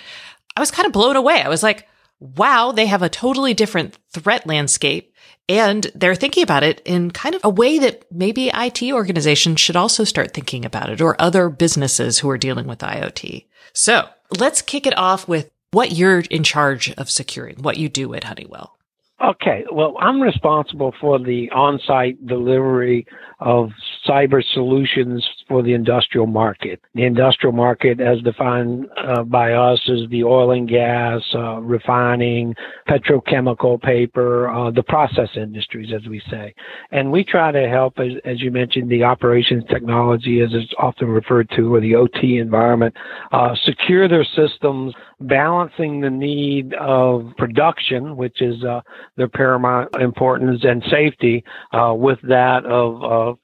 I 0.55 0.59
was 0.59 0.71
kind 0.71 0.85
of 0.85 0.93
blown 0.93 1.15
away. 1.15 1.41
I 1.41 1.49
was 1.49 1.63
like, 1.63 1.87
wow, 2.19 2.71
they 2.71 2.85
have 2.85 3.01
a 3.01 3.09
totally 3.09 3.53
different 3.53 3.97
threat 4.13 4.47
landscape. 4.47 5.13
And 5.47 5.91
they're 5.93 6.15
thinking 6.15 6.43
about 6.43 6.63
it 6.63 6.81
in 6.85 7.11
kind 7.11 7.35
of 7.35 7.41
a 7.43 7.49
way 7.49 7.77
that 7.79 8.05
maybe 8.11 8.49
IT 8.53 8.81
organizations 8.91 9.59
should 9.59 9.75
also 9.75 10.03
start 10.03 10.33
thinking 10.33 10.65
about 10.65 10.89
it 10.89 11.01
or 11.01 11.21
other 11.21 11.49
businesses 11.49 12.19
who 12.19 12.29
are 12.29 12.37
dealing 12.37 12.65
with 12.65 12.79
IoT. 12.79 13.45
So 13.73 14.07
let's 14.39 14.63
kick 14.63 14.87
it 14.87 14.97
off 14.97 15.27
with 15.27 15.51
what 15.71 15.91
you're 15.91 16.21
in 16.31 16.43
charge 16.43 16.91
of 16.93 17.11
securing, 17.11 17.57
what 17.57 17.77
you 17.77 17.89
do 17.89 18.13
at 18.15 18.23
Honeywell. 18.23 18.74
Okay, 19.23 19.63
well, 19.71 19.95
I'm 20.01 20.21
responsible 20.21 20.93
for 20.99 21.19
the 21.19 21.49
on 21.51 21.79
site 21.87 22.27
delivery 22.27 23.07
of 23.39 23.69
cyber 24.05 24.43
solutions 24.53 25.25
for 25.47 25.63
the 25.63 25.73
industrial 25.73 26.27
market. 26.27 26.81
The 26.95 27.03
industrial 27.03 27.53
market, 27.53 28.01
as 28.01 28.19
defined 28.21 28.87
uh, 28.97 29.23
by 29.23 29.53
us, 29.53 29.79
is 29.87 30.09
the 30.09 30.25
oil 30.25 30.51
and 30.51 30.67
gas, 30.67 31.21
uh, 31.33 31.59
refining, 31.61 32.55
petrochemical, 32.89 33.81
paper, 33.81 34.49
uh, 34.49 34.71
the 34.71 34.83
process 34.83 35.29
industries, 35.37 35.93
as 35.93 36.05
we 36.09 36.21
say. 36.29 36.53
And 36.91 37.09
we 37.09 37.23
try 37.23 37.53
to 37.53 37.69
help, 37.69 37.99
as, 37.99 38.11
as, 38.25 38.41
you 38.41 38.51
mentioned, 38.51 38.89
the 38.89 39.03
operations 39.03 39.63
technology, 39.69 40.41
as 40.41 40.49
it's 40.51 40.73
often 40.77 41.07
referred 41.07 41.49
to, 41.55 41.73
or 41.73 41.79
the 41.79 41.95
OT 41.95 42.37
environment, 42.37 42.93
uh, 43.31 43.55
secure 43.63 44.09
their 44.09 44.25
systems, 44.35 44.93
balancing 45.21 46.01
the 46.01 46.09
need 46.09 46.73
of 46.75 47.31
production, 47.37 48.17
which 48.17 48.41
is 48.41 48.61
uh, 48.65 48.81
their 49.17 49.27
paramount 49.27 49.95
importance, 49.99 50.63
and 50.63 50.83
safety, 50.89 51.43
uh, 51.71 51.93
with 51.95 52.19
that 52.23 52.65
of, 52.65 53.03
of 53.03 53.39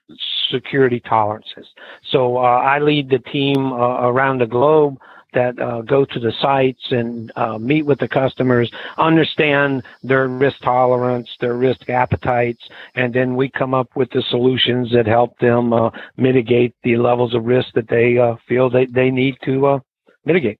security 0.52 1.00
tolerances. 1.00 1.68
So 2.12 2.38
uh, 2.38 2.42
I 2.42 2.80
lead 2.80 3.10
the 3.10 3.20
team 3.20 3.72
uh, 3.72 4.08
around 4.08 4.40
the 4.40 4.48
globe 4.48 4.98
that 5.34 5.58
uh, 5.62 5.82
go 5.82 6.04
to 6.04 6.20
the 6.20 6.34
sites 6.42 6.92
and 6.92 7.32
uh, 7.38 7.58
meet 7.58 7.84
with 7.84 8.00
the 8.00 8.08
customers, 8.08 8.70
understand 8.98 9.84
their 10.04 10.28
risk 10.28 10.60
tolerance, 10.62 11.30
their 11.40 11.56
risk 11.56 11.90
appetites, 11.90 12.68
and 12.96 13.14
then 13.14 13.36
we 13.36 13.50
come 13.50 13.74
up 13.74 13.96
with 13.96 14.10
the 14.12 14.22
solutions 14.30 14.92
that 14.92 15.08
help 15.08 15.38
them 15.40 15.72
uh, 15.72 15.90
mitigate 16.18 16.76
the 16.84 16.98
levels 16.98 17.34
of 17.34 17.46
risk 17.46 17.70
that 17.76 17.88
they 17.88 18.18
uh, 18.18 18.36
feel 18.48 18.70
they, 18.70 18.86
they 18.88 19.10
need 19.10 19.36
to 19.46 19.82
mitigate. 20.26 20.60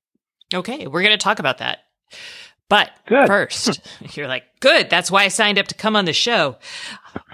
Okay, 0.54 0.88
we're 0.88 1.04
going 1.04 1.18
to 1.18 1.24
talk 1.24 1.40
about 1.40 1.58
that. 1.58 1.80
But 2.72 2.90
good. 3.06 3.28
first, 3.28 3.82
you're 4.16 4.30
like, 4.30 4.46
good. 4.62 4.90
That's 4.90 5.12
why 5.12 5.26
I 5.26 5.28
signed 5.28 5.60
up 5.60 5.68
to 5.68 5.76
come 5.76 5.98
on 5.98 6.06
the 6.06 6.14
show. 6.14 6.56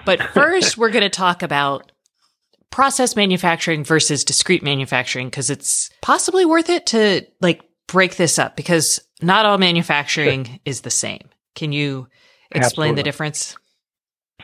But 0.03 0.19
first, 0.33 0.79
we're 0.79 0.89
going 0.89 1.03
to 1.03 1.09
talk 1.09 1.43
about 1.43 1.91
process 2.71 3.15
manufacturing 3.15 3.83
versus 3.83 4.23
discrete 4.23 4.63
manufacturing 4.63 5.27
because 5.27 5.51
it's 5.51 5.91
possibly 6.01 6.43
worth 6.43 6.71
it 6.71 6.87
to 6.87 7.21
like 7.39 7.61
break 7.87 8.15
this 8.15 8.39
up 8.39 8.55
because 8.55 8.99
not 9.21 9.45
all 9.45 9.59
manufacturing 9.59 10.45
sure. 10.45 10.55
is 10.65 10.81
the 10.81 10.89
same. 10.89 11.29
Can 11.53 11.71
you 11.71 12.07
explain 12.49 12.63
Absolutely. 12.63 12.95
the 12.95 13.03
difference? 13.03 13.55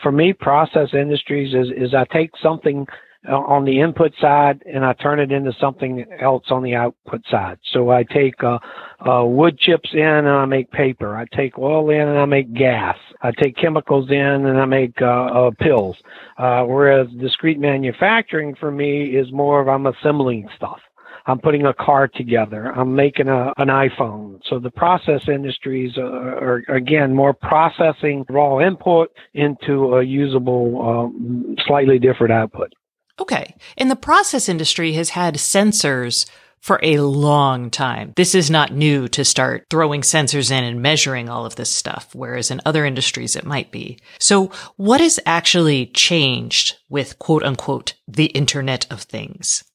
For 0.03 0.11
me, 0.11 0.31
process 0.33 0.89
industries 0.93 1.55
is, 1.55 1.69
is 1.75 1.95
I 1.95 2.05
take 2.13 2.29
something 2.39 2.85
on 3.29 3.65
the 3.65 3.79
input 3.79 4.13
side 4.19 4.63
and 4.65 4.83
I 4.83 4.93
turn 4.93 5.19
it 5.19 5.31
into 5.31 5.53
something 5.59 6.05
else 6.19 6.45
on 6.49 6.63
the 6.63 6.75
output 6.75 7.21
side. 7.29 7.57
So 7.71 7.89
I 7.89 8.03
take 8.03 8.43
uh, 8.43 8.59
uh, 9.07 9.23
wood 9.25 9.57
chips 9.57 9.89
in 9.93 10.01
and 10.01 10.27
I 10.27 10.45
make 10.45 10.71
paper. 10.71 11.15
I 11.15 11.25
take 11.35 11.57
oil 11.57 11.89
in 11.89 12.01
and 12.01 12.19
I 12.19 12.25
make 12.25 12.53
gas. 12.53 12.97
I 13.21 13.31
take 13.31 13.55
chemicals 13.55 14.09
in 14.09 14.17
and 14.17 14.59
I 14.59 14.65
make 14.65 15.01
uh, 15.01 15.05
uh 15.05 15.51
pills. 15.59 15.97
Uh, 16.37 16.63
whereas 16.63 17.07
discrete 17.19 17.59
manufacturing 17.59 18.55
for 18.55 18.71
me 18.71 19.15
is 19.15 19.31
more 19.31 19.61
of 19.61 19.69
I'm 19.69 19.85
assembling 19.85 20.49
stuff. 20.55 20.79
I'm 21.25 21.39
putting 21.39 21.65
a 21.65 21.73
car 21.73 22.09
together. 22.09 22.73
I'm 22.75 22.95
making 22.95 23.29
a, 23.29 23.53
an 23.55 23.69
iPhone. 23.69 24.41
So 24.49 24.59
the 24.59 24.71
process 24.71 25.29
industries 25.29 25.97
are, 25.97 26.57
are 26.67 26.75
again 26.75 27.15
more 27.15 27.33
processing 27.33 28.25
raw 28.27 28.59
input 28.59 29.11
into 29.33 29.95
a 29.95 30.03
usable, 30.03 30.81
um, 30.81 31.55
slightly 31.65 31.97
different 31.97 32.33
output. 32.33 32.73
Okay. 33.19 33.55
And 33.77 33.91
the 33.91 33.95
process 33.95 34.49
industry 34.49 34.93
has 34.93 35.09
had 35.09 35.35
sensors 35.35 36.29
for 36.63 36.79
a 36.81 36.99
long 36.99 37.69
time. 37.69 38.13
This 38.15 38.33
is 38.33 38.49
not 38.49 38.71
new 38.71 39.09
to 39.09 39.25
start 39.25 39.65
throwing 39.69 39.99
sensors 39.99 40.49
in 40.49 40.63
and 40.63 40.81
measuring 40.81 41.27
all 41.27 41.45
of 41.45 41.57
this 41.57 41.69
stuff, 41.69 42.15
whereas 42.15 42.49
in 42.49 42.61
other 42.65 42.85
industries 42.85 43.35
it 43.35 43.45
might 43.45 43.69
be. 43.69 43.99
So 44.17 44.49
what 44.77 45.01
has 45.01 45.19
actually 45.25 45.87
changed 45.87 46.77
with 46.89 47.19
quote 47.19 47.43
unquote 47.43 47.95
the 48.07 48.27
Internet 48.27 48.89
of 48.89 49.01
Things? 49.01 49.65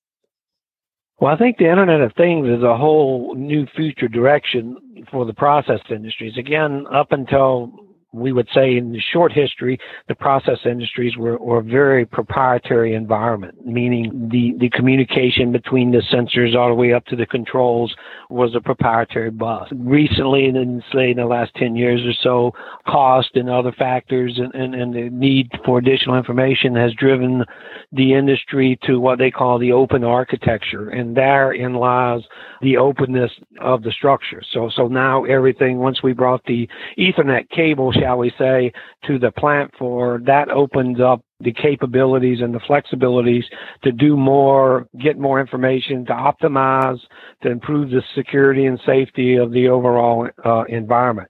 Well, 1.21 1.35
I 1.35 1.37
think 1.37 1.59
the 1.59 1.71
Internet 1.71 2.01
of 2.01 2.13
Things 2.17 2.49
is 2.49 2.63
a 2.63 2.77
whole 2.77 3.35
new 3.37 3.67
future 3.77 4.09
direction 4.09 5.05
for 5.11 5.27
the 5.27 5.35
process 5.35 5.81
industries. 5.91 6.39
Again, 6.39 6.87
up 6.91 7.13
until 7.13 7.71
we 8.13 8.33
would 8.33 8.49
say 8.55 8.77
in 8.77 8.93
the 8.93 9.01
short 9.13 9.33
history, 9.33 9.79
the 10.09 10.15
process 10.15 10.59
industries 10.65 11.17
were, 11.17 11.37
were 11.39 11.59
a 11.59 11.63
very 11.63 12.07
proprietary 12.07 12.95
environment, 12.95 13.67
meaning 13.67 14.29
the, 14.31 14.55
the 14.59 14.71
communication 14.71 15.53
between 15.53 15.91
the 15.91 16.03
sensors 16.13 16.57
all 16.57 16.69
the 16.69 16.75
way 16.75 16.93
up 16.93 17.05
to 17.07 17.17
the 17.17 17.27
controls 17.27 17.95
was 18.31 18.55
a 18.55 18.61
proprietary 18.61 19.31
bus. 19.31 19.69
Recently, 19.73 20.47
in 20.47 20.83
say 20.93 21.11
in 21.11 21.19
the 21.19 21.27
last 21.27 21.55
10 21.57 21.77
years 21.77 22.01
or 22.05 22.15
so, 22.23 22.53
cost 22.87 23.31
and 23.35 23.51
other 23.51 23.73
factors 23.73 24.39
and, 24.39 24.55
and, 24.55 24.75
and 24.75 24.95
the 24.95 25.11
need 25.11 25.51
for 25.65 25.79
additional 25.79 26.17
information 26.17 26.75
has 26.75 26.93
driven 26.95 27.45
the 27.93 28.15
industry 28.15 28.79
to 28.85 28.99
what 28.99 29.19
they 29.19 29.31
call 29.31 29.59
the 29.59 29.73
open 29.73 30.03
architecture. 30.03 30.89
And 30.89 31.17
therein 31.17 31.75
lies 31.75 32.23
the 32.63 32.77
openness 32.77 33.31
of 33.61 33.83
the 33.83 33.93
structure. 33.93 34.43
So, 34.53 34.71
so 34.75 34.89
now 34.89 35.25
everything, 35.25 35.79
once 35.79 36.03
we 36.03 36.13
brought 36.13 36.45
the 36.45 36.69
ethernet 36.99 37.49
cable 37.51 37.93
shall 37.99 38.19
we 38.19 38.33
say, 38.39 38.73
to 39.07 39.19
the 39.19 39.31
plant 39.33 39.75
floor, 39.77 40.21
that 40.27 40.51
opens 40.51 41.01
up 41.01 41.23
the 41.41 41.53
capabilities 41.53 42.41
and 42.41 42.53
the 42.53 42.59
flexibilities 42.61 43.45
to 43.85 43.93
do 43.93 44.17
more, 44.17 44.89
get 45.01 45.19
more 45.19 45.41
information, 45.41 46.05
to 46.05 46.13
optimize, 46.13 46.99
to 47.43 47.51
improve 47.51 47.91
the 47.91 48.03
security 48.17 48.67
and 48.67 48.81
safety 48.85 49.37
of 49.37 49.53
the 49.53 49.69
overall 49.69 50.29
uh, 50.45 50.65
environment. 50.65 51.29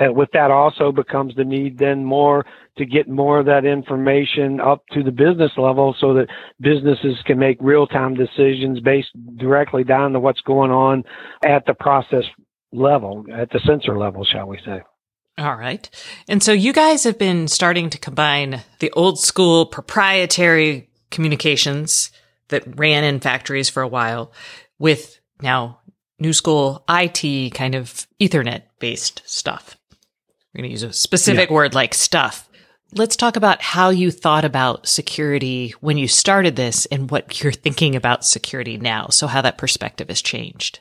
And 0.00 0.16
with 0.16 0.28
that 0.32 0.50
also 0.50 0.90
becomes 0.90 1.34
the 1.36 1.44
need 1.44 1.78
then 1.78 2.04
more 2.04 2.44
to 2.78 2.84
get 2.84 3.08
more 3.08 3.38
of 3.38 3.46
that 3.46 3.64
information 3.64 4.60
up 4.60 4.82
to 4.92 5.04
the 5.04 5.12
business 5.12 5.52
level 5.56 5.94
so 6.00 6.14
that 6.14 6.26
businesses 6.60 7.16
can 7.24 7.38
make 7.38 7.58
real-time 7.60 8.14
decisions 8.14 8.80
based 8.80 9.10
directly 9.36 9.84
down 9.84 10.12
to 10.12 10.20
what's 10.20 10.40
going 10.40 10.72
on 10.72 11.04
at 11.44 11.64
the 11.66 11.74
process 11.74 12.24
level, 12.72 13.24
at 13.32 13.50
the 13.50 13.60
sensor 13.64 13.96
level, 13.96 14.24
shall 14.24 14.48
we 14.48 14.58
say. 14.64 14.82
All 15.36 15.56
right. 15.56 15.88
And 16.28 16.42
so 16.42 16.52
you 16.52 16.72
guys 16.72 17.04
have 17.04 17.18
been 17.18 17.48
starting 17.48 17.90
to 17.90 17.98
combine 17.98 18.62
the 18.78 18.92
old 18.92 19.18
school 19.18 19.66
proprietary 19.66 20.88
communications 21.10 22.12
that 22.48 22.78
ran 22.78 23.02
in 23.02 23.20
factories 23.20 23.68
for 23.68 23.82
a 23.82 23.88
while 23.88 24.32
with 24.78 25.18
now 25.42 25.80
new 26.20 26.32
school 26.32 26.84
IT 26.88 27.52
kind 27.54 27.74
of 27.74 28.06
ethernet 28.20 28.62
based 28.78 29.22
stuff. 29.24 29.76
We're 30.52 30.60
going 30.60 30.68
to 30.68 30.72
use 30.72 30.84
a 30.84 30.92
specific 30.92 31.50
yeah. 31.50 31.54
word 31.54 31.74
like 31.74 31.94
stuff. 31.94 32.48
Let's 32.92 33.16
talk 33.16 33.34
about 33.34 33.60
how 33.60 33.90
you 33.90 34.12
thought 34.12 34.44
about 34.44 34.86
security 34.86 35.74
when 35.80 35.98
you 35.98 36.06
started 36.06 36.54
this 36.54 36.86
and 36.86 37.10
what 37.10 37.42
you're 37.42 37.50
thinking 37.50 37.96
about 37.96 38.24
security 38.24 38.76
now. 38.76 39.08
So 39.08 39.26
how 39.26 39.40
that 39.40 39.58
perspective 39.58 40.08
has 40.10 40.22
changed 40.22 40.78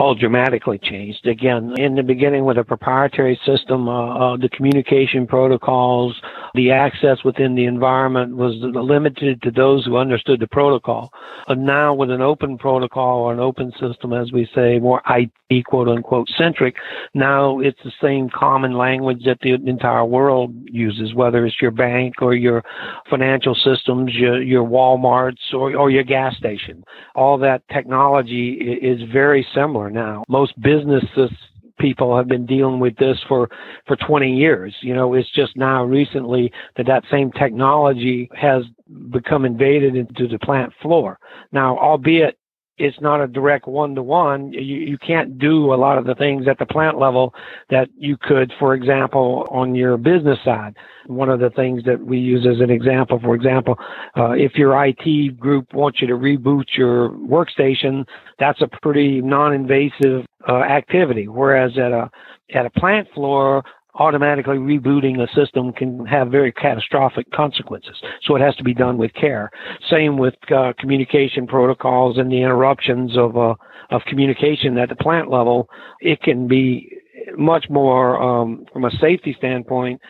all 0.00 0.14
dramatically 0.14 0.78
changed. 0.78 1.26
Again, 1.26 1.74
in 1.76 1.94
the 1.94 2.02
beginning 2.02 2.46
with 2.46 2.56
a 2.56 2.64
proprietary 2.64 3.38
system, 3.44 3.86
uh, 3.86 4.32
uh, 4.32 4.36
the 4.38 4.48
communication 4.48 5.26
protocols, 5.26 6.18
the 6.54 6.70
access 6.70 7.18
within 7.22 7.54
the 7.54 7.66
environment 7.66 8.34
was 8.34 8.54
limited 8.60 9.42
to 9.42 9.50
those 9.50 9.84
who 9.84 9.98
understood 9.98 10.40
the 10.40 10.46
protocol. 10.46 11.12
But 11.46 11.58
now 11.58 11.92
with 11.92 12.10
an 12.10 12.22
open 12.22 12.56
protocol 12.56 13.18
or 13.18 13.34
an 13.34 13.40
open 13.40 13.72
system, 13.72 14.14
as 14.14 14.32
we 14.32 14.48
say, 14.54 14.78
more 14.78 15.02
IT 15.10 15.66
quote 15.66 15.88
unquote 15.88 16.28
centric, 16.38 16.76
now 17.12 17.58
it's 17.60 17.78
the 17.84 17.92
same 18.00 18.30
common 18.30 18.78
language 18.78 19.24
that 19.26 19.40
the 19.42 19.52
entire 19.52 20.06
world 20.06 20.54
uses, 20.64 21.12
whether 21.12 21.44
it's 21.44 21.60
your 21.60 21.72
bank 21.72 22.14
or 22.22 22.34
your 22.34 22.64
financial 23.10 23.54
systems, 23.54 24.14
your, 24.14 24.42
your 24.42 24.66
Walmarts 24.66 25.52
or, 25.52 25.76
or 25.76 25.90
your 25.90 26.04
gas 26.04 26.34
station. 26.38 26.82
All 27.14 27.36
that 27.38 27.68
technology 27.68 28.52
is 28.80 29.00
very 29.12 29.46
similar 29.54 29.89
now. 29.90 30.24
Most 30.28 30.60
businesses 30.60 31.30
people 31.78 32.16
have 32.16 32.28
been 32.28 32.46
dealing 32.46 32.78
with 32.78 32.94
this 32.96 33.18
for 33.26 33.48
for 33.86 33.96
20 33.96 34.36
years 34.36 34.74
you 34.82 34.94
know 34.94 35.14
it's 35.14 35.30
just 35.30 35.56
now 35.56 35.82
recently 35.82 36.52
that 36.76 36.86
that 36.86 37.02
same 37.10 37.32
technology 37.32 38.28
has 38.34 38.64
become 39.10 39.46
invaded 39.46 39.96
into 39.96 40.28
the 40.28 40.38
plant 40.40 40.70
floor 40.82 41.18
now 41.52 41.78
albeit 41.78 42.38
it's 42.80 43.00
not 43.00 43.20
a 43.20 43.26
direct 43.26 43.66
one 43.68 43.94
to 43.94 44.02
one. 44.02 44.52
You 44.52 44.96
can't 44.98 45.38
do 45.38 45.72
a 45.72 45.76
lot 45.76 45.98
of 45.98 46.06
the 46.06 46.14
things 46.14 46.48
at 46.48 46.58
the 46.58 46.66
plant 46.66 46.98
level 46.98 47.34
that 47.68 47.88
you 47.96 48.16
could, 48.16 48.52
for 48.58 48.74
example, 48.74 49.46
on 49.50 49.74
your 49.74 49.98
business 49.98 50.38
side. 50.44 50.74
One 51.06 51.28
of 51.28 51.40
the 51.40 51.50
things 51.50 51.84
that 51.84 52.00
we 52.00 52.18
use 52.18 52.46
as 52.50 52.60
an 52.60 52.70
example, 52.70 53.20
for 53.22 53.34
example, 53.34 53.76
uh, 54.16 54.30
if 54.30 54.54
your 54.54 54.82
IT 54.84 55.38
group 55.38 55.74
wants 55.74 56.00
you 56.00 56.06
to 56.06 56.14
reboot 56.14 56.64
your 56.76 57.10
workstation, 57.10 58.04
that's 58.38 58.62
a 58.62 58.68
pretty 58.80 59.20
non-invasive 59.20 60.24
uh, 60.48 60.62
activity. 60.62 61.28
Whereas 61.28 61.72
at 61.76 61.92
a 61.92 62.10
at 62.52 62.66
a 62.66 62.70
plant 62.70 63.06
floor, 63.14 63.62
automatically 63.94 64.56
rebooting 64.56 65.20
a 65.20 65.32
system 65.34 65.72
can 65.72 66.06
have 66.06 66.28
very 66.28 66.52
catastrophic 66.52 67.30
consequences. 67.32 68.00
So 68.22 68.36
it 68.36 68.40
has 68.40 68.54
to 68.56 68.64
be 68.64 68.74
done 68.74 68.98
with 68.98 69.12
care. 69.14 69.50
Same 69.90 70.16
with 70.16 70.34
uh, 70.54 70.72
communication 70.78 71.46
protocols 71.46 72.18
and 72.18 72.30
the 72.30 72.42
interruptions 72.42 73.16
of 73.16 73.36
uh, 73.36 73.54
of 73.90 74.02
communication 74.06 74.78
at 74.78 74.88
the 74.88 74.94
plant 74.94 75.30
level. 75.30 75.68
It 76.00 76.22
can 76.22 76.46
be 76.46 76.96
much 77.36 77.66
more 77.68 78.20
um, 78.22 78.64
from 78.72 78.84
a 78.84 78.90
safety 78.92 79.34
standpoint 79.36 80.00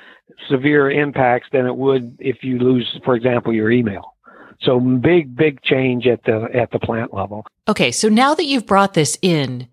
severe 0.48 0.90
impacts 0.90 1.48
than 1.52 1.66
it 1.66 1.76
would 1.76 2.16
if 2.18 2.42
you 2.42 2.58
lose, 2.58 2.98
for 3.04 3.14
example, 3.14 3.52
your 3.52 3.70
email. 3.70 4.14
So 4.62 4.78
big, 4.78 5.34
big 5.34 5.62
change 5.62 6.06
at 6.06 6.22
the 6.24 6.48
at 6.54 6.70
the 6.70 6.78
plant 6.78 7.14
level. 7.14 7.46
Okay, 7.66 7.90
so 7.90 8.08
now 8.08 8.34
that 8.34 8.44
you've 8.44 8.66
brought 8.66 8.94
this 8.94 9.16
in, 9.22 9.68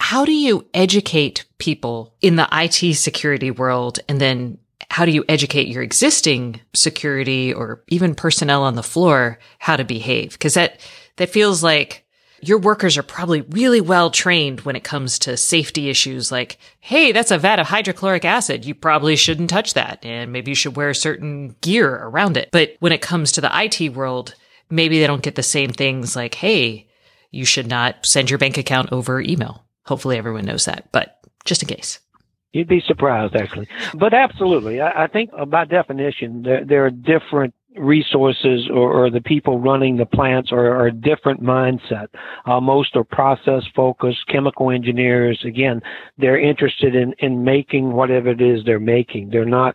how 0.00 0.24
do 0.24 0.32
you 0.32 0.66
educate 0.74 1.44
people 1.62 2.12
in 2.20 2.34
the 2.34 2.48
IT 2.50 2.94
security 2.96 3.52
world 3.52 4.00
and 4.08 4.20
then 4.20 4.58
how 4.90 5.04
do 5.04 5.12
you 5.12 5.24
educate 5.28 5.68
your 5.68 5.82
existing 5.82 6.60
security 6.74 7.54
or 7.54 7.84
even 7.86 8.16
personnel 8.16 8.64
on 8.64 8.74
the 8.74 8.82
floor 8.82 9.38
how 9.60 9.76
to 9.76 9.84
behave? 9.84 10.36
Cause 10.40 10.54
that, 10.54 10.80
that 11.16 11.30
feels 11.30 11.62
like 11.62 12.04
your 12.40 12.58
workers 12.58 12.98
are 12.98 13.04
probably 13.04 13.42
really 13.42 13.80
well 13.80 14.10
trained 14.10 14.62
when 14.62 14.74
it 14.74 14.82
comes 14.82 15.20
to 15.20 15.36
safety 15.36 15.88
issues 15.88 16.32
like, 16.32 16.58
Hey, 16.80 17.12
that's 17.12 17.30
a 17.30 17.38
vat 17.38 17.60
of 17.60 17.68
hydrochloric 17.68 18.24
acid. 18.24 18.64
You 18.64 18.74
probably 18.74 19.14
shouldn't 19.14 19.50
touch 19.50 19.74
that. 19.74 20.04
And 20.04 20.32
maybe 20.32 20.50
you 20.50 20.56
should 20.56 20.74
wear 20.74 20.92
certain 20.94 21.54
gear 21.60 21.94
around 21.94 22.36
it. 22.36 22.48
But 22.50 22.74
when 22.80 22.90
it 22.90 23.00
comes 23.00 23.30
to 23.32 23.40
the 23.40 23.50
IT 23.54 23.94
world, 23.94 24.34
maybe 24.68 24.98
they 24.98 25.06
don't 25.06 25.22
get 25.22 25.36
the 25.36 25.44
same 25.44 25.70
things 25.70 26.16
like, 26.16 26.34
Hey, 26.34 26.88
you 27.30 27.44
should 27.44 27.68
not 27.68 28.04
send 28.04 28.30
your 28.30 28.40
bank 28.40 28.58
account 28.58 28.90
over 28.90 29.20
email. 29.20 29.64
Hopefully 29.86 30.18
everyone 30.18 30.44
knows 30.44 30.64
that, 30.64 30.90
but 30.90 31.21
just 31.44 31.62
in 31.62 31.68
case. 31.68 32.00
You'd 32.52 32.68
be 32.68 32.82
surprised, 32.86 33.34
actually. 33.34 33.66
But 33.94 34.12
absolutely, 34.12 34.80
I, 34.80 35.04
I 35.04 35.06
think 35.06 35.30
uh, 35.36 35.46
by 35.46 35.64
definition, 35.64 36.42
there, 36.42 36.64
there 36.64 36.84
are 36.84 36.90
different 36.90 37.54
resources 37.76 38.68
or, 38.70 38.92
or, 38.92 39.10
the 39.10 39.22
people 39.22 39.58
running 39.58 39.96
the 39.96 40.04
plants 40.04 40.52
are, 40.52 40.74
are 40.74 40.88
a 40.88 40.92
different 40.92 41.42
mindset. 41.42 42.08
Uh, 42.44 42.60
most 42.60 42.94
are 42.96 43.04
process 43.04 43.62
focused, 43.74 44.26
chemical 44.28 44.70
engineers. 44.70 45.42
Again, 45.42 45.80
they're 46.18 46.38
interested 46.38 46.94
in, 46.94 47.14
in 47.20 47.44
making 47.44 47.92
whatever 47.92 48.28
it 48.28 48.42
is 48.42 48.62
they're 48.66 48.78
making. 48.78 49.30
They're 49.30 49.46
not 49.46 49.74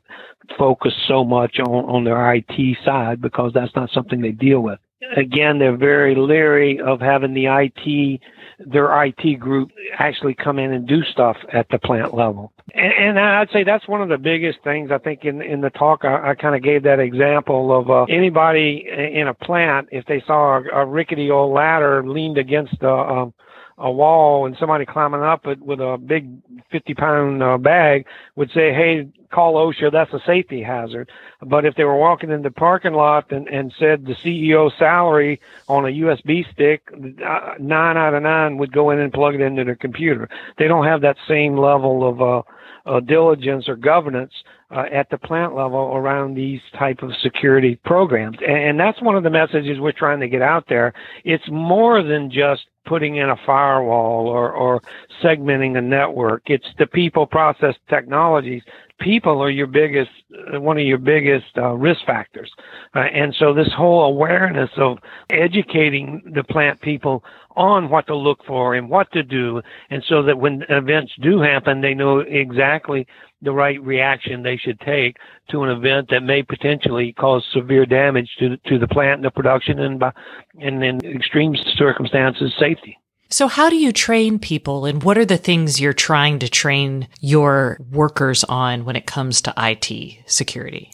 focused 0.59 0.97
so 1.07 1.23
much 1.23 1.57
on, 1.59 1.85
on 1.85 2.03
their 2.03 2.33
IT 2.35 2.77
side 2.85 3.19
because 3.19 3.51
that's 3.53 3.75
not 3.75 3.89
something 3.89 4.21
they 4.21 4.31
deal 4.31 4.59
with. 4.59 4.79
Again, 5.15 5.59
they're 5.59 5.77
very 5.77 6.15
leery 6.15 6.79
of 6.79 6.99
having 6.99 7.33
the 7.33 7.45
IT 7.45 8.21
their 8.59 9.03
IT 9.03 9.39
group 9.39 9.69
actually 9.99 10.33
come 10.33 10.57
in 10.57 10.73
and 10.73 10.87
do 10.87 11.03
stuff 11.03 11.37
at 11.53 11.67
the 11.69 11.77
plant 11.77 12.15
level. 12.15 12.51
And, 12.73 13.17
and 13.17 13.19
I'd 13.19 13.51
say 13.51 13.63
that's 13.63 13.87
one 13.87 14.01
of 14.01 14.09
the 14.09 14.17
biggest 14.17 14.59
things. 14.63 14.89
I 14.91 14.97
think 14.97 15.25
in 15.25 15.41
in 15.41 15.61
the 15.61 15.69
talk, 15.69 16.03
I, 16.03 16.31
I 16.31 16.35
kind 16.35 16.55
of 16.55 16.63
gave 16.63 16.83
that 16.83 16.99
example 16.99 17.77
of 17.77 17.89
uh, 17.89 18.03
anybody 18.05 18.87
in 18.87 19.27
a 19.27 19.33
plant 19.33 19.89
if 19.91 20.05
they 20.05 20.23
saw 20.25 20.57
a, 20.57 20.81
a 20.81 20.85
rickety 20.85 21.29
old 21.29 21.53
ladder 21.53 22.03
leaned 22.07 22.39
against 22.39 22.81
a, 22.81 22.89
um, 22.89 23.33
a 23.77 23.91
wall 23.91 24.45
and 24.45 24.55
somebody 24.59 24.85
climbing 24.85 25.21
up 25.21 25.45
it 25.45 25.61
with 25.61 25.79
a 25.79 25.97
big 25.97 26.29
50 26.71 26.93
pound 26.95 27.43
uh, 27.43 27.57
bag 27.57 28.05
would 28.35 28.49
say, 28.49 28.73
Hey, 28.73 29.07
call 29.31 29.55
OSHA. 29.55 29.91
That's 29.91 30.13
a 30.13 30.19
safety 30.25 30.63
hazard. 30.63 31.09
But 31.41 31.65
if 31.65 31.75
they 31.75 31.83
were 31.83 31.97
walking 31.97 32.31
in 32.31 32.41
the 32.41 32.51
parking 32.51 32.93
lot 32.93 33.31
and, 33.31 33.47
and 33.47 33.73
said 33.77 34.05
the 34.05 34.15
CEO 34.15 34.71
salary 34.79 35.39
on 35.67 35.85
a 35.85 35.89
USB 35.89 36.51
stick, 36.51 36.81
uh, 36.93 37.53
nine 37.59 37.97
out 37.97 38.13
of 38.13 38.23
nine 38.23 38.57
would 38.57 38.71
go 38.71 38.89
in 38.89 38.99
and 38.99 39.13
plug 39.13 39.35
it 39.35 39.41
into 39.41 39.63
their 39.63 39.75
computer. 39.75 40.27
They 40.57 40.67
don't 40.67 40.85
have 40.85 41.01
that 41.01 41.17
same 41.27 41.57
level 41.57 42.07
of, 42.07 42.21
uh, 42.21 42.41
uh, 42.87 43.01
diligence 43.01 43.67
or 43.67 43.75
governance 43.75 44.31
uh, 44.71 44.85
at 44.91 45.09
the 45.09 45.17
plant 45.17 45.55
level 45.55 45.79
around 45.79 46.35
these 46.35 46.61
type 46.77 47.03
of 47.03 47.11
security 47.21 47.77
programs. 47.85 48.37
And, 48.45 48.57
and 48.57 48.79
that's 48.79 49.01
one 49.01 49.15
of 49.15 49.23
the 49.23 49.29
messages 49.29 49.79
we're 49.79 49.91
trying 49.91 50.19
to 50.21 50.27
get 50.27 50.41
out 50.41 50.65
there. 50.69 50.93
It's 51.23 51.43
more 51.49 52.01
than 52.01 52.31
just 52.31 52.65
putting 52.87 53.17
in 53.17 53.29
a 53.29 53.37
firewall 53.45 54.27
or, 54.27 54.51
or 54.51 54.81
segmenting 55.21 55.77
a 55.77 55.81
network. 55.81 56.43
It's 56.47 56.67
the 56.79 56.87
people, 56.87 57.27
process, 57.27 57.75
technologies. 57.89 58.63
People 58.99 59.41
are 59.41 59.49
your 59.49 59.67
biggest, 59.67 60.09
uh, 60.53 60.59
one 60.59 60.77
of 60.77 60.85
your 60.85 60.97
biggest 60.97 61.45
uh, 61.57 61.73
risk 61.73 62.05
factors. 62.05 62.51
Uh, 62.95 62.99
and 62.99 63.35
so 63.37 63.53
this 63.53 63.71
whole 63.75 64.05
awareness 64.05 64.69
of 64.77 64.97
educating 65.29 66.21
the 66.33 66.43
plant 66.43 66.81
people 66.81 67.23
on 67.55 67.89
what 67.89 68.07
to 68.07 68.15
look 68.15 68.43
for 68.45 68.75
and 68.75 68.89
what 68.89 69.11
to 69.11 69.23
do. 69.23 69.61
And 69.89 70.03
so 70.07 70.23
that 70.23 70.37
when 70.37 70.63
events 70.69 71.13
do 71.21 71.39
happen, 71.39 71.81
they 71.81 71.93
know 71.93 72.19
exactly 72.19 73.07
the 73.41 73.51
right 73.51 73.81
reaction 73.83 74.41
they 74.41 74.57
should 74.57 74.79
take 74.79 75.17
to 75.49 75.63
an 75.63 75.69
event 75.69 76.09
that 76.09 76.23
may 76.23 76.41
potentially 76.41 77.13
cause 77.13 77.45
severe 77.53 77.85
damage 77.85 78.29
to 78.39 78.57
to 78.57 78.79
the 78.79 78.87
plant 78.87 79.19
and 79.19 79.25
the 79.25 79.31
production 79.31 79.79
and 79.79 79.99
by, 79.99 80.11
and 80.59 80.83
in 80.83 80.99
extreme 81.05 81.55
circumstances 81.75 82.51
safety. 82.59 82.97
So 83.29 83.47
how 83.47 83.69
do 83.69 83.75
you 83.75 83.91
train 83.91 84.39
people 84.39 84.85
and 84.85 85.03
what 85.03 85.17
are 85.17 85.25
the 85.25 85.37
things 85.37 85.81
you're 85.81 85.93
trying 85.93 86.39
to 86.39 86.49
train 86.49 87.07
your 87.19 87.77
workers 87.91 88.43
on 88.45 88.85
when 88.85 88.95
it 88.95 89.05
comes 89.05 89.41
to 89.41 89.53
IT 89.57 90.19
security? 90.25 90.91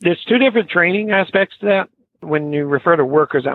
There's 0.00 0.24
two 0.28 0.38
different 0.38 0.70
training 0.70 1.10
aspects 1.10 1.56
to 1.60 1.66
that. 1.66 1.88
When 2.22 2.52
you 2.52 2.66
refer 2.66 2.96
to 2.96 3.04
workers, 3.04 3.46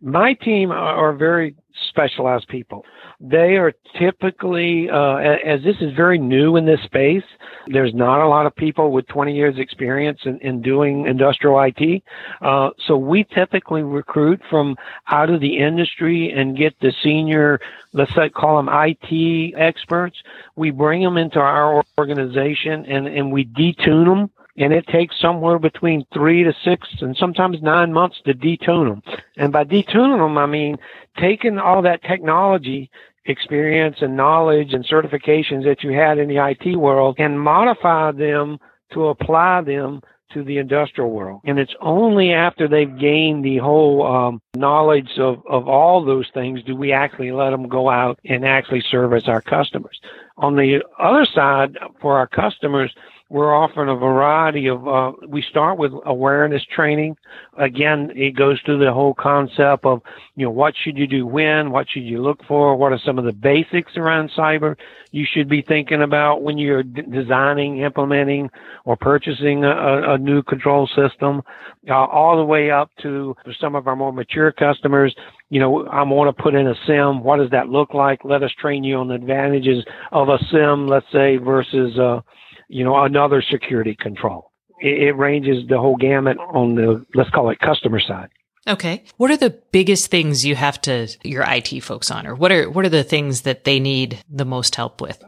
my 0.00 0.34
team 0.34 0.70
are 0.70 1.12
very 1.12 1.54
specialized 1.88 2.48
people. 2.48 2.84
They 3.20 3.56
are 3.56 3.72
typically, 3.98 4.90
uh, 4.90 5.16
as 5.16 5.62
this 5.62 5.76
is 5.80 5.94
very 5.94 6.18
new 6.18 6.56
in 6.56 6.66
this 6.66 6.80
space, 6.84 7.22
there's 7.68 7.94
not 7.94 8.20
a 8.20 8.28
lot 8.28 8.46
of 8.46 8.54
people 8.54 8.92
with 8.92 9.06
20 9.08 9.34
years 9.34 9.58
experience 9.58 10.20
in, 10.24 10.38
in 10.40 10.60
doing 10.60 11.06
industrial 11.06 11.60
IT. 11.60 12.02
Uh, 12.42 12.70
so 12.86 12.96
we 12.96 13.24
typically 13.24 13.82
recruit 13.82 14.40
from 14.50 14.76
out 15.08 15.30
of 15.30 15.40
the 15.40 15.58
industry 15.58 16.32
and 16.32 16.56
get 16.56 16.78
the 16.80 16.92
senior, 17.02 17.58
let's 17.92 18.14
say, 18.14 18.28
call 18.28 18.56
them 18.56 18.68
IT 18.70 19.54
experts. 19.56 20.16
We 20.54 20.70
bring 20.70 21.02
them 21.02 21.16
into 21.16 21.38
our 21.38 21.82
organization 21.98 22.84
and, 22.86 23.06
and 23.06 23.32
we 23.32 23.46
detune 23.46 24.04
them 24.04 24.30
and 24.58 24.72
it 24.72 24.86
takes 24.86 25.20
somewhere 25.20 25.58
between 25.58 26.06
three 26.12 26.44
to 26.44 26.52
six 26.64 26.88
and 27.00 27.16
sometimes 27.16 27.60
nine 27.62 27.92
months 27.92 28.20
to 28.24 28.34
detune 28.34 28.88
them. 28.88 29.02
And 29.36 29.52
by 29.52 29.64
detuning 29.64 30.18
them, 30.18 30.38
I 30.38 30.46
mean 30.46 30.76
taking 31.18 31.58
all 31.58 31.82
that 31.82 32.02
technology 32.02 32.90
experience 33.26 33.96
and 34.00 34.16
knowledge 34.16 34.72
and 34.72 34.86
certifications 34.86 35.64
that 35.64 35.82
you 35.82 35.92
had 35.92 36.18
in 36.18 36.28
the 36.28 36.38
IT 36.38 36.76
world 36.76 37.16
and 37.18 37.40
modify 37.40 38.12
them 38.12 38.58
to 38.92 39.06
apply 39.06 39.62
them 39.62 40.00
to 40.32 40.42
the 40.42 40.58
industrial 40.58 41.10
world. 41.10 41.40
And 41.44 41.58
it's 41.58 41.74
only 41.80 42.32
after 42.32 42.68
they've 42.68 42.98
gained 42.98 43.44
the 43.44 43.58
whole 43.58 44.06
um, 44.06 44.42
knowledge 44.54 45.18
of, 45.18 45.42
of 45.48 45.68
all 45.68 46.04
those 46.04 46.26
things 46.34 46.62
do 46.64 46.74
we 46.74 46.92
actually 46.92 47.32
let 47.32 47.50
them 47.50 47.68
go 47.68 47.88
out 47.88 48.18
and 48.24 48.44
actually 48.44 48.82
service 48.90 49.24
our 49.26 49.40
customers. 49.40 49.98
On 50.36 50.56
the 50.56 50.82
other 50.98 51.26
side, 51.26 51.78
for 52.00 52.18
our 52.18 52.26
customers, 52.26 52.92
we're 53.28 53.54
offering 53.54 53.88
a 53.88 53.96
variety 53.96 54.68
of, 54.68 54.86
uh, 54.86 55.12
we 55.26 55.42
start 55.42 55.78
with 55.78 55.92
awareness 56.04 56.62
training. 56.74 57.16
Again, 57.58 58.12
it 58.14 58.36
goes 58.36 58.60
through 58.64 58.78
the 58.78 58.92
whole 58.92 59.14
concept 59.14 59.84
of, 59.84 60.00
you 60.36 60.46
know, 60.46 60.50
what 60.50 60.74
should 60.76 60.96
you 60.96 61.08
do 61.08 61.26
when, 61.26 61.70
what 61.70 61.88
should 61.90 62.04
you 62.04 62.22
look 62.22 62.40
for, 62.46 62.76
what 62.76 62.92
are 62.92 63.00
some 63.04 63.18
of 63.18 63.24
the 63.24 63.32
basics 63.32 63.96
around 63.96 64.30
cyber 64.36 64.76
you 65.10 65.24
should 65.28 65.48
be 65.48 65.62
thinking 65.62 66.02
about 66.02 66.42
when 66.42 66.58
you're 66.58 66.82
d- 66.82 67.02
designing, 67.02 67.78
implementing, 67.78 68.50
or 68.84 68.96
purchasing 68.96 69.64
a, 69.64 70.14
a 70.14 70.18
new 70.18 70.42
control 70.42 70.86
system, 70.88 71.42
uh, 71.88 71.94
all 71.94 72.36
the 72.36 72.44
way 72.44 72.70
up 72.70 72.90
to 73.02 73.34
some 73.60 73.74
of 73.74 73.88
our 73.88 73.96
more 73.96 74.12
mature 74.12 74.52
customers. 74.52 75.14
You 75.48 75.60
know, 75.60 75.86
I 75.86 76.02
want 76.02 76.36
to 76.36 76.42
put 76.42 76.54
in 76.54 76.66
a 76.66 76.74
SIEM. 76.86 77.24
What 77.24 77.38
does 77.38 77.50
that 77.50 77.68
look 77.68 77.94
like? 77.94 78.24
Let 78.24 78.42
us 78.42 78.50
train 78.60 78.84
you 78.84 78.96
on 78.96 79.08
the 79.08 79.14
advantages 79.14 79.84
of 80.12 80.28
a 80.28 80.38
SIEM, 80.50 80.86
let's 80.86 81.10
say, 81.12 81.38
versus, 81.38 81.98
uh, 81.98 82.20
you 82.68 82.84
know, 82.84 82.96
another 83.02 83.42
security 83.42 83.94
control. 83.94 84.50
It, 84.80 85.08
it 85.08 85.12
ranges 85.12 85.66
the 85.68 85.78
whole 85.78 85.96
gamut 85.96 86.38
on 86.38 86.74
the, 86.74 87.04
let's 87.14 87.30
call 87.30 87.50
it 87.50 87.58
customer 87.60 88.00
side. 88.00 88.28
Okay. 88.68 89.04
What 89.16 89.30
are 89.30 89.36
the 89.36 89.58
biggest 89.70 90.10
things 90.10 90.44
you 90.44 90.56
have 90.56 90.80
to 90.82 91.08
your 91.22 91.44
IT 91.46 91.80
folks 91.80 92.10
on 92.10 92.26
or 92.26 92.34
what 92.34 92.50
are 92.50 92.68
what 92.68 92.84
are 92.84 92.90
the 92.90 93.04
things 93.04 93.42
that 93.42 93.62
they 93.62 93.78
need 93.78 94.18
the 94.28 94.44
most 94.44 94.74
help 94.74 95.00
with? 95.00 95.22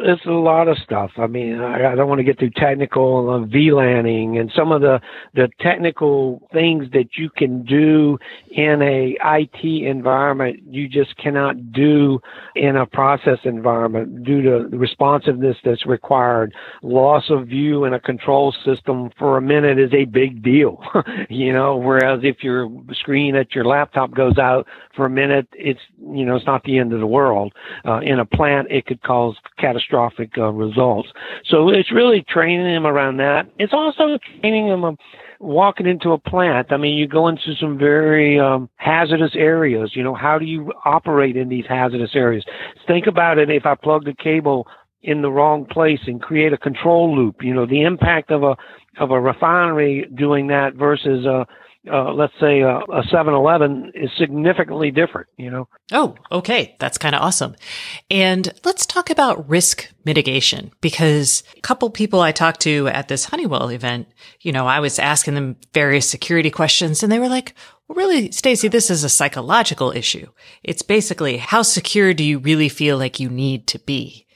It's 0.00 0.24
a 0.26 0.30
lot 0.30 0.68
of 0.68 0.78
stuff. 0.78 1.10
I 1.16 1.26
mean, 1.26 1.60
I, 1.60 1.92
I 1.92 1.94
don't 1.94 2.08
want 2.08 2.18
to 2.20 2.24
get 2.24 2.38
too 2.38 2.50
technical 2.50 3.28
on 3.30 3.50
VLANing 3.50 4.38
and 4.38 4.50
some 4.54 4.72
of 4.72 4.80
the 4.80 5.00
the 5.34 5.48
technical 5.60 6.48
things 6.52 6.90
that 6.92 7.16
you 7.16 7.30
can 7.30 7.64
do 7.64 8.18
in 8.50 8.80
a 8.82 9.16
IT 9.22 9.64
environment 9.86 10.60
you 10.66 10.88
just 10.88 11.16
cannot 11.16 11.72
do 11.72 12.20
in 12.54 12.76
a 12.76 12.86
process 12.86 13.38
environment 13.44 14.24
due 14.24 14.42
to 14.42 14.68
the 14.70 14.78
responsiveness 14.78 15.56
that's 15.64 15.86
required. 15.86 16.54
Loss 16.82 17.24
of 17.30 17.48
view 17.48 17.84
in 17.84 17.94
a 17.94 18.00
control 18.00 18.54
system 18.64 19.10
for 19.18 19.36
a 19.36 19.42
minute 19.42 19.78
is 19.78 19.92
a 19.92 20.04
big 20.04 20.42
deal, 20.42 20.82
you 21.28 21.52
know. 21.52 21.76
Whereas 21.76 22.20
if 22.22 22.42
your 22.42 22.70
screen 22.92 23.36
at 23.36 23.54
your 23.54 23.64
laptop 23.64 24.14
goes 24.14 24.38
out 24.38 24.66
for 24.94 25.06
a 25.06 25.10
minute, 25.10 25.48
it's 25.52 25.80
you 26.00 26.24
know 26.24 26.36
it's 26.36 26.46
not 26.46 26.62
the 26.64 26.78
end 26.78 26.92
of 26.92 27.00
the 27.00 27.06
world. 27.06 27.52
Uh, 27.84 27.98
in 27.98 28.20
a 28.20 28.24
plant, 28.24 28.68
it 28.70 28.86
could 28.86 29.02
cause 29.02 29.36
catastrophic 29.58 29.87
catastrophic 29.88 30.36
uh, 30.38 30.50
results. 30.50 31.08
So 31.44 31.68
it's 31.68 31.92
really 31.92 32.24
training 32.28 32.66
them 32.66 32.86
around 32.86 33.18
that. 33.18 33.50
It's 33.58 33.72
also 33.72 34.18
training 34.40 34.68
them. 34.68 34.84
Um, 34.84 34.96
walking 35.40 35.86
into 35.86 36.10
a 36.10 36.18
plant, 36.18 36.72
I 36.72 36.76
mean, 36.76 36.96
you 36.96 37.06
go 37.06 37.28
into 37.28 37.54
some 37.60 37.78
very 37.78 38.40
um, 38.40 38.68
hazardous 38.74 39.36
areas. 39.36 39.92
You 39.94 40.02
know, 40.02 40.14
how 40.14 40.36
do 40.36 40.44
you 40.44 40.72
operate 40.84 41.36
in 41.36 41.48
these 41.48 41.64
hazardous 41.68 42.10
areas? 42.14 42.44
Think 42.88 43.06
about 43.06 43.38
it. 43.38 43.48
If 43.48 43.64
I 43.64 43.76
plug 43.76 44.04
the 44.04 44.14
cable 44.14 44.66
in 45.02 45.22
the 45.22 45.30
wrong 45.30 45.64
place 45.64 46.00
and 46.08 46.20
create 46.20 46.52
a 46.52 46.58
control 46.58 47.14
loop. 47.14 47.36
You 47.40 47.54
know, 47.54 47.66
the 47.66 47.82
impact 47.82 48.32
of 48.32 48.42
a 48.42 48.56
of 48.98 49.12
a 49.12 49.20
refinery 49.20 50.08
doing 50.16 50.48
that 50.48 50.74
versus 50.74 51.24
a 51.24 51.46
uh, 51.90 52.12
let's 52.12 52.32
say 52.40 52.60
a, 52.60 52.78
a 52.78 53.02
7-Eleven 53.12 53.92
is 53.94 54.10
significantly 54.18 54.90
different, 54.90 55.28
you 55.36 55.50
know. 55.50 55.68
Oh, 55.92 56.14
okay. 56.30 56.76
That's 56.78 56.98
kind 56.98 57.14
of 57.14 57.22
awesome. 57.22 57.56
And 58.10 58.52
let's 58.64 58.86
talk 58.86 59.10
about 59.10 59.48
risk 59.48 59.90
mitigation 60.04 60.72
because 60.80 61.42
a 61.56 61.60
couple 61.60 61.90
people 61.90 62.20
I 62.20 62.32
talked 62.32 62.60
to 62.60 62.88
at 62.88 63.08
this 63.08 63.26
Honeywell 63.26 63.68
event, 63.70 64.08
you 64.40 64.52
know, 64.52 64.66
I 64.66 64.80
was 64.80 64.98
asking 64.98 65.34
them 65.34 65.56
various 65.72 66.08
security 66.08 66.50
questions 66.50 67.02
and 67.02 67.10
they 67.10 67.18
were 67.18 67.28
like, 67.28 67.54
well, 67.88 67.96
really, 67.96 68.30
Stacey, 68.32 68.68
this 68.68 68.90
is 68.90 69.04
a 69.04 69.08
psychological 69.08 69.92
issue. 69.92 70.26
It's 70.62 70.82
basically 70.82 71.38
how 71.38 71.62
secure 71.62 72.12
do 72.12 72.24
you 72.24 72.38
really 72.38 72.68
feel 72.68 72.98
like 72.98 73.18
you 73.18 73.30
need 73.30 73.66
to 73.68 73.78
be? 73.78 74.26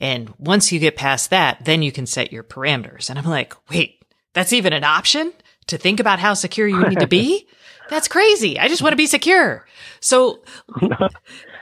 And 0.00 0.32
once 0.38 0.72
you 0.72 0.78
get 0.78 0.96
past 0.96 1.30
that, 1.30 1.64
then 1.64 1.82
you 1.82 1.92
can 1.92 2.06
set 2.06 2.32
your 2.32 2.42
parameters. 2.42 3.10
And 3.10 3.18
I'm 3.18 3.26
like, 3.26 3.54
wait, 3.68 4.02
that's 4.32 4.52
even 4.52 4.72
an 4.72 4.84
option? 4.84 5.32
To 5.70 5.78
think 5.78 6.00
about 6.00 6.18
how 6.18 6.34
secure 6.34 6.68
you 6.68 6.86
need 6.88 7.00
to 7.00 7.06
be? 7.06 7.46
That's 7.90 8.06
crazy. 8.06 8.58
I 8.58 8.68
just 8.68 8.82
want 8.82 8.92
to 8.92 8.96
be 8.96 9.06
secure. 9.06 9.66
So 10.00 10.42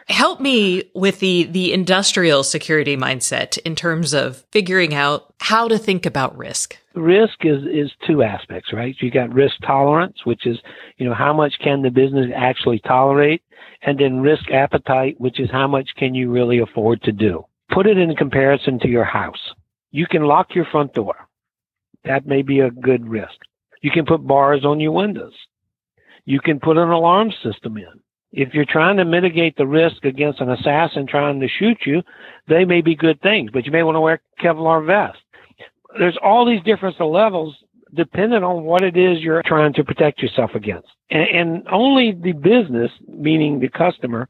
help 0.09 0.40
me 0.40 0.84
with 0.94 1.20
the, 1.20 1.44
the 1.44 1.72
industrial 1.72 2.44
security 2.44 2.96
mindset 2.96 3.59
in 3.64 3.74
terms 3.74 4.12
of 4.12 4.44
figuring 4.52 4.94
out 4.94 5.34
how 5.40 5.68
to 5.68 5.78
think 5.78 6.06
about 6.06 6.36
risk. 6.36 6.76
Risk 6.94 7.44
is, 7.44 7.62
is 7.64 7.90
two 8.06 8.22
aspects, 8.22 8.72
right? 8.72 8.94
You 9.00 9.11
got 9.11 9.32
risk 9.32 9.54
tolerance, 9.66 10.18
which 10.24 10.46
is, 10.46 10.59
you 10.96 11.06
know, 11.06 11.14
how 11.14 11.32
much 11.32 11.54
can 11.62 11.82
the 11.82 11.90
business 11.90 12.30
actually 12.34 12.80
tolerate? 12.80 13.42
And 13.82 13.98
then 13.98 14.20
risk 14.20 14.50
appetite, 14.50 15.16
which 15.18 15.38
is 15.38 15.50
how 15.50 15.68
much 15.68 15.90
can 15.96 16.14
you 16.14 16.30
really 16.30 16.59
afford 16.59 17.02
to 17.02 17.12
do? 17.12 17.44
Put 17.72 17.86
it 17.86 17.98
in 17.98 18.16
comparison 18.16 18.78
to 18.80 18.88
your 18.88 19.04
house. 19.04 19.52
You 19.90 20.06
can 20.06 20.24
lock 20.24 20.54
your 20.54 20.64
front 20.64 20.94
door. 20.94 21.14
That 22.04 22.26
may 22.26 22.42
be 22.42 22.61
a 22.61 22.70
good 22.70 23.09
risk. 23.09 23.36
You 23.81 23.91
can 23.91 24.07
put 24.07 24.26
bars 24.26 24.64
on 24.64 24.81
your 24.81 24.93
windows. 24.93 25.35
You 26.24 26.41
can 26.41 26.61
put 26.61 26.76
an 26.76 26.89
alarm 26.89 27.33
system 27.43 27.76
in. 27.76 28.01
If 28.33 28.53
you're 28.53 28.66
trying 28.68 28.99
to 28.99 29.05
mitigate 29.05 29.57
the 29.57 29.66
risk 29.66 30.05
against 30.05 30.41
an 30.41 30.51
assassin 30.51 31.07
trying 31.07 31.41
to 31.41 31.49
shoot 31.49 31.79
you, 31.87 32.03
they 32.47 32.64
may 32.64 32.83
be 32.83 32.95
good 32.95 33.20
things, 33.22 33.51
but 33.53 33.64
you 33.64 33.72
may 33.72 33.83
want 33.83 33.97
to 33.97 34.01
wear 34.01 34.20
Kevlar 34.41 34.87
vest. 34.87 35.18
There's 35.99 36.18
all 36.22 36.45
these 36.45 36.62
different 36.64 37.01
levels 37.01 37.57
depending 37.95 38.43
on 38.43 38.64
what 38.64 38.83
it 38.83 38.97
is 38.97 39.20
you're 39.20 39.43
trying 39.47 39.72
to 39.72 39.85
protect 39.85 40.20
yourself 40.20 40.51
against. 40.55 40.89
And, 41.11 41.29
and 41.29 41.68
only 41.68 42.12
the 42.12 42.33
business, 42.33 42.91
meaning 43.07 43.61
the 43.61 43.68
customer, 43.70 44.29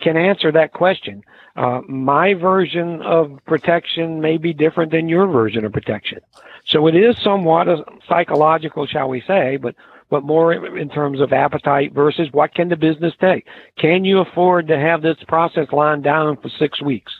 can 0.00 0.16
answer 0.16 0.50
that 0.52 0.72
question. 0.72 1.22
Uh, 1.56 1.80
my 1.88 2.34
version 2.34 3.02
of 3.02 3.38
protection 3.46 4.20
may 4.20 4.36
be 4.36 4.52
different 4.52 4.92
than 4.92 5.08
your 5.08 5.26
version 5.26 5.64
of 5.64 5.72
protection. 5.72 6.20
So 6.64 6.86
it 6.86 6.94
is 6.94 7.16
somewhat 7.22 7.66
psychological, 8.08 8.86
shall 8.86 9.08
we 9.08 9.22
say, 9.26 9.56
but 9.56 9.74
but 10.10 10.24
more 10.24 10.52
in 10.76 10.88
terms 10.88 11.20
of 11.20 11.32
appetite 11.32 11.92
versus 11.92 12.28
what 12.32 12.52
can 12.52 12.68
the 12.68 12.76
business 12.76 13.14
take? 13.20 13.46
Can 13.78 14.04
you 14.04 14.18
afford 14.18 14.66
to 14.66 14.76
have 14.76 15.02
this 15.02 15.16
process 15.28 15.68
line 15.72 16.02
down 16.02 16.36
for 16.36 16.48
six 16.48 16.82
weeks? 16.82 17.12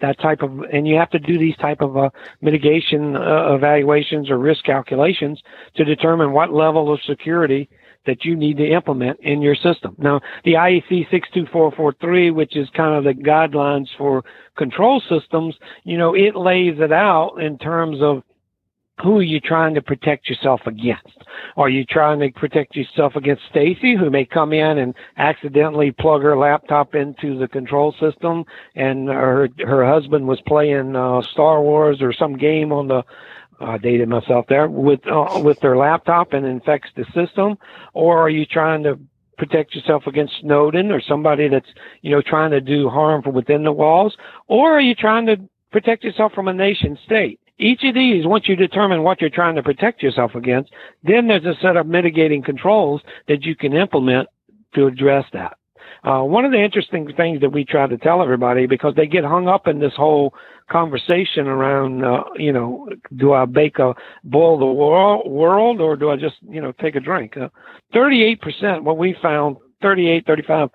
That 0.00 0.18
type 0.18 0.42
of, 0.42 0.60
and 0.72 0.86
you 0.86 0.96
have 0.96 1.10
to 1.10 1.18
do 1.18 1.38
these 1.38 1.56
type 1.56 1.80
of 1.80 1.96
uh, 1.96 2.10
mitigation 2.40 3.16
uh, 3.16 3.54
evaluations 3.54 4.30
or 4.30 4.38
risk 4.38 4.64
calculations 4.64 5.40
to 5.76 5.84
determine 5.84 6.32
what 6.32 6.52
level 6.52 6.92
of 6.92 7.00
security 7.02 7.68
that 8.06 8.24
you 8.24 8.36
need 8.36 8.56
to 8.56 8.66
implement 8.66 9.20
in 9.20 9.42
your 9.42 9.54
system. 9.54 9.94
Now, 9.98 10.20
the 10.44 10.54
IEC 10.54 11.10
62443, 11.10 12.30
which 12.30 12.56
is 12.56 12.68
kind 12.74 12.94
of 12.94 13.04
the 13.04 13.20
guidelines 13.22 13.88
for 13.96 14.24
control 14.56 15.02
systems, 15.08 15.54
you 15.84 15.98
know, 15.98 16.14
it 16.14 16.34
lays 16.34 16.76
it 16.78 16.92
out 16.92 17.36
in 17.36 17.58
terms 17.58 17.98
of 18.00 18.22
who 19.02 19.18
are 19.18 19.22
you 19.22 19.40
trying 19.40 19.74
to 19.74 19.82
protect 19.82 20.28
yourself 20.28 20.60
against? 20.66 21.18
Are 21.56 21.68
you 21.68 21.84
trying 21.84 22.18
to 22.20 22.30
protect 22.30 22.74
yourself 22.74 23.14
against 23.14 23.42
Stacey, 23.48 23.96
who 23.96 24.10
may 24.10 24.24
come 24.24 24.52
in 24.52 24.78
and 24.78 24.94
accidentally 25.16 25.92
plug 25.92 26.22
her 26.22 26.36
laptop 26.36 26.94
into 26.94 27.38
the 27.38 27.48
control 27.48 27.94
system, 28.00 28.44
and 28.74 29.08
her 29.08 29.48
her 29.60 29.86
husband 29.88 30.26
was 30.26 30.40
playing 30.46 30.96
uh, 30.96 31.22
Star 31.22 31.62
Wars 31.62 32.02
or 32.02 32.12
some 32.12 32.36
game 32.36 32.72
on 32.72 32.88
the 32.88 33.04
uh, 33.60 33.78
dated 33.78 34.08
myself 34.08 34.46
there 34.48 34.68
with 34.68 35.00
uh, 35.06 35.40
with 35.42 35.58
their 35.60 35.76
laptop 35.76 36.32
and 36.32 36.46
infects 36.46 36.90
the 36.96 37.04
system, 37.14 37.56
or 37.94 38.18
are 38.18 38.30
you 38.30 38.46
trying 38.46 38.82
to 38.84 38.98
protect 39.36 39.74
yourself 39.74 40.06
against 40.06 40.34
Snowden 40.40 40.90
or 40.90 41.00
somebody 41.00 41.48
that's 41.48 41.68
you 42.02 42.10
know 42.10 42.22
trying 42.22 42.50
to 42.50 42.60
do 42.60 42.88
harm 42.88 43.22
from 43.22 43.34
within 43.34 43.64
the 43.64 43.72
walls, 43.72 44.16
or 44.46 44.72
are 44.72 44.80
you 44.80 44.94
trying 44.94 45.26
to 45.26 45.36
protect 45.70 46.04
yourself 46.04 46.32
from 46.32 46.48
a 46.48 46.52
nation 46.52 46.98
state? 47.04 47.40
Each 47.58 47.82
of 47.82 47.94
these, 47.94 48.24
once 48.24 48.48
you 48.48 48.54
determine 48.54 49.02
what 49.02 49.20
you're 49.20 49.30
trying 49.30 49.56
to 49.56 49.62
protect 49.64 50.00
yourself 50.00 50.36
against, 50.36 50.70
then 51.02 51.26
there's 51.26 51.44
a 51.44 51.58
set 51.60 51.76
of 51.76 51.88
mitigating 51.88 52.42
controls 52.42 53.02
that 53.26 53.42
you 53.42 53.56
can 53.56 53.72
implement 53.72 54.28
to 54.74 54.86
address 54.86 55.24
that. 55.32 55.56
Uh, 56.04 56.22
one 56.22 56.44
of 56.44 56.52
the 56.52 56.62
interesting 56.62 57.12
things 57.16 57.40
that 57.40 57.50
we 57.50 57.64
try 57.64 57.86
to 57.86 57.98
tell 57.98 58.22
everybody, 58.22 58.66
because 58.66 58.94
they 58.94 59.06
get 59.06 59.24
hung 59.24 59.48
up 59.48 59.66
in 59.66 59.80
this 59.80 59.94
whole 59.96 60.32
conversation 60.70 61.46
around, 61.46 62.04
uh, 62.04 62.22
you 62.36 62.52
know, 62.52 62.88
do 63.16 63.32
I 63.32 63.44
bake 63.46 63.78
a 63.78 63.94
boil 64.24 64.58
the 64.58 64.66
wor- 64.66 65.28
world 65.28 65.80
or 65.80 65.96
do 65.96 66.10
I 66.10 66.16
just, 66.16 66.36
you 66.48 66.60
know, 66.60 66.72
take 66.72 66.94
a 66.94 67.00
drink? 67.00 67.36
Uh, 67.36 67.48
38%, 67.94 68.82
what 68.82 68.98
we 68.98 69.16
found, 69.20 69.56
38, 69.82 70.26
35 70.26 70.68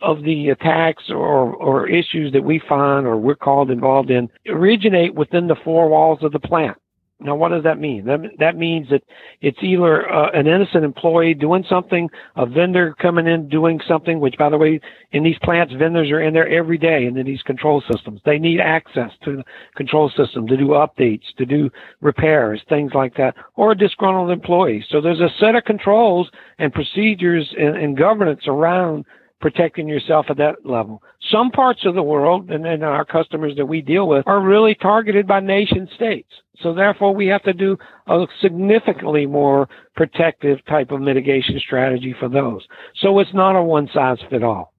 of 0.00 0.22
the 0.22 0.50
attacks 0.50 1.04
or, 1.08 1.54
or 1.54 1.88
issues 1.88 2.32
that 2.32 2.44
we 2.44 2.60
find 2.68 3.06
or 3.06 3.16
we're 3.16 3.34
called 3.34 3.70
involved 3.70 4.10
in 4.10 4.28
originate 4.48 5.14
within 5.14 5.46
the 5.46 5.56
four 5.64 5.88
walls 5.88 6.18
of 6.22 6.32
the 6.32 6.38
plant. 6.38 6.76
Now, 7.20 7.36
what 7.36 7.50
does 7.50 7.62
that 7.62 7.78
mean? 7.78 8.04
That, 8.06 8.20
that 8.40 8.56
means 8.56 8.88
that 8.90 9.02
it's 9.40 9.58
either 9.62 10.10
uh, 10.10 10.30
an 10.32 10.48
innocent 10.48 10.84
employee 10.84 11.32
doing 11.32 11.64
something, 11.68 12.10
a 12.34 12.44
vendor 12.44 12.94
coming 13.00 13.28
in 13.28 13.48
doing 13.48 13.80
something, 13.86 14.18
which, 14.18 14.34
by 14.36 14.50
the 14.50 14.58
way, 14.58 14.80
in 15.12 15.22
these 15.22 15.38
plants, 15.42 15.72
vendors 15.78 16.10
are 16.10 16.20
in 16.20 16.34
there 16.34 16.48
every 16.48 16.76
day 16.76 17.06
into 17.06 17.22
these 17.22 17.40
control 17.42 17.82
systems. 17.90 18.20
They 18.24 18.38
need 18.38 18.60
access 18.60 19.12
to 19.24 19.36
the 19.36 19.44
control 19.76 20.10
system 20.16 20.48
to 20.48 20.56
do 20.56 20.68
updates, 20.68 21.22
to 21.38 21.46
do 21.46 21.70
repairs, 22.00 22.60
things 22.68 22.92
like 22.94 23.16
that, 23.16 23.36
or 23.54 23.72
a 23.72 23.76
disgruntled 23.76 24.30
employee. 24.30 24.84
So 24.90 25.00
there's 25.00 25.20
a 25.20 25.30
set 25.38 25.54
of 25.54 25.64
controls 25.64 26.28
and 26.58 26.72
procedures 26.72 27.48
and, 27.56 27.76
and 27.76 27.96
governance 27.96 28.42
around 28.48 29.04
protecting 29.40 29.88
yourself 29.88 30.26
at 30.30 30.38
that 30.38 30.64
level. 30.64 31.02
Some 31.30 31.50
parts 31.50 31.84
of 31.84 31.94
the 31.94 32.02
world 32.02 32.50
and, 32.50 32.66
and 32.66 32.82
our 32.82 33.04
customers 33.04 33.54
that 33.56 33.66
we 33.66 33.80
deal 33.80 34.08
with 34.08 34.26
are 34.26 34.40
really 34.40 34.74
targeted 34.74 35.26
by 35.26 35.40
nation 35.40 35.88
states. 35.94 36.30
So 36.60 36.72
therefore 36.72 37.14
we 37.14 37.26
have 37.28 37.42
to 37.42 37.52
do 37.52 37.76
a 38.06 38.26
significantly 38.40 39.26
more 39.26 39.68
protective 39.96 40.64
type 40.66 40.90
of 40.90 41.00
mitigation 41.00 41.58
strategy 41.58 42.14
for 42.18 42.28
those. 42.28 42.66
So 42.96 43.18
it's 43.18 43.34
not 43.34 43.56
a 43.56 43.62
one 43.62 43.88
size 43.92 44.18
fit 44.30 44.42
all. 44.42 44.72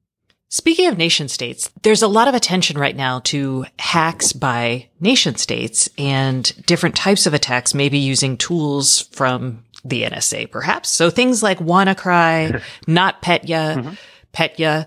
Speaking 0.49 0.88
of 0.88 0.97
nation 0.97 1.28
states, 1.28 1.70
there's 1.82 2.01
a 2.01 2.08
lot 2.08 2.28
of 2.28 2.36
attention 2.36 2.78
right 2.78 2.95
now 2.95 3.20
to 3.26 3.66
hacks 3.78 4.32
by 4.32 4.88
nation 4.99 5.36
states 5.36 5.89
and 5.97 6.66
different 6.66 6.95
types 6.95 7.26
of 7.26 7.34
attacks, 7.34 7.74
maybe 7.74 7.97
using 7.97 8.38
tools 8.38 9.01
from 9.12 9.66
the 9.84 10.03
NSA, 10.03 10.51
perhaps. 10.51 10.89
So 10.89 11.10
things 11.10 11.43
like 11.43 11.60
WannaCry, 11.60 12.62
NotPetya, 12.88 13.76
mm-hmm. 13.76 13.93
Petya, 14.36 14.86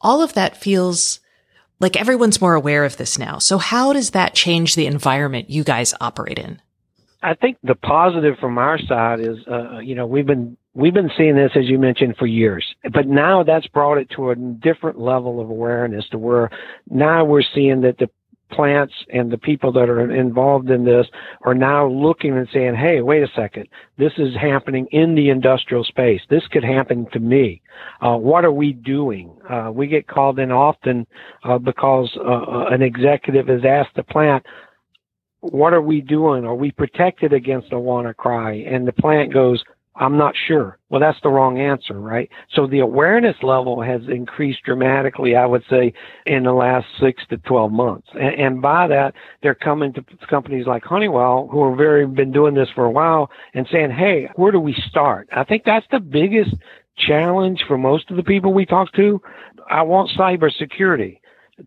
all 0.00 0.22
of 0.22 0.32
that 0.34 0.56
feels 0.56 1.20
like 1.80 1.96
everyone's 1.96 2.40
more 2.40 2.54
aware 2.54 2.84
of 2.84 2.96
this 2.96 3.18
now. 3.18 3.38
So 3.38 3.58
how 3.58 3.92
does 3.92 4.10
that 4.12 4.34
change 4.34 4.74
the 4.74 4.86
environment 4.86 5.50
you 5.50 5.64
guys 5.64 5.92
operate 6.00 6.38
in? 6.38 6.62
I 7.22 7.34
think 7.34 7.58
the 7.62 7.74
positive 7.74 8.36
from 8.38 8.56
our 8.56 8.78
side 8.78 9.20
is, 9.20 9.36
uh, 9.50 9.78
you 9.78 9.94
know, 9.94 10.06
we've 10.06 10.26
been 10.26 10.56
we've 10.74 10.94
been 10.94 11.10
seeing 11.16 11.34
this 11.34 11.50
as 11.56 11.66
you 11.66 11.78
mentioned 11.78 12.16
for 12.18 12.26
years, 12.26 12.64
but 12.92 13.06
now 13.06 13.42
that's 13.42 13.66
brought 13.66 13.98
it 13.98 14.08
to 14.10 14.30
a 14.30 14.36
different 14.36 15.00
level 15.00 15.40
of 15.40 15.50
awareness 15.50 16.08
to 16.10 16.18
where 16.18 16.50
now 16.88 17.24
we're 17.24 17.42
seeing 17.54 17.80
that 17.80 17.98
the 17.98 18.08
plants 18.50 18.94
and 19.12 19.30
the 19.30 19.38
people 19.38 19.72
that 19.72 19.88
are 19.88 20.10
involved 20.10 20.70
in 20.70 20.84
this 20.84 21.06
are 21.42 21.54
now 21.54 21.86
looking 21.86 22.36
and 22.36 22.48
saying, 22.52 22.74
hey, 22.74 23.00
wait 23.00 23.22
a 23.22 23.28
second, 23.34 23.68
this 23.98 24.12
is 24.18 24.34
happening 24.34 24.86
in 24.92 25.14
the 25.14 25.30
industrial 25.30 25.84
space. 25.84 26.20
This 26.30 26.46
could 26.48 26.64
happen 26.64 27.06
to 27.12 27.20
me. 27.20 27.62
Uh, 28.00 28.16
what 28.16 28.44
are 28.44 28.52
we 28.52 28.72
doing? 28.72 29.30
Uh, 29.48 29.70
we 29.72 29.86
get 29.86 30.06
called 30.06 30.38
in 30.38 30.50
often 30.50 31.06
uh, 31.44 31.58
because 31.58 32.10
uh, 32.16 32.22
uh, 32.22 32.66
an 32.70 32.82
executive 32.82 33.48
has 33.48 33.64
asked 33.64 33.96
the 33.96 34.02
plant, 34.02 34.44
what 35.40 35.72
are 35.72 35.82
we 35.82 36.00
doing? 36.00 36.44
Are 36.44 36.54
we 36.54 36.70
protected 36.70 37.32
against 37.32 37.72
a 37.72 37.76
WannaCry? 37.76 38.72
And 38.72 38.86
the 38.86 38.92
plant 38.92 39.32
goes, 39.32 39.62
I'm 39.98 40.18
not 40.18 40.34
sure. 40.46 40.78
Well, 40.90 41.00
that's 41.00 41.18
the 41.22 41.30
wrong 41.30 41.58
answer, 41.58 41.98
right? 41.98 42.28
So 42.54 42.66
the 42.66 42.80
awareness 42.80 43.36
level 43.42 43.80
has 43.82 44.02
increased 44.08 44.62
dramatically, 44.64 45.34
I 45.34 45.46
would 45.46 45.64
say, 45.70 45.92
in 46.26 46.44
the 46.44 46.52
last 46.52 46.86
six 47.00 47.22
to 47.30 47.38
12 47.38 47.72
months. 47.72 48.08
And, 48.12 48.40
and 48.40 48.62
by 48.62 48.86
that, 48.88 49.14
they're 49.42 49.54
coming 49.54 49.92
to 49.94 50.04
companies 50.28 50.66
like 50.66 50.84
Honeywell 50.84 51.48
who 51.50 51.68
have 51.68 51.78
very 51.78 52.06
been 52.06 52.30
doing 52.30 52.54
this 52.54 52.68
for 52.74 52.84
a 52.84 52.90
while 52.90 53.30
and 53.54 53.66
saying, 53.72 53.90
Hey, 53.90 54.28
where 54.36 54.52
do 54.52 54.60
we 54.60 54.74
start? 54.88 55.28
I 55.34 55.44
think 55.44 55.62
that's 55.64 55.86
the 55.90 56.00
biggest 56.00 56.54
challenge 56.98 57.64
for 57.66 57.78
most 57.78 58.10
of 58.10 58.16
the 58.16 58.22
people 58.22 58.52
we 58.52 58.66
talk 58.66 58.92
to. 58.94 59.20
I 59.70 59.82
want 59.82 60.10
cybersecurity. 60.18 61.20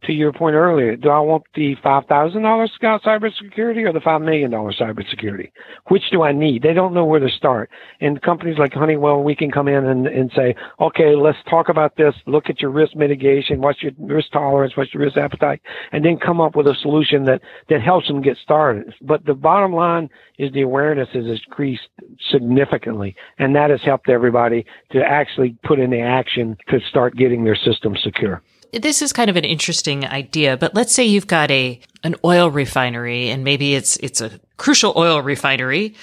To 0.04 0.14
your 0.14 0.32
point 0.32 0.56
earlier, 0.56 0.96
do 0.96 1.10
I 1.10 1.20
want 1.20 1.44
the 1.56 1.76
five 1.82 2.06
thousand 2.06 2.44
dollars 2.44 2.72
Scout 2.76 3.02
cybersecurity 3.02 3.88
or 3.88 3.92
the 3.92 4.00
five 4.00 4.22
million 4.22 4.52
dollar 4.52 4.72
cybersecurity? 4.72 5.52
Which 5.88 6.04
do 6.12 6.22
I 6.22 6.32
need? 6.32 6.62
They 6.62 6.74
don't 6.74 6.94
know 6.94 7.06
where 7.06 7.20
to 7.20 7.30
start. 7.30 7.72
And 8.00 8.22
companies 8.22 8.60
like 8.60 8.74
Honeywell, 8.74 9.24
we 9.24 9.36
can 9.36 9.50
come 9.50 9.68
in 9.68 9.86
and, 9.86 10.06
and 10.06 10.32
say, 10.36 10.56
okay, 10.80 11.16
let's 11.16 11.40
talk 11.50 11.70
about 11.70 11.96
this. 11.98 12.14
Look 12.28 12.50
at 12.50 12.62
your 12.62 12.70
risk 12.70 12.96
mitigation. 12.96 13.62
What's 13.62 13.82
your 13.82 13.92
risk 13.98 14.32
tolerance? 14.32 14.78
What's 14.78 14.94
your 14.94 15.04
risk 15.04 15.18
appetite? 15.18 15.62
And 15.92 16.06
then 16.06 16.18
come 16.18 16.40
up 16.40 16.56
with 16.56 16.68
a 16.68 16.76
solution 16.82 17.26
that 17.26 17.42
that 17.70 17.82
helps 17.82 18.08
them 18.08 18.22
get 18.22 18.38
started. 18.38 18.94
But 19.02 19.26
the 19.26 19.34
bottom 19.34 19.74
line 19.74 20.10
is 20.38 20.52
the 20.54 20.62
awareness 20.62 21.10
has 21.14 21.26
increased 21.26 21.88
significantly, 22.30 23.16
and 23.40 23.56
that 23.56 23.72
has 23.72 23.82
helped 23.82 24.10
everybody 24.10 24.66
to 24.92 25.04
actually 25.04 25.58
put 25.64 25.80
into 25.80 26.00
action 26.00 26.58
to 26.68 26.80
start 26.90 27.16
getting 27.16 27.44
their 27.44 27.56
system 27.56 27.96
secure 27.98 28.44
this 28.74 29.02
is 29.02 29.14
kind 29.14 29.30
of 29.30 29.36
an 29.36 29.46
interesting 29.46 30.06
idea, 30.06 30.58
but 30.58 30.76
let's 30.76 30.94
say 30.94 31.06
you've 31.06 31.28
got 31.28 31.52
a 31.52 31.80
an 32.04 32.16
oil 32.24 32.50
refinery 32.50 33.30
and 33.30 33.44
maybe 33.44 33.76
it's 33.76 33.98
it's 33.98 34.22
a 34.22 34.40
crucial 34.58 34.94
oil 34.96 35.22
refinery 35.22 35.96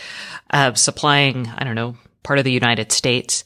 uh, 0.51 0.75
supplying 0.75 1.49
I 1.57 1.65
don't 1.65 1.75
know 1.75 1.97
part 2.23 2.39
of 2.39 2.45
the 2.45 2.53
United 2.53 2.91
States, 2.91 3.45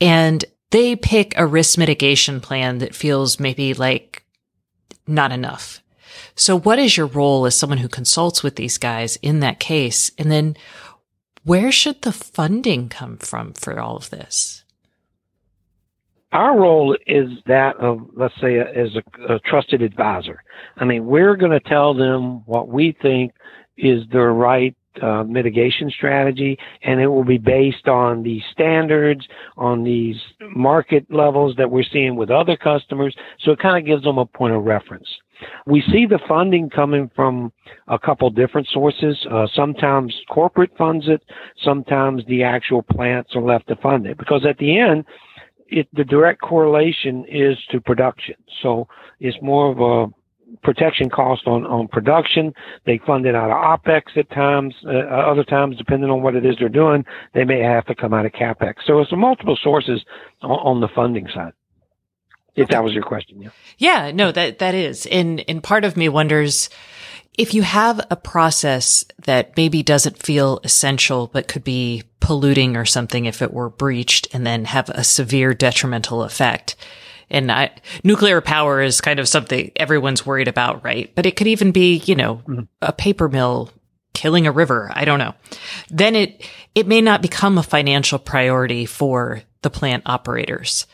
and 0.00 0.44
they 0.70 0.96
pick 0.96 1.36
a 1.36 1.46
risk 1.46 1.78
mitigation 1.78 2.40
plan 2.40 2.78
that 2.78 2.94
feels 2.94 3.38
maybe 3.38 3.72
like 3.72 4.24
not 5.06 5.32
enough. 5.32 5.80
So, 6.34 6.58
what 6.58 6.78
is 6.78 6.96
your 6.96 7.06
role 7.06 7.46
as 7.46 7.54
someone 7.54 7.78
who 7.78 7.88
consults 7.88 8.42
with 8.42 8.56
these 8.56 8.78
guys 8.78 9.16
in 9.22 9.40
that 9.40 9.60
case, 9.60 10.10
and 10.18 10.30
then 10.30 10.56
where 11.44 11.70
should 11.70 12.02
the 12.02 12.12
funding 12.12 12.88
come 12.88 13.16
from 13.18 13.52
for 13.52 13.78
all 13.78 13.96
of 13.96 14.10
this? 14.10 14.64
Our 16.32 16.58
role 16.58 16.96
is 17.06 17.28
that 17.46 17.76
of, 17.76 18.00
let's 18.14 18.34
say, 18.40 18.58
as 18.58 18.90
a, 18.96 19.34
a 19.34 19.38
trusted 19.40 19.82
advisor. 19.82 20.42
I 20.76 20.84
mean, 20.84 21.06
we're 21.06 21.36
going 21.36 21.52
to 21.52 21.60
tell 21.60 21.94
them 21.94 22.42
what 22.46 22.68
we 22.68 22.96
think 23.00 23.32
is 23.78 24.02
the 24.10 24.20
right 24.20 24.74
uh, 25.02 25.22
mitigation 25.24 25.90
strategy, 25.90 26.58
and 26.82 27.00
it 27.00 27.06
will 27.06 27.24
be 27.24 27.38
based 27.38 27.86
on 27.86 28.22
the 28.22 28.40
standards, 28.52 29.26
on 29.56 29.84
these 29.84 30.16
market 30.54 31.06
levels 31.10 31.54
that 31.56 31.70
we're 31.70 31.84
seeing 31.92 32.16
with 32.16 32.30
other 32.30 32.56
customers. 32.56 33.14
So 33.40 33.52
it 33.52 33.58
kind 33.58 33.76
of 33.76 33.86
gives 33.86 34.04
them 34.04 34.18
a 34.18 34.26
point 34.26 34.54
of 34.54 34.64
reference. 34.64 35.08
We 35.66 35.82
see 35.92 36.06
the 36.06 36.18
funding 36.26 36.70
coming 36.70 37.10
from 37.14 37.52
a 37.88 37.98
couple 37.98 38.30
different 38.30 38.68
sources. 38.72 39.18
Uh, 39.30 39.46
sometimes 39.54 40.14
corporate 40.30 40.74
funds 40.78 41.06
it, 41.08 41.22
sometimes 41.62 42.24
the 42.26 42.42
actual 42.42 42.82
plants 42.82 43.36
are 43.36 43.42
left 43.42 43.68
to 43.68 43.76
fund 43.76 44.06
it. 44.06 44.16
Because 44.16 44.46
at 44.48 44.56
the 44.56 44.78
end, 44.78 45.04
it, 45.68 45.88
the 45.92 46.04
direct 46.04 46.40
correlation 46.40 47.24
is 47.28 47.56
to 47.70 47.80
production. 47.80 48.34
So 48.62 48.88
it's 49.20 49.36
more 49.42 49.70
of 49.70 49.80
a 49.80 50.12
protection 50.62 51.10
cost 51.10 51.46
on, 51.46 51.66
on 51.66 51.88
production. 51.88 52.52
They 52.84 53.00
fund 53.06 53.26
it 53.26 53.34
out 53.34 53.50
of 53.50 53.80
OPEX 53.80 54.16
at 54.16 54.30
times. 54.30 54.74
Uh, 54.84 54.90
other 54.90 55.44
times, 55.44 55.76
depending 55.76 56.10
on 56.10 56.22
what 56.22 56.36
it 56.36 56.46
is 56.46 56.56
they're 56.58 56.68
doing, 56.68 57.04
they 57.34 57.44
may 57.44 57.60
have 57.60 57.84
to 57.86 57.94
come 57.94 58.14
out 58.14 58.26
of 58.26 58.32
CAPEX. 58.32 58.74
So 58.86 59.00
it's 59.00 59.10
multiple 59.12 59.58
sources 59.62 60.04
on, 60.42 60.50
on 60.50 60.80
the 60.80 60.88
funding 60.94 61.28
side. 61.34 61.52
If 62.54 62.68
that 62.68 62.82
was 62.82 62.94
your 62.94 63.02
question, 63.02 63.42
yeah. 63.42 63.50
Yeah, 63.76 64.12
no, 64.12 64.32
that, 64.32 64.60
that 64.60 64.74
is. 64.74 65.04
And, 65.06 65.44
and 65.46 65.62
part 65.62 65.84
of 65.84 65.94
me 65.94 66.08
wonders, 66.08 66.70
if 67.36 67.52
you 67.52 67.62
have 67.62 68.00
a 68.10 68.16
process 68.16 69.04
that 69.24 69.56
maybe 69.56 69.82
doesn't 69.82 70.22
feel 70.22 70.60
essential, 70.64 71.26
but 71.26 71.48
could 71.48 71.64
be 71.64 72.02
polluting 72.20 72.76
or 72.76 72.84
something 72.84 73.26
if 73.26 73.42
it 73.42 73.52
were 73.52 73.68
breached 73.68 74.28
and 74.32 74.46
then 74.46 74.64
have 74.64 74.88
a 74.88 75.04
severe 75.04 75.54
detrimental 75.54 76.22
effect. 76.22 76.76
And 77.28 77.50
I, 77.50 77.70
nuclear 78.04 78.40
power 78.40 78.80
is 78.80 79.00
kind 79.00 79.18
of 79.18 79.28
something 79.28 79.72
everyone's 79.76 80.24
worried 80.24 80.48
about, 80.48 80.84
right? 80.84 81.12
But 81.14 81.26
it 81.26 81.36
could 81.36 81.48
even 81.48 81.72
be, 81.72 81.96
you 81.96 82.14
know, 82.14 82.36
mm-hmm. 82.36 82.60
a 82.80 82.92
paper 82.92 83.28
mill 83.28 83.70
killing 84.14 84.46
a 84.46 84.52
river. 84.52 84.90
I 84.94 85.04
don't 85.04 85.18
know. 85.18 85.34
Then 85.90 86.14
it, 86.14 86.48
it 86.74 86.86
may 86.86 87.00
not 87.00 87.22
become 87.22 87.58
a 87.58 87.62
financial 87.62 88.18
priority 88.18 88.86
for 88.86 89.42
the 89.62 89.70
plant 89.70 90.04
operators. 90.06 90.86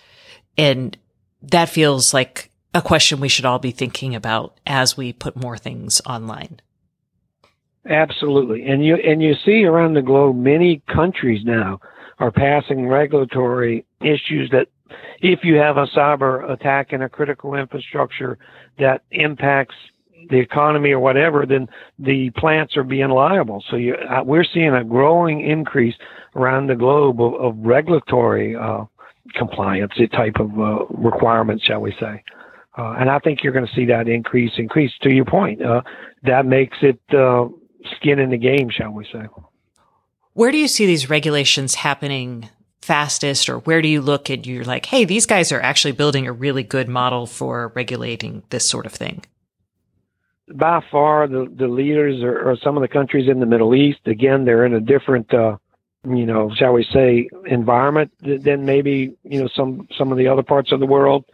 And 0.59 0.97
that 1.43 1.69
feels 1.69 2.13
like 2.13 2.51
a 2.75 2.83
question 2.83 3.21
we 3.21 3.29
should 3.29 3.45
all 3.45 3.59
be 3.59 3.71
thinking 3.71 4.15
about 4.15 4.59
as 4.67 4.97
we 4.97 5.13
put 5.13 5.37
more 5.37 5.59
things 5.59 6.01
online. 6.07 6.61
Absolutely. 7.89 8.65
And 8.67 8.85
you 8.85 8.95
and 8.97 9.21
you 9.23 9.35
see 9.45 9.65
around 9.65 9.95
the 9.95 10.03
globe 10.03 10.37
many 10.37 10.83
countries 10.93 11.45
now 11.45 11.81
are 12.19 12.31
passing 12.31 12.87
regulatory 12.87 13.85
issues 14.01 14.51
that 14.53 14.69
if 15.21 15.41
you 15.43 15.57
have 15.57 15.77
a 15.77 15.87
cyber 15.87 16.49
attack 16.51 16.93
in 16.93 17.03
a 17.03 17.09
critical 17.09 17.55
infrastructure 17.55 18.39
that 18.79 19.03
impacts 19.11 19.75
the 20.31 20.39
economy 20.39 20.93
or 20.93 21.01
whatever, 21.01 21.45
then 21.47 21.69
the 21.99 22.31
plants 22.37 22.77
are 22.77 22.85
being 22.85 23.09
liable. 23.09 23.65
So 23.69 23.77
you, 23.77 23.95
uh, 23.95 24.23
we're 24.23 24.45
seeing 24.45 24.73
a 24.75 24.85
growing 24.85 25.41
increase 25.41 25.95
around 26.37 26.69
the 26.69 26.77
globe 26.77 27.21
of, 27.21 27.35
of 27.35 27.57
regulatory 27.59 28.55
uh, 28.55 28.85
compliance 29.35 29.93
type 30.13 30.37
of 30.39 30.51
uh, 30.59 30.85
requirements, 30.91 31.65
shall 31.65 31.81
we 31.81 31.95
say. 31.99 32.23
Uh, 32.77 32.97
and 32.99 33.11
I 33.11 33.19
think 33.19 33.43
you're 33.43 33.53
going 33.53 33.67
to 33.67 33.75
see 33.75 33.87
that 33.87 34.09
increase, 34.09 34.53
increase 34.57 34.93
to 35.03 35.13
your 35.13 35.27
point. 35.27 35.63
Uh, 35.63 35.83
that 36.23 36.47
makes 36.47 36.79
it 36.81 37.01
uh, 37.15 37.49
skin 37.97 38.19
in 38.19 38.31
the 38.31 38.39
game, 38.39 38.71
shall 38.71 38.93
we 38.93 39.05
say. 39.13 39.27
Where 40.35 40.51
do 40.51 40.57
you 40.57 40.69
see 40.69 40.87
these 40.87 41.11
regulations 41.11 41.75
happening 41.75 42.49
fastest, 42.83 43.49
or 43.49 43.59
where 43.61 43.81
do 43.81 43.89
you 43.89 44.01
look 44.01 44.29
and 44.29 44.47
you're 44.47 44.65
like, 44.65 44.87
hey, 44.87 45.05
these 45.05 45.25
guys 45.25 45.53
are 45.53 45.61
actually 45.61 45.93
building 45.93 46.27
a 46.27 46.33
really 46.33 46.63
good 46.63 46.89
model 46.89 47.27
for 47.27 47.73
regulating 47.75 48.43
this 48.51 48.69
sort 48.69 48.87
of 48.87 48.93
thing? 48.93 49.25
By 50.53 50.85
far, 50.91 51.29
the, 51.29 51.51
the 51.55 51.69
leaders 51.69 52.23
are, 52.23 52.51
are 52.51 52.57
some 52.57 52.77
of 52.77 52.83
the 52.83 52.89
countries 52.89 53.29
in 53.29 53.41
the 53.41 53.47
Middle 53.47 53.75
East. 53.75 54.01
Again, 54.07 54.45
they're 54.45 54.67
in 54.67 54.75
a 54.75 54.81
different, 54.81 55.33
uh, 55.33 55.57
you 56.05 56.27
know, 56.27 56.51
shall 56.55 56.73
we 56.73 56.85
say, 56.93 57.29
environment 57.47 58.13
than 58.21 58.65
maybe 58.65 59.15
you 59.23 59.41
know 59.41 59.49
some 59.55 59.87
some 59.97 60.11
of 60.11 60.19
the 60.19 60.27
other 60.27 60.43
parts 60.43 60.73
of 60.73 60.81
the 60.81 60.87
world. 60.87 61.25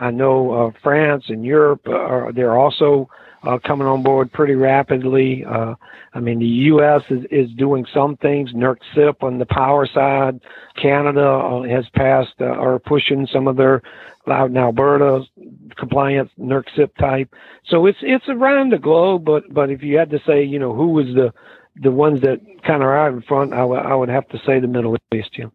I 0.00 0.10
know 0.10 0.50
uh, 0.68 0.70
France 0.82 1.24
and 1.28 1.44
Europe 1.44 1.86
are 1.88 2.32
they're 2.32 2.56
also 2.56 3.08
uh, 3.42 3.58
coming 3.64 3.86
on 3.86 4.02
board 4.02 4.32
pretty 4.32 4.54
rapidly. 4.54 5.44
Uh, 5.44 5.74
I 6.14 6.20
mean, 6.20 6.38
the 6.38 6.46
U.S. 6.46 7.02
is, 7.10 7.24
is 7.30 7.50
doing 7.56 7.86
some 7.94 8.16
things. 8.16 8.52
NERC 8.52 8.78
CIP 8.94 9.22
on 9.22 9.38
the 9.38 9.46
power 9.46 9.86
side. 9.86 10.40
Canada 10.80 11.26
uh, 11.26 11.62
has 11.62 11.84
passed 11.94 12.34
uh, 12.40 12.46
or 12.46 12.78
pushing 12.78 13.26
some 13.32 13.46
of 13.46 13.56
their 13.56 13.82
loud 14.26 14.50
in 14.50 14.56
Alberta 14.56 15.22
compliance 15.76 16.30
NERC 16.38 16.64
CIP 16.76 16.96
type. 16.96 17.34
So 17.66 17.86
it's 17.86 17.98
it's 18.02 18.28
around 18.28 18.72
the 18.72 18.78
globe. 18.78 19.24
But 19.24 19.52
but 19.52 19.70
if 19.70 19.82
you 19.82 19.98
had 19.98 20.10
to 20.10 20.20
say, 20.26 20.42
you 20.44 20.58
know, 20.58 20.74
who 20.74 20.88
was 20.88 21.06
the 21.06 21.32
the 21.80 21.92
ones 21.92 22.20
that 22.22 22.40
kind 22.66 22.82
of 22.82 22.88
are 22.88 22.98
out 22.98 23.12
in 23.12 23.22
front, 23.22 23.52
I, 23.52 23.58
w- 23.58 23.80
I 23.80 23.94
would 23.94 24.08
have 24.08 24.28
to 24.30 24.38
say 24.44 24.58
the 24.58 24.66
Middle 24.66 24.96
East. 25.14 25.30
Yeah. 25.38 25.46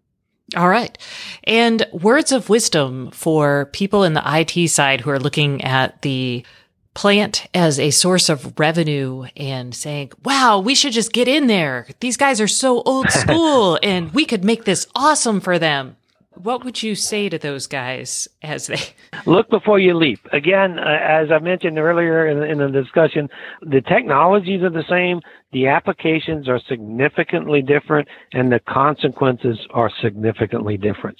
All 0.55 0.69
right. 0.69 0.97
And 1.45 1.85
words 1.91 2.31
of 2.31 2.49
wisdom 2.49 3.11
for 3.11 3.69
people 3.73 4.03
in 4.03 4.13
the 4.13 4.23
IT 4.25 4.69
side 4.69 5.01
who 5.01 5.09
are 5.09 5.19
looking 5.19 5.63
at 5.63 6.01
the 6.01 6.45
plant 6.93 7.47
as 7.53 7.79
a 7.79 7.89
source 7.89 8.29
of 8.29 8.59
revenue 8.59 9.25
and 9.35 9.73
saying, 9.73 10.11
wow, 10.23 10.59
we 10.59 10.75
should 10.75 10.93
just 10.93 11.11
get 11.11 11.27
in 11.27 11.47
there. 11.47 11.87
These 12.01 12.17
guys 12.17 12.39
are 12.39 12.47
so 12.47 12.83
old 12.83 13.09
school 13.11 13.79
and 13.81 14.11
we 14.13 14.25
could 14.25 14.43
make 14.43 14.65
this 14.65 14.85
awesome 14.95 15.39
for 15.39 15.57
them. 15.57 15.95
What 16.35 16.65
would 16.65 16.81
you 16.81 16.95
say 16.95 17.29
to 17.29 17.37
those 17.37 17.67
guys 17.67 18.27
as 18.41 18.67
they 18.67 18.79
look 19.25 19.49
before 19.49 19.77
you 19.77 19.93
leap? 19.93 20.19
Again, 20.31 20.79
uh, 20.79 20.97
as 21.01 21.31
I 21.31 21.39
mentioned 21.39 21.77
earlier 21.77 22.27
in, 22.27 22.41
in, 22.43 22.57
the 22.57 22.81
discussion, 22.81 23.29
the 23.61 23.81
technologies 23.81 24.63
are 24.63 24.71
the 24.71 24.83
same, 24.89 25.21
the 25.51 25.67
applications 25.67 26.49
are 26.49 26.59
significantly 26.67 27.61
different, 27.61 28.07
and 28.31 28.51
the 28.51 28.59
consequences 28.59 29.59
are 29.69 29.91
significantly 30.01 30.75
different. 30.75 31.17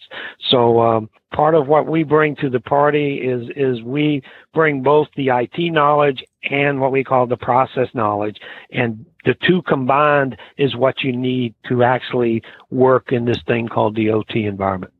So, 0.49 0.82
um, 0.82 1.09
part 1.32 1.53
of 1.53 1.68
what 1.68 1.86
we 1.86 2.03
bring 2.03 2.36
to 2.38 2.49
the 2.49 2.59
party 2.59 3.18
is 3.18 3.49
is 3.55 3.84
we 3.84 4.24
bring 4.53 4.82
both 4.82 5.07
the 5.16 5.30
IT 5.30 5.72
knowledge 5.72 6.24
and 6.49 6.82
what 6.82 6.91
we 6.91 7.03
call 7.03 7.28
the 7.28 7.38
process 7.38 7.88
knowledge, 7.93 8.38
and 8.72 9.05
the 9.26 9.36
two 9.47 9.61
combined 9.61 10.38
is 10.57 10.76
what 10.76 11.03
you 11.03 11.16
need 11.16 11.53
to 11.70 11.84
actually 11.84 12.41
work 12.72 13.11
in 13.11 13.26
this 13.26 13.41
thing 13.47 13.68
called 13.68 13.95
the 13.95 14.09
OT 14.09 14.45
environment. 14.45 14.91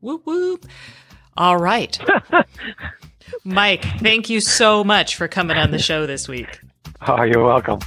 Whoop 0.00 0.22
whoop. 0.24 0.66
All 1.36 1.58
right. 1.58 1.98
Mike, 3.44 3.84
thank 4.00 4.28
you 4.28 4.40
so 4.40 4.82
much 4.84 5.14
for 5.16 5.28
coming 5.28 5.56
on 5.56 5.70
the 5.70 5.78
show 5.78 6.04
this 6.06 6.28
week. 6.28 6.60
Oh, 7.06 7.22
you're 7.22 7.44
welcome. 7.44 7.78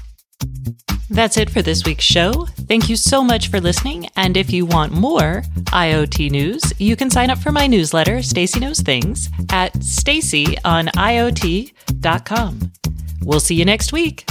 That's 1.09 1.35
it 1.37 1.49
for 1.49 1.61
this 1.61 1.83
week's 1.85 2.05
show. 2.05 2.47
Thank 2.67 2.89
you 2.89 2.95
so 2.95 3.23
much 3.23 3.49
for 3.49 3.61
listening. 3.61 4.09
And 4.15 4.35
if 4.35 4.51
you 4.51 4.65
want 4.65 4.93
more 4.93 5.43
IoT 5.65 6.31
news, 6.31 6.73
you 6.79 6.95
can 6.95 7.11
sign 7.11 7.29
up 7.29 7.37
for 7.37 7.51
my 7.51 7.67
newsletter, 7.67 8.23
Stacey 8.23 8.59
Knows 8.59 8.79
Things, 8.79 9.29
at 9.51 9.73
staceyoniot.com. 9.73 12.71
We'll 13.21 13.39
see 13.39 13.55
you 13.55 13.65
next 13.65 13.93
week. 13.93 14.25